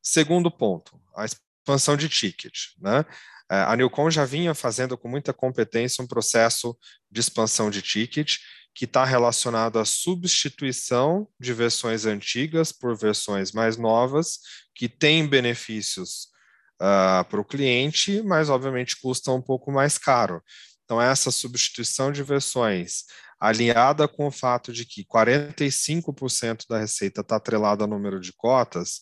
Segundo 0.03 0.51
ponto, 0.51 1.01
a 1.17 1.25
expansão 1.25 1.97
de 1.97 2.09
ticket. 2.11 2.53
Né? 2.79 3.07
É, 3.51 3.57
a 3.61 3.77
Newcom 3.77 4.11
já 4.11 4.25
vinha 4.25 4.55
fazendo 4.55 4.99
com 4.99 5.09
muita 5.09 5.33
competência 5.33 6.03
um 6.03 6.07
processo 6.07 6.77
de 7.11 7.21
expansão 7.21 7.71
de 7.71 7.81
ticket 7.81 8.37
que 8.75 8.85
está 8.85 9.05
relacionado 9.05 9.79
à 9.79 9.85
substituição 9.85 11.27
de 11.41 11.55
versões 11.55 12.05
antigas 12.05 12.73
por 12.73 12.95
versões 12.97 13.51
mais 13.53 13.79
novas, 13.79 14.41
que 14.75 14.87
têm 14.87 15.27
benefícios 15.27 16.29
uh, 16.75 17.25
para 17.25 17.41
o 17.41 17.45
cliente, 17.45 18.21
mas 18.23 18.51
obviamente 18.51 19.01
custam 19.01 19.37
um 19.37 19.43
pouco 19.43 19.73
mais 19.73 19.97
caro. 19.97 20.43
Então, 20.87 21.03
essa 21.03 21.33
substituição 21.33 22.13
de 22.13 22.23
versões, 22.23 23.03
aliada 23.41 24.07
com 24.07 24.29
o 24.29 24.31
fato 24.31 24.73
de 24.73 24.87
que 24.87 25.05
45% 25.05 26.65
da 26.69 26.79
receita 26.79 27.21
está 27.21 27.37
atrelada 27.37 27.85
ao 27.85 27.91
número 27.91 28.21
de 28.21 28.33
cotas, 28.33 29.01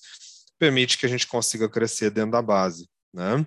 permite 0.58 0.96
que 0.96 1.04
a 1.04 1.08
gente 1.08 1.26
consiga 1.26 1.68
crescer 1.68 2.10
dentro 2.10 2.32
da 2.32 2.42
base. 2.42 2.88
Né? 3.12 3.46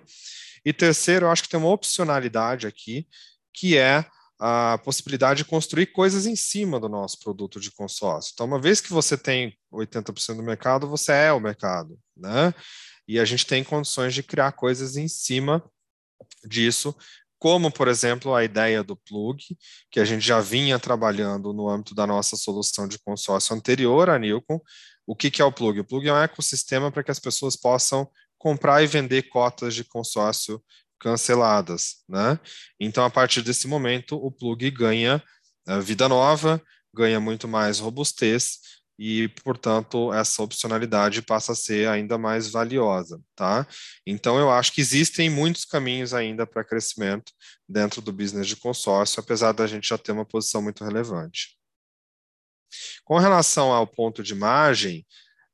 E 0.64 0.72
terceiro, 0.72 1.26
eu 1.26 1.30
acho 1.30 1.42
que 1.42 1.48
tem 1.48 1.58
uma 1.58 1.68
opcionalidade 1.68 2.66
aqui, 2.66 3.08
que 3.52 3.76
é 3.76 4.06
a 4.40 4.78
possibilidade 4.78 5.38
de 5.38 5.48
construir 5.48 5.86
coisas 5.86 6.24
em 6.24 6.36
cima 6.36 6.78
do 6.78 6.88
nosso 6.88 7.18
produto 7.18 7.58
de 7.58 7.72
consórcio. 7.72 8.30
Então, 8.32 8.46
uma 8.46 8.60
vez 8.60 8.80
que 8.80 8.92
você 8.92 9.18
tem 9.18 9.58
80% 9.72 10.36
do 10.36 10.42
mercado, 10.44 10.88
você 10.88 11.10
é 11.10 11.32
o 11.32 11.40
mercado, 11.40 11.98
né? 12.16 12.54
E 13.06 13.18
a 13.18 13.24
gente 13.24 13.44
tem 13.44 13.64
condições 13.64 14.14
de 14.14 14.22
criar 14.22 14.52
coisas 14.52 14.96
em 14.96 15.08
cima 15.08 15.64
disso, 16.46 16.94
como, 17.38 17.70
por 17.70 17.88
exemplo, 17.88 18.34
a 18.34 18.44
ideia 18.44 18.82
do 18.82 18.96
plug, 18.96 19.42
que 19.90 20.00
a 20.00 20.04
gente 20.04 20.26
já 20.26 20.40
vinha 20.40 20.78
trabalhando 20.78 21.52
no 21.52 21.68
âmbito 21.68 21.94
da 21.94 22.06
nossa 22.06 22.36
solução 22.36 22.88
de 22.88 22.98
consórcio 22.98 23.54
anterior 23.54 24.10
à 24.10 24.18
Nilcon, 24.18 24.60
o 25.06 25.14
que, 25.14 25.30
que 25.30 25.40
é 25.40 25.44
o 25.44 25.52
plug? 25.52 25.80
O 25.80 25.84
plug 25.84 26.08
é 26.08 26.12
um 26.12 26.22
ecossistema 26.22 26.90
para 26.90 27.02
que 27.02 27.10
as 27.10 27.18
pessoas 27.18 27.56
possam 27.56 28.08
comprar 28.36 28.82
e 28.82 28.86
vender 28.86 29.22
cotas 29.22 29.74
de 29.74 29.84
consórcio 29.84 30.62
canceladas, 30.98 32.02
né? 32.08 32.38
Então, 32.78 33.04
a 33.04 33.10
partir 33.10 33.40
desse 33.42 33.68
momento, 33.68 34.16
o 34.16 34.30
plug 34.30 34.70
ganha 34.70 35.22
uh, 35.68 35.80
vida 35.80 36.08
nova, 36.08 36.60
ganha 36.92 37.20
muito 37.20 37.46
mais 37.46 37.78
robustez 37.78 38.58
e, 38.98 39.28
portanto, 39.44 40.12
essa 40.12 40.42
opcionalidade 40.42 41.22
passa 41.22 41.52
a 41.52 41.54
ser 41.54 41.88
ainda 41.88 42.18
mais 42.18 42.50
valiosa, 42.50 43.22
tá? 43.36 43.64
Então, 44.04 44.38
eu 44.38 44.50
acho 44.50 44.72
que 44.72 44.80
existem 44.80 45.30
muitos 45.30 45.64
caminhos 45.64 46.12
ainda 46.12 46.44
para 46.44 46.64
crescimento 46.64 47.32
dentro 47.68 48.02
do 48.02 48.12
business 48.12 48.48
de 48.48 48.56
consórcio, 48.56 49.20
apesar 49.20 49.52
da 49.52 49.68
gente 49.68 49.88
já 49.88 49.96
ter 49.96 50.10
uma 50.10 50.24
posição 50.24 50.60
muito 50.60 50.84
relevante. 50.84 51.56
Com 53.04 53.18
relação 53.18 53.72
ao 53.72 53.86
ponto 53.86 54.20
de 54.20 54.34
margem, 54.34 55.06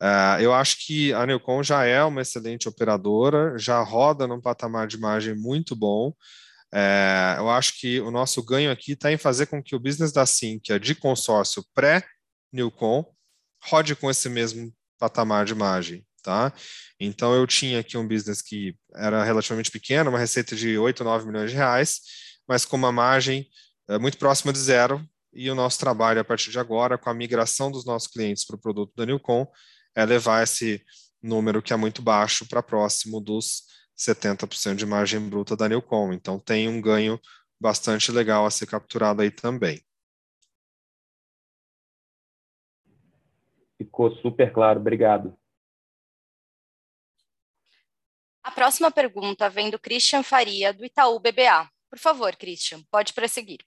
uh, 0.02 0.40
eu 0.40 0.54
acho 0.54 0.78
que 0.86 1.12
a 1.12 1.26
Newcom 1.26 1.62
já 1.62 1.84
é 1.84 2.02
uma 2.02 2.22
excelente 2.22 2.66
operadora, 2.66 3.58
já 3.58 3.78
roda 3.82 4.26
num 4.26 4.40
patamar 4.40 4.86
de 4.86 4.98
margem 4.98 5.34
muito 5.34 5.76
bom. 5.76 6.08
Uh, 6.72 7.36
eu 7.38 7.50
acho 7.50 7.78
que 7.78 8.00
o 8.00 8.10
nosso 8.10 8.42
ganho 8.42 8.72
aqui 8.72 8.92
está 8.92 9.12
em 9.12 9.18
fazer 9.18 9.46
com 9.46 9.62
que 9.62 9.76
o 9.76 9.78
business 9.78 10.12
da 10.12 10.24
Sinqia 10.24 10.80
de 10.80 10.94
consórcio 10.94 11.62
pré-Newcom 11.74 13.13
rode 13.64 13.94
com 13.96 14.10
esse 14.10 14.28
mesmo 14.28 14.72
patamar 14.98 15.44
de 15.44 15.54
margem. 15.54 16.04
Tá? 16.22 16.52
Então, 16.98 17.34
eu 17.34 17.46
tinha 17.46 17.80
aqui 17.80 17.98
um 17.98 18.08
business 18.08 18.40
que 18.40 18.74
era 18.94 19.22
relativamente 19.22 19.70
pequeno, 19.70 20.08
uma 20.08 20.18
receita 20.18 20.56
de 20.56 20.78
8, 20.78 21.04
9 21.04 21.26
milhões 21.26 21.50
de 21.50 21.56
reais, 21.56 22.00
mas 22.48 22.64
com 22.64 22.76
uma 22.76 22.90
margem 22.90 23.46
uh, 23.90 24.00
muito 24.00 24.16
próxima 24.16 24.50
de 24.50 24.58
zero, 24.58 25.06
e 25.34 25.50
o 25.50 25.54
nosso 25.54 25.78
trabalho 25.78 26.20
a 26.20 26.24
partir 26.24 26.50
de 26.50 26.58
agora, 26.58 26.96
com 26.96 27.10
a 27.10 27.14
migração 27.14 27.70
dos 27.70 27.84
nossos 27.84 28.08
clientes 28.08 28.46
para 28.46 28.56
o 28.56 28.60
produto 28.60 28.92
da 28.96 29.04
Newcom, 29.04 29.46
é 29.94 30.04
levar 30.04 30.42
esse 30.42 30.82
número 31.22 31.60
que 31.60 31.72
é 31.72 31.76
muito 31.76 32.00
baixo 32.00 32.46
para 32.46 32.62
próximo 32.62 33.20
dos 33.20 33.64
70% 33.98 34.76
de 34.76 34.86
margem 34.86 35.20
bruta 35.20 35.56
da 35.56 35.68
Newcom. 35.68 36.12
Então, 36.12 36.38
tem 36.38 36.68
um 36.68 36.80
ganho 36.80 37.20
bastante 37.60 38.10
legal 38.10 38.46
a 38.46 38.50
ser 38.50 38.66
capturado 38.66 39.20
aí 39.22 39.30
também. 39.30 39.82
Ficou 43.76 44.10
super 44.16 44.52
claro, 44.52 44.80
obrigado. 44.80 45.36
A 48.42 48.50
próxima 48.50 48.90
pergunta 48.90 49.48
vem 49.48 49.70
do 49.70 49.78
Christian 49.78 50.22
Faria, 50.22 50.72
do 50.72 50.84
Itaú 50.84 51.18
BBA. 51.18 51.68
Por 51.88 51.98
favor, 51.98 52.36
Christian, 52.36 52.82
pode 52.90 53.12
prosseguir. 53.12 53.64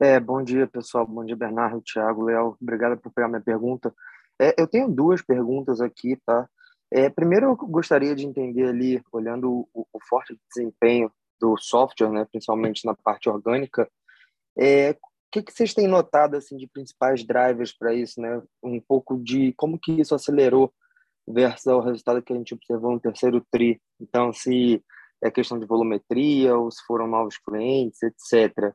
É, 0.00 0.18
bom 0.18 0.42
dia, 0.42 0.66
pessoal. 0.66 1.06
Bom 1.06 1.24
dia, 1.24 1.36
Bernardo, 1.36 1.82
Thiago, 1.82 2.22
Léo. 2.22 2.56
Obrigado 2.60 2.98
por 2.98 3.12
pegar 3.12 3.28
minha 3.28 3.42
pergunta. 3.42 3.94
É, 4.40 4.54
eu 4.58 4.66
tenho 4.66 4.88
duas 4.88 5.20
perguntas 5.20 5.82
aqui, 5.82 6.16
tá? 6.24 6.48
É, 6.90 7.10
primeiro, 7.10 7.46
eu 7.46 7.56
gostaria 7.56 8.16
de 8.16 8.26
entender 8.26 8.66
ali, 8.66 9.02
olhando 9.12 9.68
o, 9.74 9.86
o, 9.92 10.00
forte 10.08 10.36
desempenho 10.48 11.12
do 11.38 11.56
software, 11.58 12.10
né, 12.10 12.24
principalmente 12.24 12.86
na 12.86 12.94
parte 12.94 13.28
orgânica, 13.28 13.88
é, 14.58 14.90
o 14.90 14.96
que, 15.32 15.42
que 15.42 15.52
vocês 15.52 15.72
têm 15.74 15.86
notado 15.86 16.36
assim 16.36 16.56
de 16.56 16.66
principais 16.66 17.24
drivers 17.24 17.72
para 17.72 17.94
isso, 17.94 18.20
né? 18.20 18.42
Um 18.62 18.80
pouco 18.80 19.16
de 19.16 19.52
como 19.52 19.78
que 19.78 19.92
isso 19.92 20.14
acelerou 20.14 20.72
versus 21.28 21.66
o 21.66 21.80
resultado 21.80 22.22
que 22.22 22.32
a 22.32 22.36
gente 22.36 22.54
observou 22.54 22.92
no 22.92 23.00
terceiro 23.00 23.44
tri. 23.50 23.80
Então, 24.00 24.32
se 24.32 24.82
é 25.22 25.30
questão 25.30 25.58
de 25.58 25.66
volumetria 25.66 26.56
ou 26.56 26.70
se 26.70 26.82
foram 26.86 27.06
novos 27.06 27.38
clientes, 27.38 28.02
etc. 28.02 28.74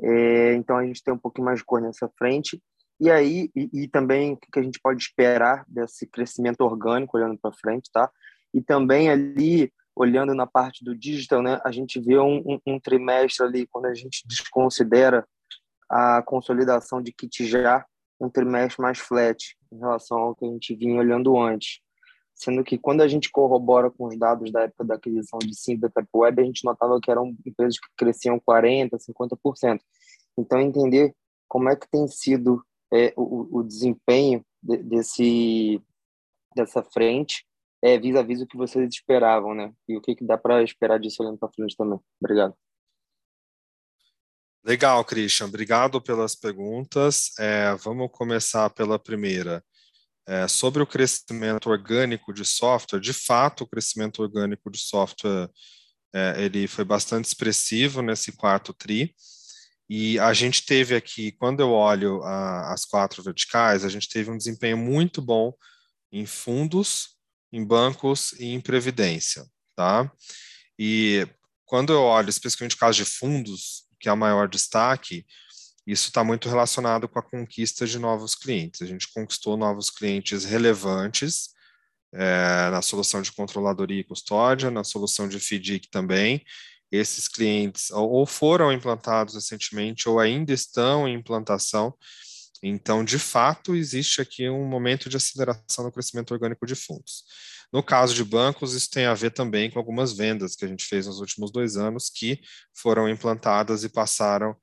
É, 0.00 0.54
então 0.54 0.76
a 0.76 0.86
gente 0.86 1.02
tem 1.02 1.12
um 1.12 1.18
pouquinho 1.18 1.44
mais 1.44 1.58
de 1.58 1.64
cor 1.64 1.80
nessa 1.80 2.08
frente. 2.16 2.62
E 3.00 3.10
aí, 3.10 3.50
e, 3.54 3.82
e 3.82 3.88
também 3.88 4.34
o 4.34 4.36
que 4.36 4.58
a 4.58 4.62
gente 4.62 4.78
pode 4.80 5.02
esperar 5.02 5.64
desse 5.66 6.06
crescimento 6.06 6.60
orgânico 6.62 7.16
olhando 7.16 7.38
para 7.38 7.52
frente, 7.52 7.90
tá? 7.92 8.10
E 8.54 8.62
também 8.62 9.10
ali, 9.10 9.72
olhando 9.94 10.34
na 10.34 10.46
parte 10.46 10.84
do 10.84 10.96
digital, 10.96 11.42
né, 11.42 11.60
a 11.64 11.70
gente 11.70 12.00
vê 12.00 12.18
um, 12.18 12.58
um, 12.66 12.80
trimestre 12.80 13.46
ali, 13.46 13.66
quando 13.66 13.86
a 13.86 13.94
gente 13.94 14.22
desconsidera 14.26 15.26
a 15.88 16.22
consolidação 16.22 17.02
de 17.02 17.12
kit 17.12 17.44
já, 17.46 17.84
um 18.20 18.30
trimestre 18.30 18.80
mais 18.80 18.98
flat 18.98 19.56
em 19.70 19.78
relação 19.78 20.18
ao 20.18 20.34
que 20.34 20.44
a 20.44 20.48
gente 20.48 20.74
vinha 20.74 20.98
olhando 20.98 21.38
antes. 21.38 21.80
sendo 22.34 22.64
que 22.64 22.78
quando 22.78 23.02
a 23.02 23.08
gente 23.08 23.30
corrobora 23.30 23.90
com 23.90 24.06
os 24.06 24.18
dados 24.18 24.50
da 24.50 24.62
época 24.62 24.84
da 24.84 24.94
aquisição 24.94 25.38
de 25.38 25.54
Simples 25.54 25.92
Web, 26.14 26.40
a 26.40 26.44
gente 26.44 26.64
notava 26.64 26.98
que 27.00 27.10
eram 27.10 27.36
empresas 27.46 27.78
que 27.78 27.88
cresciam 27.96 28.40
40%, 28.40 28.90
50%. 28.98 29.80
Então, 30.38 30.58
entender 30.58 31.14
como 31.46 31.68
é 31.68 31.76
que 31.76 31.88
tem 31.88 32.08
sido 32.08 32.64
é, 32.92 33.12
o, 33.16 33.58
o, 33.58 33.62
desempenho 33.62 34.44
de, 34.62 34.78
desse, 34.78 35.80
dessa 36.56 36.82
frente 36.82 37.44
é, 37.82 37.98
vis-a-vis 37.98 38.38
-vis 38.38 38.44
o 38.44 38.46
que 38.46 38.56
vocês 38.56 38.88
esperavam, 38.88 39.54
né? 39.54 39.72
E 39.88 39.96
o 39.96 40.00
que, 40.00 40.14
que 40.14 40.24
dá 40.24 40.38
para 40.38 40.62
esperar 40.62 41.00
disso 41.00 41.22
olhando 41.22 41.38
para 41.38 41.52
frente 41.52 41.76
também. 41.76 41.98
Obrigado. 42.20 42.54
Legal, 44.64 45.04
Christian. 45.04 45.46
Obrigado 45.46 46.00
pelas 46.00 46.36
perguntas. 46.36 47.32
É, 47.38 47.74
vamos 47.74 48.08
começar 48.12 48.70
pela 48.70 48.98
primeira. 48.98 49.62
É, 50.24 50.46
sobre 50.46 50.80
o 50.80 50.86
crescimento 50.86 51.68
orgânico 51.68 52.32
de 52.32 52.44
software, 52.44 53.00
de 53.00 53.12
fato, 53.12 53.64
o 53.64 53.66
crescimento 53.66 54.22
orgânico 54.22 54.70
de 54.70 54.78
software 54.78 55.50
é, 56.14 56.44
ele 56.44 56.68
foi 56.68 56.84
bastante 56.84 57.24
expressivo 57.24 58.02
nesse 58.02 58.32
quarto 58.32 58.72
TRI. 58.72 59.14
E 59.88 60.18
a 60.20 60.32
gente 60.32 60.64
teve 60.64 60.94
aqui, 60.94 61.32
quando 61.32 61.60
eu 61.60 61.70
olho 61.70 62.22
a, 62.22 62.72
as 62.72 62.84
quatro 62.84 63.22
verticais, 63.22 63.84
a 63.84 63.88
gente 63.88 64.08
teve 64.08 64.30
um 64.30 64.36
desempenho 64.36 64.76
muito 64.76 65.20
bom 65.20 65.52
em 66.10 66.26
fundos, 66.26 67.16
em 67.52 67.64
bancos 67.64 68.32
e 68.38 68.46
em 68.46 68.60
previdência, 68.60 69.44
tá? 69.76 70.10
E 70.78 71.26
quando 71.66 71.92
eu 71.92 72.02
olho 72.02 72.30
especificamente 72.30 72.76
o 72.76 72.78
caso 72.78 72.96
de 72.98 73.04
fundos, 73.04 73.84
que 74.00 74.08
é 74.08 74.12
o 74.12 74.16
maior 74.16 74.48
destaque, 74.48 75.24
isso 75.86 76.08
está 76.08 76.22
muito 76.22 76.48
relacionado 76.48 77.08
com 77.08 77.18
a 77.18 77.22
conquista 77.22 77.86
de 77.86 77.98
novos 77.98 78.34
clientes. 78.34 78.82
A 78.82 78.86
gente 78.86 79.12
conquistou 79.12 79.56
novos 79.56 79.90
clientes 79.90 80.44
relevantes 80.44 81.50
é, 82.14 82.70
na 82.70 82.82
solução 82.82 83.22
de 83.22 83.32
controladoria 83.32 84.00
e 84.00 84.04
custódia, 84.04 84.70
na 84.70 84.84
solução 84.84 85.28
de 85.28 85.40
FDIC 85.40 85.88
também. 85.90 86.44
Esses 86.90 87.26
clientes 87.26 87.90
ou 87.90 88.26
foram 88.26 88.70
implantados 88.70 89.34
recentemente 89.34 90.08
ou 90.08 90.20
ainda 90.20 90.52
estão 90.52 91.08
em 91.08 91.14
implantação. 91.14 91.94
Então, 92.62 93.04
de 93.04 93.18
fato, 93.18 93.74
existe 93.74 94.20
aqui 94.20 94.48
um 94.48 94.64
momento 94.64 95.08
de 95.08 95.16
aceleração 95.16 95.84
no 95.84 95.92
crescimento 95.92 96.32
orgânico 96.32 96.64
de 96.64 96.76
fundos. 96.76 97.24
No 97.72 97.82
caso 97.82 98.14
de 98.14 98.22
bancos, 98.22 98.74
isso 98.74 98.90
tem 98.90 99.06
a 99.06 99.14
ver 99.14 99.30
também 99.30 99.70
com 99.70 99.78
algumas 99.78 100.12
vendas 100.12 100.54
que 100.54 100.64
a 100.64 100.68
gente 100.68 100.84
fez 100.84 101.06
nos 101.06 101.18
últimos 101.18 101.50
dois 101.50 101.76
anos 101.76 102.08
que 102.08 102.40
foram 102.74 103.08
implantadas 103.08 103.82
e 103.82 103.88
passaram 103.88 104.54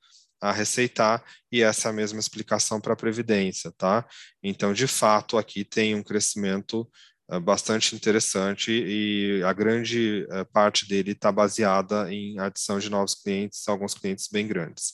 a 0.42 0.52
receitar, 0.52 1.24
e 1.52 1.62
essa 1.62 1.90
é 1.90 1.92
a 1.92 1.94
mesma 1.94 2.20
explicação 2.20 2.80
para 2.80 2.94
a 2.94 2.96
Previdência, 2.96 3.74
tá? 3.78 4.08
Então, 4.42 4.72
de 4.72 4.88
fato, 4.88 5.38
aqui 5.38 5.66
tem 5.66 5.96
um 5.96 6.04
crescimento 6.04 6.90
uh, 7.30 7.42
bastante 7.42 7.96
interessante 7.96 8.72
e 8.72 9.44
a 9.44 9.52
grande 9.52 10.26
uh, 10.30 10.46
parte 10.54 10.88
dele 10.88 11.12
está 11.12 11.30
baseada 11.30 12.10
em 12.14 12.40
adição 12.40 12.80
de 12.80 12.90
novos 12.90 13.16
clientes, 13.16 13.68
alguns 13.68 13.94
clientes 13.94 14.30
bem 14.32 14.48
grandes. 14.48 14.94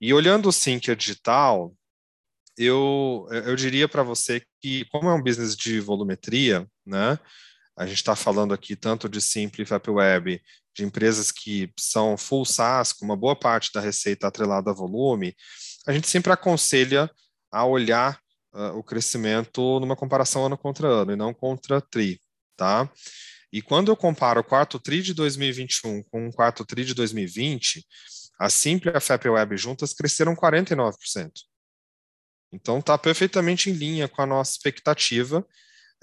E 0.00 0.14
olhando 0.14 0.48
o 0.48 0.52
Sinqia 0.52 0.96
Digital, 0.96 1.74
eu, 2.56 3.26
eu 3.30 3.56
diria 3.56 3.88
para 3.88 4.02
você 4.02 4.42
que, 4.60 4.84
como 4.86 5.08
é 5.08 5.14
um 5.14 5.22
business 5.22 5.56
de 5.56 5.80
volumetria, 5.80 6.66
né? 6.84 7.18
A 7.76 7.84
gente 7.84 7.98
está 7.98 8.16
falando 8.16 8.54
aqui 8.54 8.74
tanto 8.74 9.08
de 9.08 9.20
Simple 9.20 9.66
Web, 9.88 10.40
de 10.74 10.84
empresas 10.84 11.30
que 11.30 11.70
são 11.78 12.16
full 12.16 12.44
SaaS, 12.44 12.92
com 12.92 13.04
uma 13.04 13.16
boa 13.16 13.36
parte 13.36 13.70
da 13.72 13.80
receita 13.80 14.26
atrelada 14.26 14.70
a 14.70 14.74
volume, 14.74 15.34
a 15.86 15.92
gente 15.92 16.08
sempre 16.08 16.32
aconselha 16.32 17.10
a 17.52 17.64
olhar 17.64 18.18
uh, 18.54 18.76
o 18.76 18.82
crescimento 18.82 19.78
numa 19.78 19.94
comparação 19.94 20.46
ano 20.46 20.58
contra 20.58 20.88
ano 20.88 21.12
e 21.12 21.16
não 21.16 21.32
contra 21.32 21.80
TRI, 21.80 22.20
tá? 22.56 22.90
E 23.52 23.62
quando 23.62 23.90
eu 23.90 23.96
comparo 23.96 24.40
o 24.40 24.44
quarto 24.44 24.78
TRI 24.78 25.02
de 25.02 25.14
2021 25.14 26.02
com 26.04 26.28
o 26.28 26.32
quarto 26.32 26.64
TRI 26.64 26.84
de 26.84 26.94
2020, 26.94 27.86
a 28.38 28.50
Simple 28.50 28.90
e 28.90 28.96
a 28.96 29.00
FAP 29.00 29.26
Web 29.26 29.56
juntas 29.56 29.94
cresceram 29.94 30.34
49%. 30.34 31.30
Então, 32.56 32.78
está 32.78 32.96
perfeitamente 32.96 33.70
em 33.70 33.74
linha 33.74 34.08
com 34.08 34.22
a 34.22 34.26
nossa 34.26 34.52
expectativa, 34.52 35.46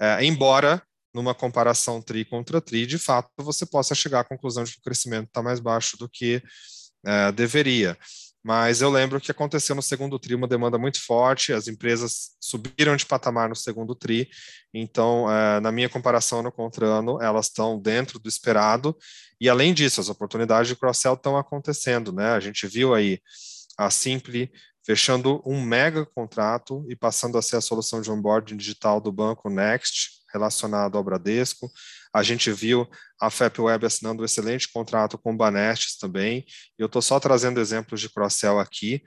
é, 0.00 0.24
embora 0.24 0.82
numa 1.12 1.34
comparação 1.34 2.00
TRI 2.00 2.24
contra 2.24 2.60
TRI, 2.60 2.86
de 2.86 2.98
fato, 2.98 3.30
você 3.38 3.66
possa 3.66 3.94
chegar 3.94 4.20
à 4.20 4.24
conclusão 4.24 4.64
de 4.64 4.72
que 4.72 4.78
o 4.78 4.82
crescimento 4.82 5.28
está 5.28 5.42
mais 5.42 5.60
baixo 5.60 5.96
do 5.96 6.08
que 6.08 6.42
é, 7.04 7.30
deveria. 7.32 7.96
Mas 8.42 8.82
eu 8.82 8.90
lembro 8.90 9.20
que 9.20 9.30
aconteceu 9.30 9.74
no 9.74 9.82
segundo 9.82 10.18
TRI 10.18 10.34
uma 10.34 10.48
demanda 10.48 10.76
muito 10.76 11.00
forte, 11.02 11.52
as 11.52 11.66
empresas 11.66 12.36
subiram 12.40 12.94
de 12.94 13.06
patamar 13.06 13.48
no 13.48 13.56
segundo 13.56 13.94
TRI, 13.94 14.28
então, 14.72 15.30
é, 15.30 15.60
na 15.60 15.72
minha 15.72 15.88
comparação 15.88 16.40
ano 16.40 16.52
contra 16.52 16.86
ano, 16.86 17.20
elas 17.22 17.46
estão 17.46 17.80
dentro 17.80 18.18
do 18.18 18.28
esperado, 18.28 18.96
e 19.40 19.48
além 19.48 19.72
disso, 19.72 20.00
as 20.00 20.08
oportunidades 20.08 20.68
de 20.68 20.76
cross-sell 20.76 21.14
estão 21.14 21.36
acontecendo, 21.36 22.12
né? 22.12 22.32
A 22.32 22.40
gente 22.40 22.66
viu 22.66 22.94
aí 22.94 23.20
a 23.76 23.90
Simple 23.90 24.50
fechando 24.84 25.42
um 25.46 25.62
mega 25.62 26.04
contrato 26.04 26.84
e 26.88 26.96
passando 26.96 27.38
a 27.38 27.42
ser 27.42 27.56
a 27.56 27.60
solução 27.60 28.00
de 28.00 28.10
onboarding 28.10 28.56
digital 28.56 29.00
do 29.00 29.10
banco 29.10 29.48
Next, 29.48 30.22
relacionado 30.32 30.98
ao 30.98 31.04
Bradesco. 31.04 31.70
A 32.12 32.22
gente 32.22 32.50
viu 32.52 32.88
a 33.20 33.30
FEPWeb 33.30 33.86
assinando 33.86 34.22
um 34.22 34.24
excelente 34.24 34.70
contrato 34.70 35.16
com 35.16 35.32
o 35.32 35.36
Banestes 35.36 35.96
também. 35.96 36.44
Eu 36.76 36.86
estou 36.86 37.00
só 37.00 37.18
trazendo 37.18 37.60
exemplos 37.60 38.00
de 38.00 38.10
cross-sell 38.10 38.58
aqui. 38.58 39.02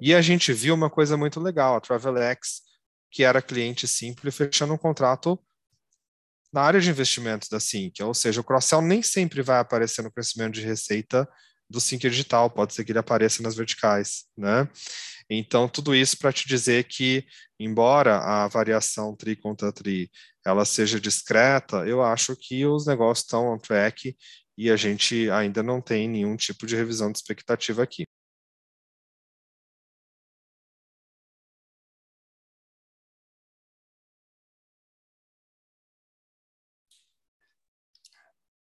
E 0.00 0.14
a 0.14 0.20
gente 0.20 0.52
viu 0.52 0.74
uma 0.74 0.90
coisa 0.90 1.16
muito 1.16 1.40
legal, 1.40 1.76
a 1.76 1.80
Travelex, 1.80 2.62
que 3.10 3.22
era 3.22 3.40
cliente 3.40 3.86
simples, 3.86 4.34
fechando 4.34 4.74
um 4.74 4.78
contrato 4.78 5.38
na 6.52 6.62
área 6.62 6.80
de 6.80 6.90
investimentos 6.90 7.48
da 7.48 7.58
Sync, 7.58 8.02
ou 8.02 8.12
seja, 8.12 8.40
o 8.40 8.44
cross-sell 8.44 8.82
nem 8.82 9.02
sempre 9.02 9.40
vai 9.40 9.58
aparecer 9.58 10.02
no 10.02 10.12
crescimento 10.12 10.52
de 10.52 10.60
receita 10.60 11.26
do 11.68 11.80
Sync 11.80 12.02
Digital, 12.08 12.50
pode 12.50 12.74
ser 12.74 12.84
que 12.84 12.92
ele 12.92 12.98
apareça 12.98 13.42
nas 13.42 13.56
verticais, 13.56 14.24
né? 14.36 14.68
Então, 15.34 15.66
tudo 15.68 15.94
isso 15.94 16.18
para 16.18 16.30
te 16.32 16.46
dizer 16.46 16.84
que, 16.84 17.24
embora 17.58 18.18
a 18.18 18.48
variação 18.48 19.16
tri 19.16 19.34
contra 19.34 19.72
tri 19.72 20.10
ela 20.44 20.64
seja 20.66 21.00
discreta, 21.00 21.86
eu 21.86 22.02
acho 22.02 22.36
que 22.36 22.66
os 22.66 22.86
negócios 22.86 23.24
estão 23.24 23.48
on 23.48 23.58
track 23.58 24.14
e 24.58 24.70
a 24.70 24.76
gente 24.76 25.30
ainda 25.30 25.62
não 25.62 25.80
tem 25.80 26.06
nenhum 26.08 26.36
tipo 26.36 26.66
de 26.66 26.76
revisão 26.76 27.10
de 27.10 27.18
expectativa 27.18 27.82
aqui. 27.82 28.04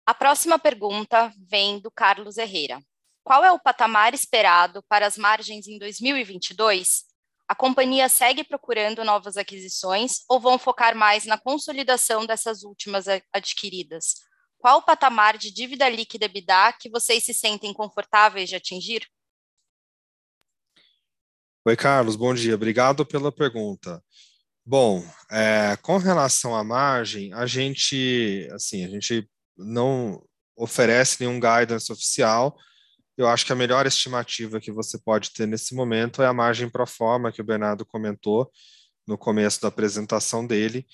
A 0.04 0.12
próxima 0.14 0.58
pergunta 0.58 1.32
vem 1.38 1.78
do 1.78 1.90
Carlos 1.90 2.36
Herrera. 2.36 2.80
Qual 3.28 3.44
é 3.44 3.52
o 3.52 3.60
patamar 3.60 4.14
esperado 4.14 4.82
para 4.88 5.06
as 5.06 5.18
margens 5.18 5.68
em 5.68 5.78
2022? 5.78 7.04
A 7.46 7.54
companhia 7.54 8.08
segue 8.08 8.42
procurando 8.42 9.04
novas 9.04 9.36
aquisições 9.36 10.20
ou 10.30 10.40
vão 10.40 10.58
focar 10.58 10.96
mais 10.96 11.26
na 11.26 11.36
consolidação 11.36 12.24
dessas 12.24 12.62
últimas 12.62 13.04
adquiridas? 13.30 14.14
Qual 14.56 14.78
o 14.78 14.82
patamar 14.82 15.36
de 15.36 15.52
dívida 15.52 15.86
líquida 15.90 16.24
EBITDA 16.24 16.72
que 16.80 16.88
vocês 16.88 17.22
se 17.22 17.34
sentem 17.34 17.74
confortáveis 17.74 18.48
de 18.48 18.56
atingir? 18.56 19.06
Oi, 21.66 21.76
Carlos, 21.76 22.16
bom 22.16 22.32
dia. 22.32 22.54
Obrigado 22.54 23.04
pela 23.04 23.30
pergunta. 23.30 24.02
Bom, 24.64 25.04
é, 25.30 25.76
com 25.82 25.98
relação 25.98 26.56
à 26.56 26.64
margem, 26.64 27.34
a 27.34 27.44
gente, 27.44 28.48
assim, 28.52 28.86
a 28.86 28.88
gente 28.88 29.28
não 29.54 30.26
oferece 30.56 31.20
nenhum 31.20 31.38
guidance 31.38 31.92
oficial, 31.92 32.56
eu 33.18 33.26
acho 33.28 33.44
que 33.44 33.52
a 33.52 33.56
melhor 33.56 33.84
estimativa 33.84 34.60
que 34.60 34.70
você 34.70 34.96
pode 34.96 35.32
ter 35.32 35.46
nesse 35.46 35.74
momento 35.74 36.22
é 36.22 36.26
a 36.26 36.32
margem 36.32 36.70
pro 36.70 36.86
forma 36.86 37.32
que 37.32 37.40
o 37.40 37.44
Bernardo 37.44 37.84
comentou 37.84 38.48
no 39.04 39.18
começo 39.18 39.60
da 39.60 39.66
apresentação 39.66 40.46
dele, 40.46 40.86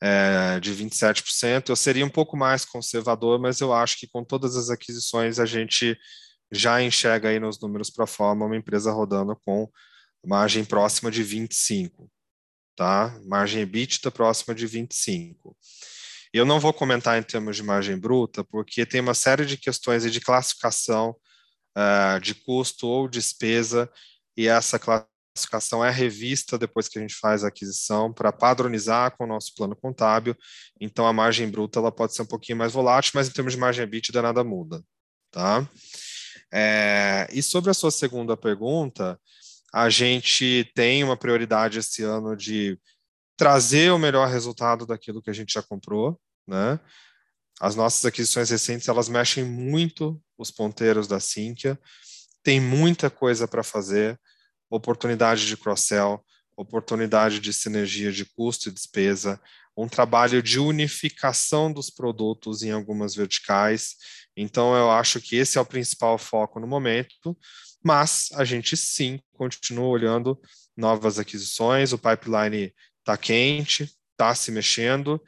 é, 0.00 0.60
de 0.60 0.72
27%. 0.72 1.70
Eu 1.70 1.76
seria 1.76 2.06
um 2.06 2.08
pouco 2.08 2.36
mais 2.36 2.64
conservador, 2.64 3.40
mas 3.40 3.60
eu 3.60 3.72
acho 3.72 3.98
que 3.98 4.06
com 4.06 4.22
todas 4.22 4.56
as 4.56 4.70
aquisições 4.70 5.40
a 5.40 5.44
gente 5.44 5.98
já 6.52 6.80
enxerga 6.80 7.30
aí 7.30 7.40
nos 7.40 7.60
números 7.60 7.90
pro 7.90 8.06
forma 8.06 8.46
uma 8.46 8.56
empresa 8.56 8.92
rodando 8.92 9.34
com 9.44 9.68
margem 10.24 10.64
próxima 10.64 11.10
de 11.10 11.24
25, 11.24 12.08
tá? 12.76 13.18
Margem 13.26 13.62
EBITDA 13.62 14.08
próxima 14.12 14.54
de 14.54 14.68
25. 14.68 15.56
Eu 16.32 16.44
não 16.44 16.60
vou 16.60 16.72
comentar 16.72 17.18
em 17.18 17.24
termos 17.24 17.56
de 17.56 17.62
margem 17.64 17.98
bruta, 17.98 18.44
porque 18.44 18.86
tem 18.86 19.00
uma 19.00 19.14
série 19.14 19.44
de 19.44 19.56
questões 19.56 20.10
de 20.10 20.20
classificação 20.20 21.16
uh, 21.76 22.20
de 22.20 22.34
custo 22.34 22.86
ou 22.86 23.08
despesa, 23.08 23.90
e 24.36 24.48
essa 24.48 24.78
classificação 24.78 25.84
é 25.84 25.90
revista 25.90 26.58
depois 26.58 26.88
que 26.88 26.98
a 26.98 27.02
gente 27.02 27.14
faz 27.14 27.44
a 27.44 27.48
aquisição 27.48 28.12
para 28.12 28.32
padronizar 28.32 29.16
com 29.16 29.24
o 29.24 29.26
nosso 29.26 29.54
plano 29.54 29.74
contábil. 29.74 30.36
Então, 30.80 31.06
a 31.06 31.12
margem 31.12 31.48
bruta 31.50 31.78
ela 31.78 31.92
pode 31.92 32.14
ser 32.14 32.22
um 32.22 32.26
pouquinho 32.26 32.58
mais 32.58 32.72
volátil, 32.72 33.12
mas 33.14 33.28
em 33.28 33.32
termos 33.32 33.54
de 33.54 33.58
margem 33.58 33.84
EBITDA 33.84 34.22
nada 34.22 34.44
muda. 34.44 34.82
Tá? 35.30 35.68
É, 36.52 37.26
e 37.32 37.42
sobre 37.42 37.70
a 37.70 37.74
sua 37.74 37.90
segunda 37.90 38.36
pergunta, 38.36 39.18
a 39.72 39.88
gente 39.88 40.70
tem 40.74 41.02
uma 41.02 41.16
prioridade 41.16 41.78
esse 41.78 42.02
ano 42.02 42.36
de 42.36 42.78
trazer 43.36 43.90
o 43.90 43.98
melhor 43.98 44.28
resultado 44.28 44.84
daquilo 44.84 45.22
que 45.22 45.30
a 45.30 45.32
gente 45.32 45.54
já 45.54 45.62
comprou, 45.62 46.20
né? 46.46 46.78
As 47.62 47.76
nossas 47.76 48.04
aquisições 48.04 48.50
recentes, 48.50 48.88
elas 48.88 49.08
mexem 49.08 49.44
muito 49.44 50.20
os 50.36 50.50
ponteiros 50.50 51.06
da 51.06 51.20
Sinqia, 51.20 51.78
tem 52.42 52.60
muita 52.60 53.08
coisa 53.08 53.46
para 53.46 53.62
fazer, 53.62 54.20
oportunidade 54.68 55.46
de 55.46 55.56
cross-sell, 55.56 56.20
oportunidade 56.56 57.38
de 57.38 57.52
sinergia 57.52 58.10
de 58.10 58.24
custo 58.24 58.68
e 58.68 58.72
despesa, 58.72 59.40
um 59.76 59.88
trabalho 59.88 60.42
de 60.42 60.58
unificação 60.58 61.72
dos 61.72 61.88
produtos 61.88 62.64
em 62.64 62.72
algumas 62.72 63.14
verticais. 63.14 63.94
Então, 64.36 64.74
eu 64.74 64.90
acho 64.90 65.20
que 65.20 65.36
esse 65.36 65.56
é 65.56 65.60
o 65.60 65.64
principal 65.64 66.18
foco 66.18 66.58
no 66.58 66.66
momento, 66.66 67.38
mas 67.80 68.26
a 68.32 68.44
gente 68.44 68.76
sim 68.76 69.20
continua 69.34 69.86
olhando 69.86 70.36
novas 70.76 71.16
aquisições, 71.16 71.92
o 71.92 71.98
pipeline 71.98 72.74
está 72.98 73.16
quente, 73.16 73.88
está 74.10 74.34
se 74.34 74.50
mexendo, 74.50 75.22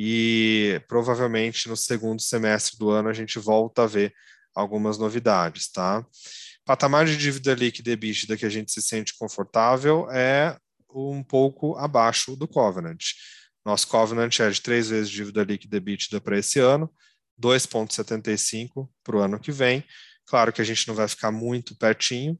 e 0.00 0.80
provavelmente 0.86 1.68
no 1.68 1.76
segundo 1.76 2.22
semestre 2.22 2.78
do 2.78 2.88
ano 2.88 3.08
a 3.08 3.12
gente 3.12 3.36
volta 3.40 3.82
a 3.82 3.86
ver 3.88 4.14
algumas 4.54 4.96
novidades, 4.96 5.68
tá? 5.72 6.06
Patamar 6.64 7.04
de 7.04 7.16
dívida 7.16 7.52
líquida 7.52 7.90
e 7.90 7.92
EBITDA 7.94 8.36
que 8.36 8.46
a 8.46 8.48
gente 8.48 8.70
se 8.70 8.80
sente 8.80 9.18
confortável 9.18 10.08
é 10.12 10.56
um 10.94 11.20
pouco 11.20 11.76
abaixo 11.76 12.36
do 12.36 12.46
covenant. 12.46 13.02
Nosso 13.66 13.88
covenant 13.88 14.38
é 14.38 14.48
de 14.48 14.62
três 14.62 14.88
vezes 14.88 15.10
dívida 15.10 15.42
líquida 15.42 15.78
e 15.78 16.20
para 16.20 16.38
esse 16.38 16.60
ano, 16.60 16.88
2,75 17.42 18.88
para 19.02 19.16
o 19.16 19.18
ano 19.18 19.40
que 19.40 19.50
vem. 19.50 19.82
Claro 20.26 20.52
que 20.52 20.62
a 20.62 20.64
gente 20.64 20.86
não 20.86 20.94
vai 20.94 21.08
ficar 21.08 21.32
muito 21.32 21.76
pertinho, 21.76 22.38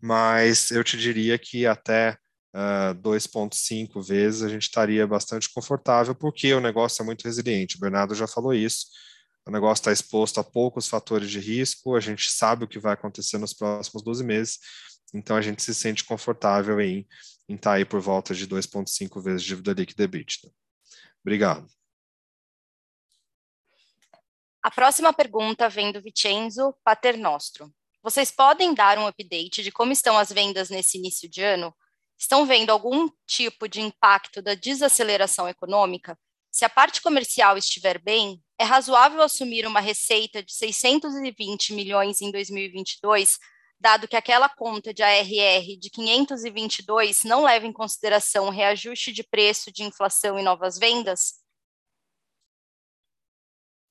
mas 0.00 0.70
eu 0.70 0.84
te 0.84 0.96
diria 0.96 1.36
que 1.38 1.66
até 1.66 2.16
uh, 2.54 2.92
ah, 2.92 2.94
2,5 2.94 4.00
vezes, 4.00 4.42
a 4.42 4.48
gente 4.48 4.62
estaria 4.62 5.06
bastante 5.06 5.52
confortável, 5.52 6.14
porque 6.14 6.54
o 6.54 6.60
negócio 6.60 7.02
é 7.02 7.04
muito 7.04 7.24
resiliente. 7.24 7.76
O 7.76 7.80
Bernardo 7.80 8.14
já 8.14 8.26
falou 8.26 8.54
isso. 8.54 8.86
O 9.46 9.50
negócio 9.50 9.82
está 9.82 9.92
exposto 9.92 10.40
a 10.40 10.44
poucos 10.44 10.88
fatores 10.88 11.30
de 11.30 11.38
risco, 11.38 11.94
a 11.94 12.00
gente 12.00 12.30
sabe 12.30 12.64
o 12.64 12.68
que 12.68 12.78
vai 12.78 12.94
acontecer 12.94 13.36
nos 13.36 13.52
próximos 13.52 14.02
12 14.02 14.24
meses, 14.24 14.58
então 15.12 15.36
a 15.36 15.42
gente 15.42 15.62
se 15.62 15.74
sente 15.74 16.02
confortável 16.02 16.80
em 16.80 17.06
estar 17.46 17.70
tá 17.70 17.72
aí 17.74 17.84
por 17.84 18.00
volta 18.00 18.34
de 18.34 18.48
2,5 18.48 19.22
vezes 19.22 19.42
dívida 19.42 19.74
líquida 19.74 20.04
EBITDA. 20.04 20.50
Obrigado. 21.22 21.66
A 24.62 24.70
próxima 24.70 25.12
pergunta 25.12 25.68
vem 25.68 25.92
do 25.92 26.00
Vincenzo 26.00 26.74
Paternostro. 26.82 27.70
Vocês 28.02 28.30
podem 28.30 28.74
dar 28.74 28.98
um 28.98 29.06
update 29.06 29.62
de 29.62 29.70
como 29.70 29.92
estão 29.92 30.16
as 30.16 30.32
vendas 30.32 30.70
nesse 30.70 30.96
início 30.96 31.28
de 31.28 31.42
ano? 31.42 31.74
Estão 32.18 32.46
vendo 32.46 32.70
algum 32.70 33.08
tipo 33.26 33.68
de 33.68 33.80
impacto 33.80 34.40
da 34.40 34.54
desaceleração 34.54 35.48
econômica? 35.48 36.18
Se 36.50 36.64
a 36.64 36.68
parte 36.68 37.02
comercial 37.02 37.58
estiver 37.58 37.98
bem, 37.98 38.40
é 38.58 38.64
razoável 38.64 39.20
assumir 39.22 39.66
uma 39.66 39.80
receita 39.80 40.42
de 40.42 40.54
620 40.54 41.72
milhões 41.72 42.20
em 42.20 42.30
2022, 42.30 43.38
dado 43.80 44.06
que 44.06 44.16
aquela 44.16 44.48
conta 44.48 44.94
de 44.94 45.02
ARR 45.02 45.76
de 45.78 45.90
522 45.90 47.24
não 47.24 47.42
leva 47.42 47.66
em 47.66 47.72
consideração 47.72 48.46
o 48.46 48.50
reajuste 48.50 49.12
de 49.12 49.24
preço 49.24 49.72
de 49.72 49.82
inflação 49.82 50.38
e 50.38 50.42
novas 50.42 50.78
vendas? 50.78 51.43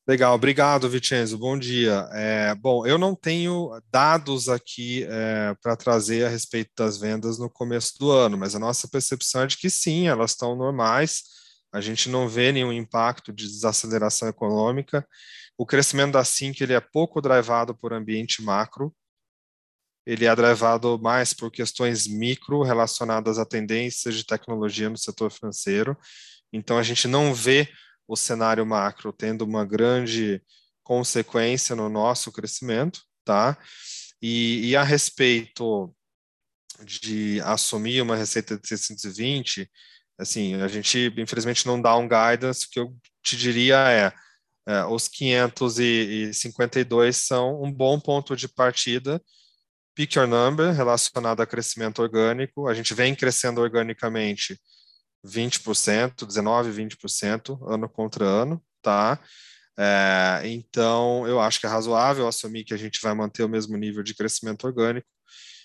Legal, 0.05 0.35
obrigado, 0.35 0.89
Vicenzo. 0.89 1.37
Bom 1.37 1.57
dia. 1.57 2.09
É, 2.11 2.53
bom, 2.55 2.85
eu 2.85 2.97
não 2.97 3.15
tenho 3.15 3.69
dados 3.89 4.49
aqui 4.49 5.05
é, 5.05 5.55
para 5.61 5.77
trazer 5.77 6.25
a 6.25 6.29
respeito 6.29 6.71
das 6.77 6.97
vendas 6.97 7.39
no 7.39 7.49
começo 7.49 7.97
do 7.97 8.11
ano, 8.11 8.37
mas 8.37 8.53
a 8.53 8.59
nossa 8.59 8.85
percepção 8.85 9.43
é 9.43 9.47
de 9.47 9.57
que 9.57 9.69
sim, 9.69 10.09
elas 10.09 10.31
estão 10.31 10.57
normais. 10.57 11.23
A 11.71 11.79
gente 11.79 12.09
não 12.09 12.27
vê 12.27 12.51
nenhum 12.51 12.73
impacto 12.73 13.31
de 13.31 13.47
desaceleração 13.47 14.27
econômica. 14.27 15.07
O 15.57 15.65
crescimento 15.65 16.11
da 16.11 16.23
SINC 16.25 16.59
ele 16.59 16.73
é 16.73 16.81
pouco 16.81 17.21
drivado 17.21 17.73
por 17.73 17.93
ambiente 17.93 18.41
macro, 18.41 18.93
ele 20.05 20.25
é 20.25 20.35
drivado 20.35 20.99
mais 21.01 21.33
por 21.33 21.49
questões 21.49 22.07
micro 22.07 22.61
relacionadas 22.61 23.39
a 23.39 23.45
tendências 23.45 24.15
de 24.15 24.25
tecnologia 24.25 24.89
no 24.89 24.97
setor 24.97 25.31
financeiro. 25.31 25.97
Então, 26.51 26.77
a 26.77 26.83
gente 26.83 27.07
não 27.07 27.33
vê 27.33 27.69
o 28.07 28.15
cenário 28.15 28.65
macro 28.65 29.13
tendo 29.13 29.43
uma 29.43 29.65
grande 29.65 30.41
consequência 30.83 31.75
no 31.75 31.89
nosso 31.89 32.31
crescimento, 32.31 33.01
tá? 33.23 33.57
E, 34.21 34.69
e 34.69 34.75
a 34.75 34.83
respeito 34.83 35.93
de 36.83 37.39
assumir 37.41 38.01
uma 38.01 38.15
receita 38.15 38.57
de 38.57 38.67
620, 38.67 39.69
assim, 40.17 40.55
a 40.61 40.67
gente 40.67 41.13
infelizmente 41.17 41.65
não 41.65 41.81
dá 41.81 41.95
um 41.95 42.07
guidance, 42.07 42.65
o 42.65 42.69
que 42.69 42.79
eu 42.79 42.95
te 43.21 43.37
diria 43.37 43.91
é, 43.91 44.13
é 44.67 44.85
os 44.85 45.07
552 45.07 47.17
são 47.17 47.63
um 47.63 47.71
bom 47.71 47.99
ponto 47.99 48.35
de 48.35 48.47
partida, 48.47 49.21
pick 49.95 50.15
your 50.15 50.27
number 50.27 50.73
relacionado 50.73 51.41
a 51.41 51.45
crescimento 51.45 52.01
orgânico, 52.01 52.67
a 52.67 52.73
gente 52.73 52.93
vem 52.93 53.15
crescendo 53.15 53.61
organicamente 53.61 54.59
20%, 55.23 56.25
19%, 56.25 56.71
20% 56.71 57.59
ano 57.67 57.89
contra 57.89 58.25
ano, 58.25 58.63
tá? 58.81 59.19
É, 59.77 60.41
então, 60.45 61.27
eu 61.27 61.39
acho 61.39 61.59
que 61.59 61.65
é 61.65 61.69
razoável 61.69 62.27
assumir 62.27 62.63
que 62.63 62.73
a 62.73 62.77
gente 62.77 63.01
vai 63.01 63.13
manter 63.13 63.43
o 63.43 63.49
mesmo 63.49 63.77
nível 63.77 64.03
de 64.03 64.13
crescimento 64.13 64.65
orgânico. 64.65 65.07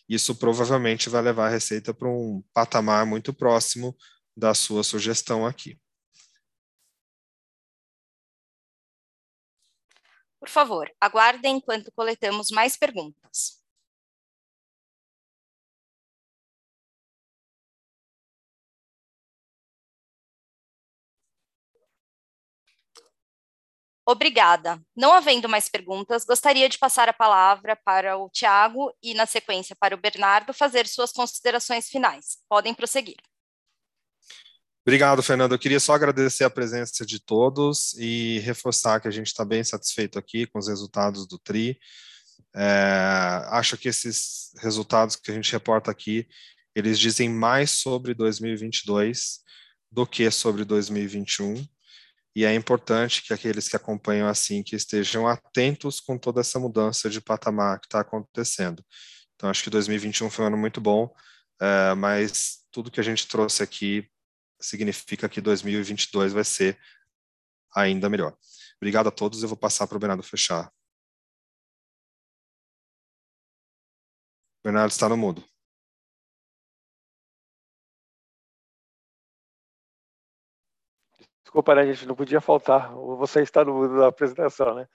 Isso 0.09 0.35
provavelmente 0.35 1.11
vai 1.11 1.21
levar 1.21 1.47
a 1.47 1.51
receita 1.51 1.93
para 1.93 2.09
um 2.09 2.43
patamar 2.55 3.05
muito 3.05 3.35
próximo 3.35 3.95
da 4.37 4.55
sua 4.55 4.83
sugestão 4.83 5.47
aqui. 5.47 5.79
Por 10.41 10.49
favor, 10.49 10.91
aguardem 11.01 11.57
enquanto 11.57 11.93
coletamos 11.93 12.51
mais 12.51 12.77
perguntas. 12.77 13.59
Obrigada. 24.11 24.81
Não 24.97 25.13
havendo 25.13 25.51
mais 25.51 25.69
perguntas, 25.69 26.25
gostaria 26.25 26.67
de 26.67 26.79
passar 26.79 27.11
a 27.11 27.13
palavra 27.13 27.77
para 27.77 28.17
o 28.17 28.31
Tiago 28.31 28.91
e, 29.03 29.13
na 29.13 29.27
sequência, 29.27 29.77
para 29.79 29.95
o 29.95 30.01
Bernardo 30.01 30.55
fazer 30.55 30.89
suas 30.89 31.13
considerações 31.13 31.89
finais. 31.89 32.39
Podem 32.49 32.73
prosseguir. 32.73 33.19
Obrigado, 34.81 35.23
Fernando. 35.23 35.53
Eu 35.53 35.59
queria 35.59 35.79
só 35.79 35.93
agradecer 35.93 36.45
a 36.45 36.49
presença 36.49 37.05
de 37.05 37.23
todos 37.23 37.93
e 37.99 38.39
reforçar 38.39 38.99
que 38.99 39.09
a 39.09 39.11
gente 39.11 39.27
está 39.27 39.45
bem 39.45 39.63
satisfeito 39.63 40.19
aqui 40.19 40.47
com 40.47 40.59
os 40.59 40.69
resultados 40.69 41.29
do 41.29 41.39
TRI. 41.39 41.79
É, 42.57 43.43
acho 43.51 43.77
que 43.77 43.91
esses 43.91 44.55
resultados 44.63 45.17
que 45.17 45.31
a 45.31 45.35
gente 45.35 45.53
reporta 45.53 45.91
aqui, 45.91 46.27
eles 46.75 46.99
dizem 46.99 47.29
mais 47.29 47.73
sobre 47.73 48.15
2022 48.15 49.41
do 49.93 50.07
que 50.07 50.31
sobre 50.31 50.65
2021 50.65 51.63
e 52.35 52.45
é 52.45 52.55
importante 52.55 53.23
que 53.23 53.33
aqueles 53.33 53.69
que 53.69 53.77
acompanham 53.77 54.29
assim 54.29 54.63
que 54.63 54.77
estejam 54.77 55.27
atentos 55.27 56.01
com 56.01 56.17
toda 56.19 56.41
essa 56.41 56.59
mudança 56.59 57.11
de 57.11 57.21
patamar 57.21 57.81
que 57.81 57.87
está 57.87 58.01
acontecendo. 58.01 58.85
Então, 59.35 59.51
acho 59.51 59.63
que 59.63 59.71
2021 59.71 60.31
foi 60.31 60.45
um 60.45 60.49
ano 60.49 60.57
muito 60.57 60.81
bom, 60.81 61.13
é, 61.61 61.95
mas 61.95 62.65
tudo 62.71 62.91
que 62.91 63.01
a 63.01 63.03
gente 63.03 63.27
trouxe 63.27 63.63
aqui 63.63 64.09
significa 64.61 65.29
que 65.29 65.41
2022 65.41 66.33
vai 66.33 66.45
ser 66.45 66.79
ainda 67.75 68.09
melhor. 68.09 68.37
Obrigado 68.77 69.09
a 69.09 69.13
todos, 69.13 69.43
eu 69.43 69.49
vou 69.49 69.57
passar 69.57 69.87
para 69.87 69.97
o 69.97 70.01
Bernardo 70.01 70.23
fechar. 70.23 70.71
Bernardo 74.65 74.91
está 74.91 75.09
no 75.09 75.17
mudo. 75.17 75.45
Desculpa, 81.49 81.75
né, 81.75 81.87
gente 81.87 82.07
não 82.07 82.15
podia 82.15 82.43
faltar. 82.43 82.93
Você 82.93 83.41
está 83.41 83.65
no 83.65 83.73
mundo 83.73 83.97
da 83.97 84.09
apresentação, 84.09 84.75
né? 84.75 84.87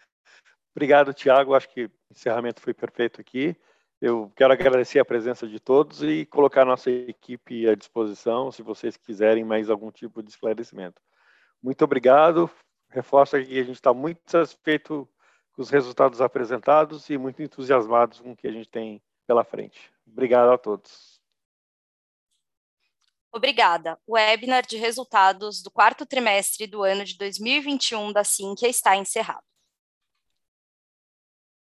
Obrigado, 0.76 1.12
Tiago. 1.12 1.56
Acho 1.56 1.68
que 1.68 1.86
o 1.86 1.92
encerramento 2.12 2.62
foi 2.62 2.76
perfeito 2.76 3.20
aqui. 3.20 3.56
Eu 4.00 4.32
quero 4.36 4.54
agradecer 4.54 5.00
a 5.00 5.06
presença 5.06 5.48
de 5.48 5.60
todos 5.60 6.04
e 6.04 6.28
colocar 6.28 6.64
nossa 6.64 6.92
equipe 6.92 7.68
à 7.68 7.74
disposição 7.74 8.52
se 8.52 8.62
vocês 8.62 8.96
quiserem 8.96 9.44
mais 9.44 9.68
algum 9.68 9.90
tipo 9.90 10.22
de 10.22 10.30
esclarecimento. 10.30 11.02
Muito 11.60 11.84
obrigado. 11.84 12.48
Reforço 12.88 13.32
que 13.32 13.60
a 13.60 13.64
gente 13.64 13.72
está 13.72 13.92
muito 13.92 14.22
satisfeito 14.28 15.10
com 15.54 15.62
os 15.64 15.72
resultados 15.72 16.22
apresentados 16.22 17.10
e 17.10 17.18
muito 17.18 17.42
entusiasmados 17.42 18.20
com 18.20 18.34
o 18.34 18.38
que 18.38 18.48
a 18.48 18.52
gente 18.52 18.70
tem 18.70 19.02
pela 19.26 19.44
frente. 19.44 19.92
Obrigado 20.06 20.52
a 20.52 20.58
todos. 20.60 21.13
Obrigada. 23.36 24.00
O 24.06 24.14
webinar 24.14 24.64
de 24.66 24.78
resultados 24.78 25.64
do 25.64 25.72
quarto 25.72 26.06
trimestre 26.06 26.68
do 26.68 26.84
ano 26.84 27.04
de 27.04 27.18
2021 27.18 28.14
da 28.14 28.24
Sinqia 28.24 28.70
está 28.70 28.96
encerrado. 28.96 29.53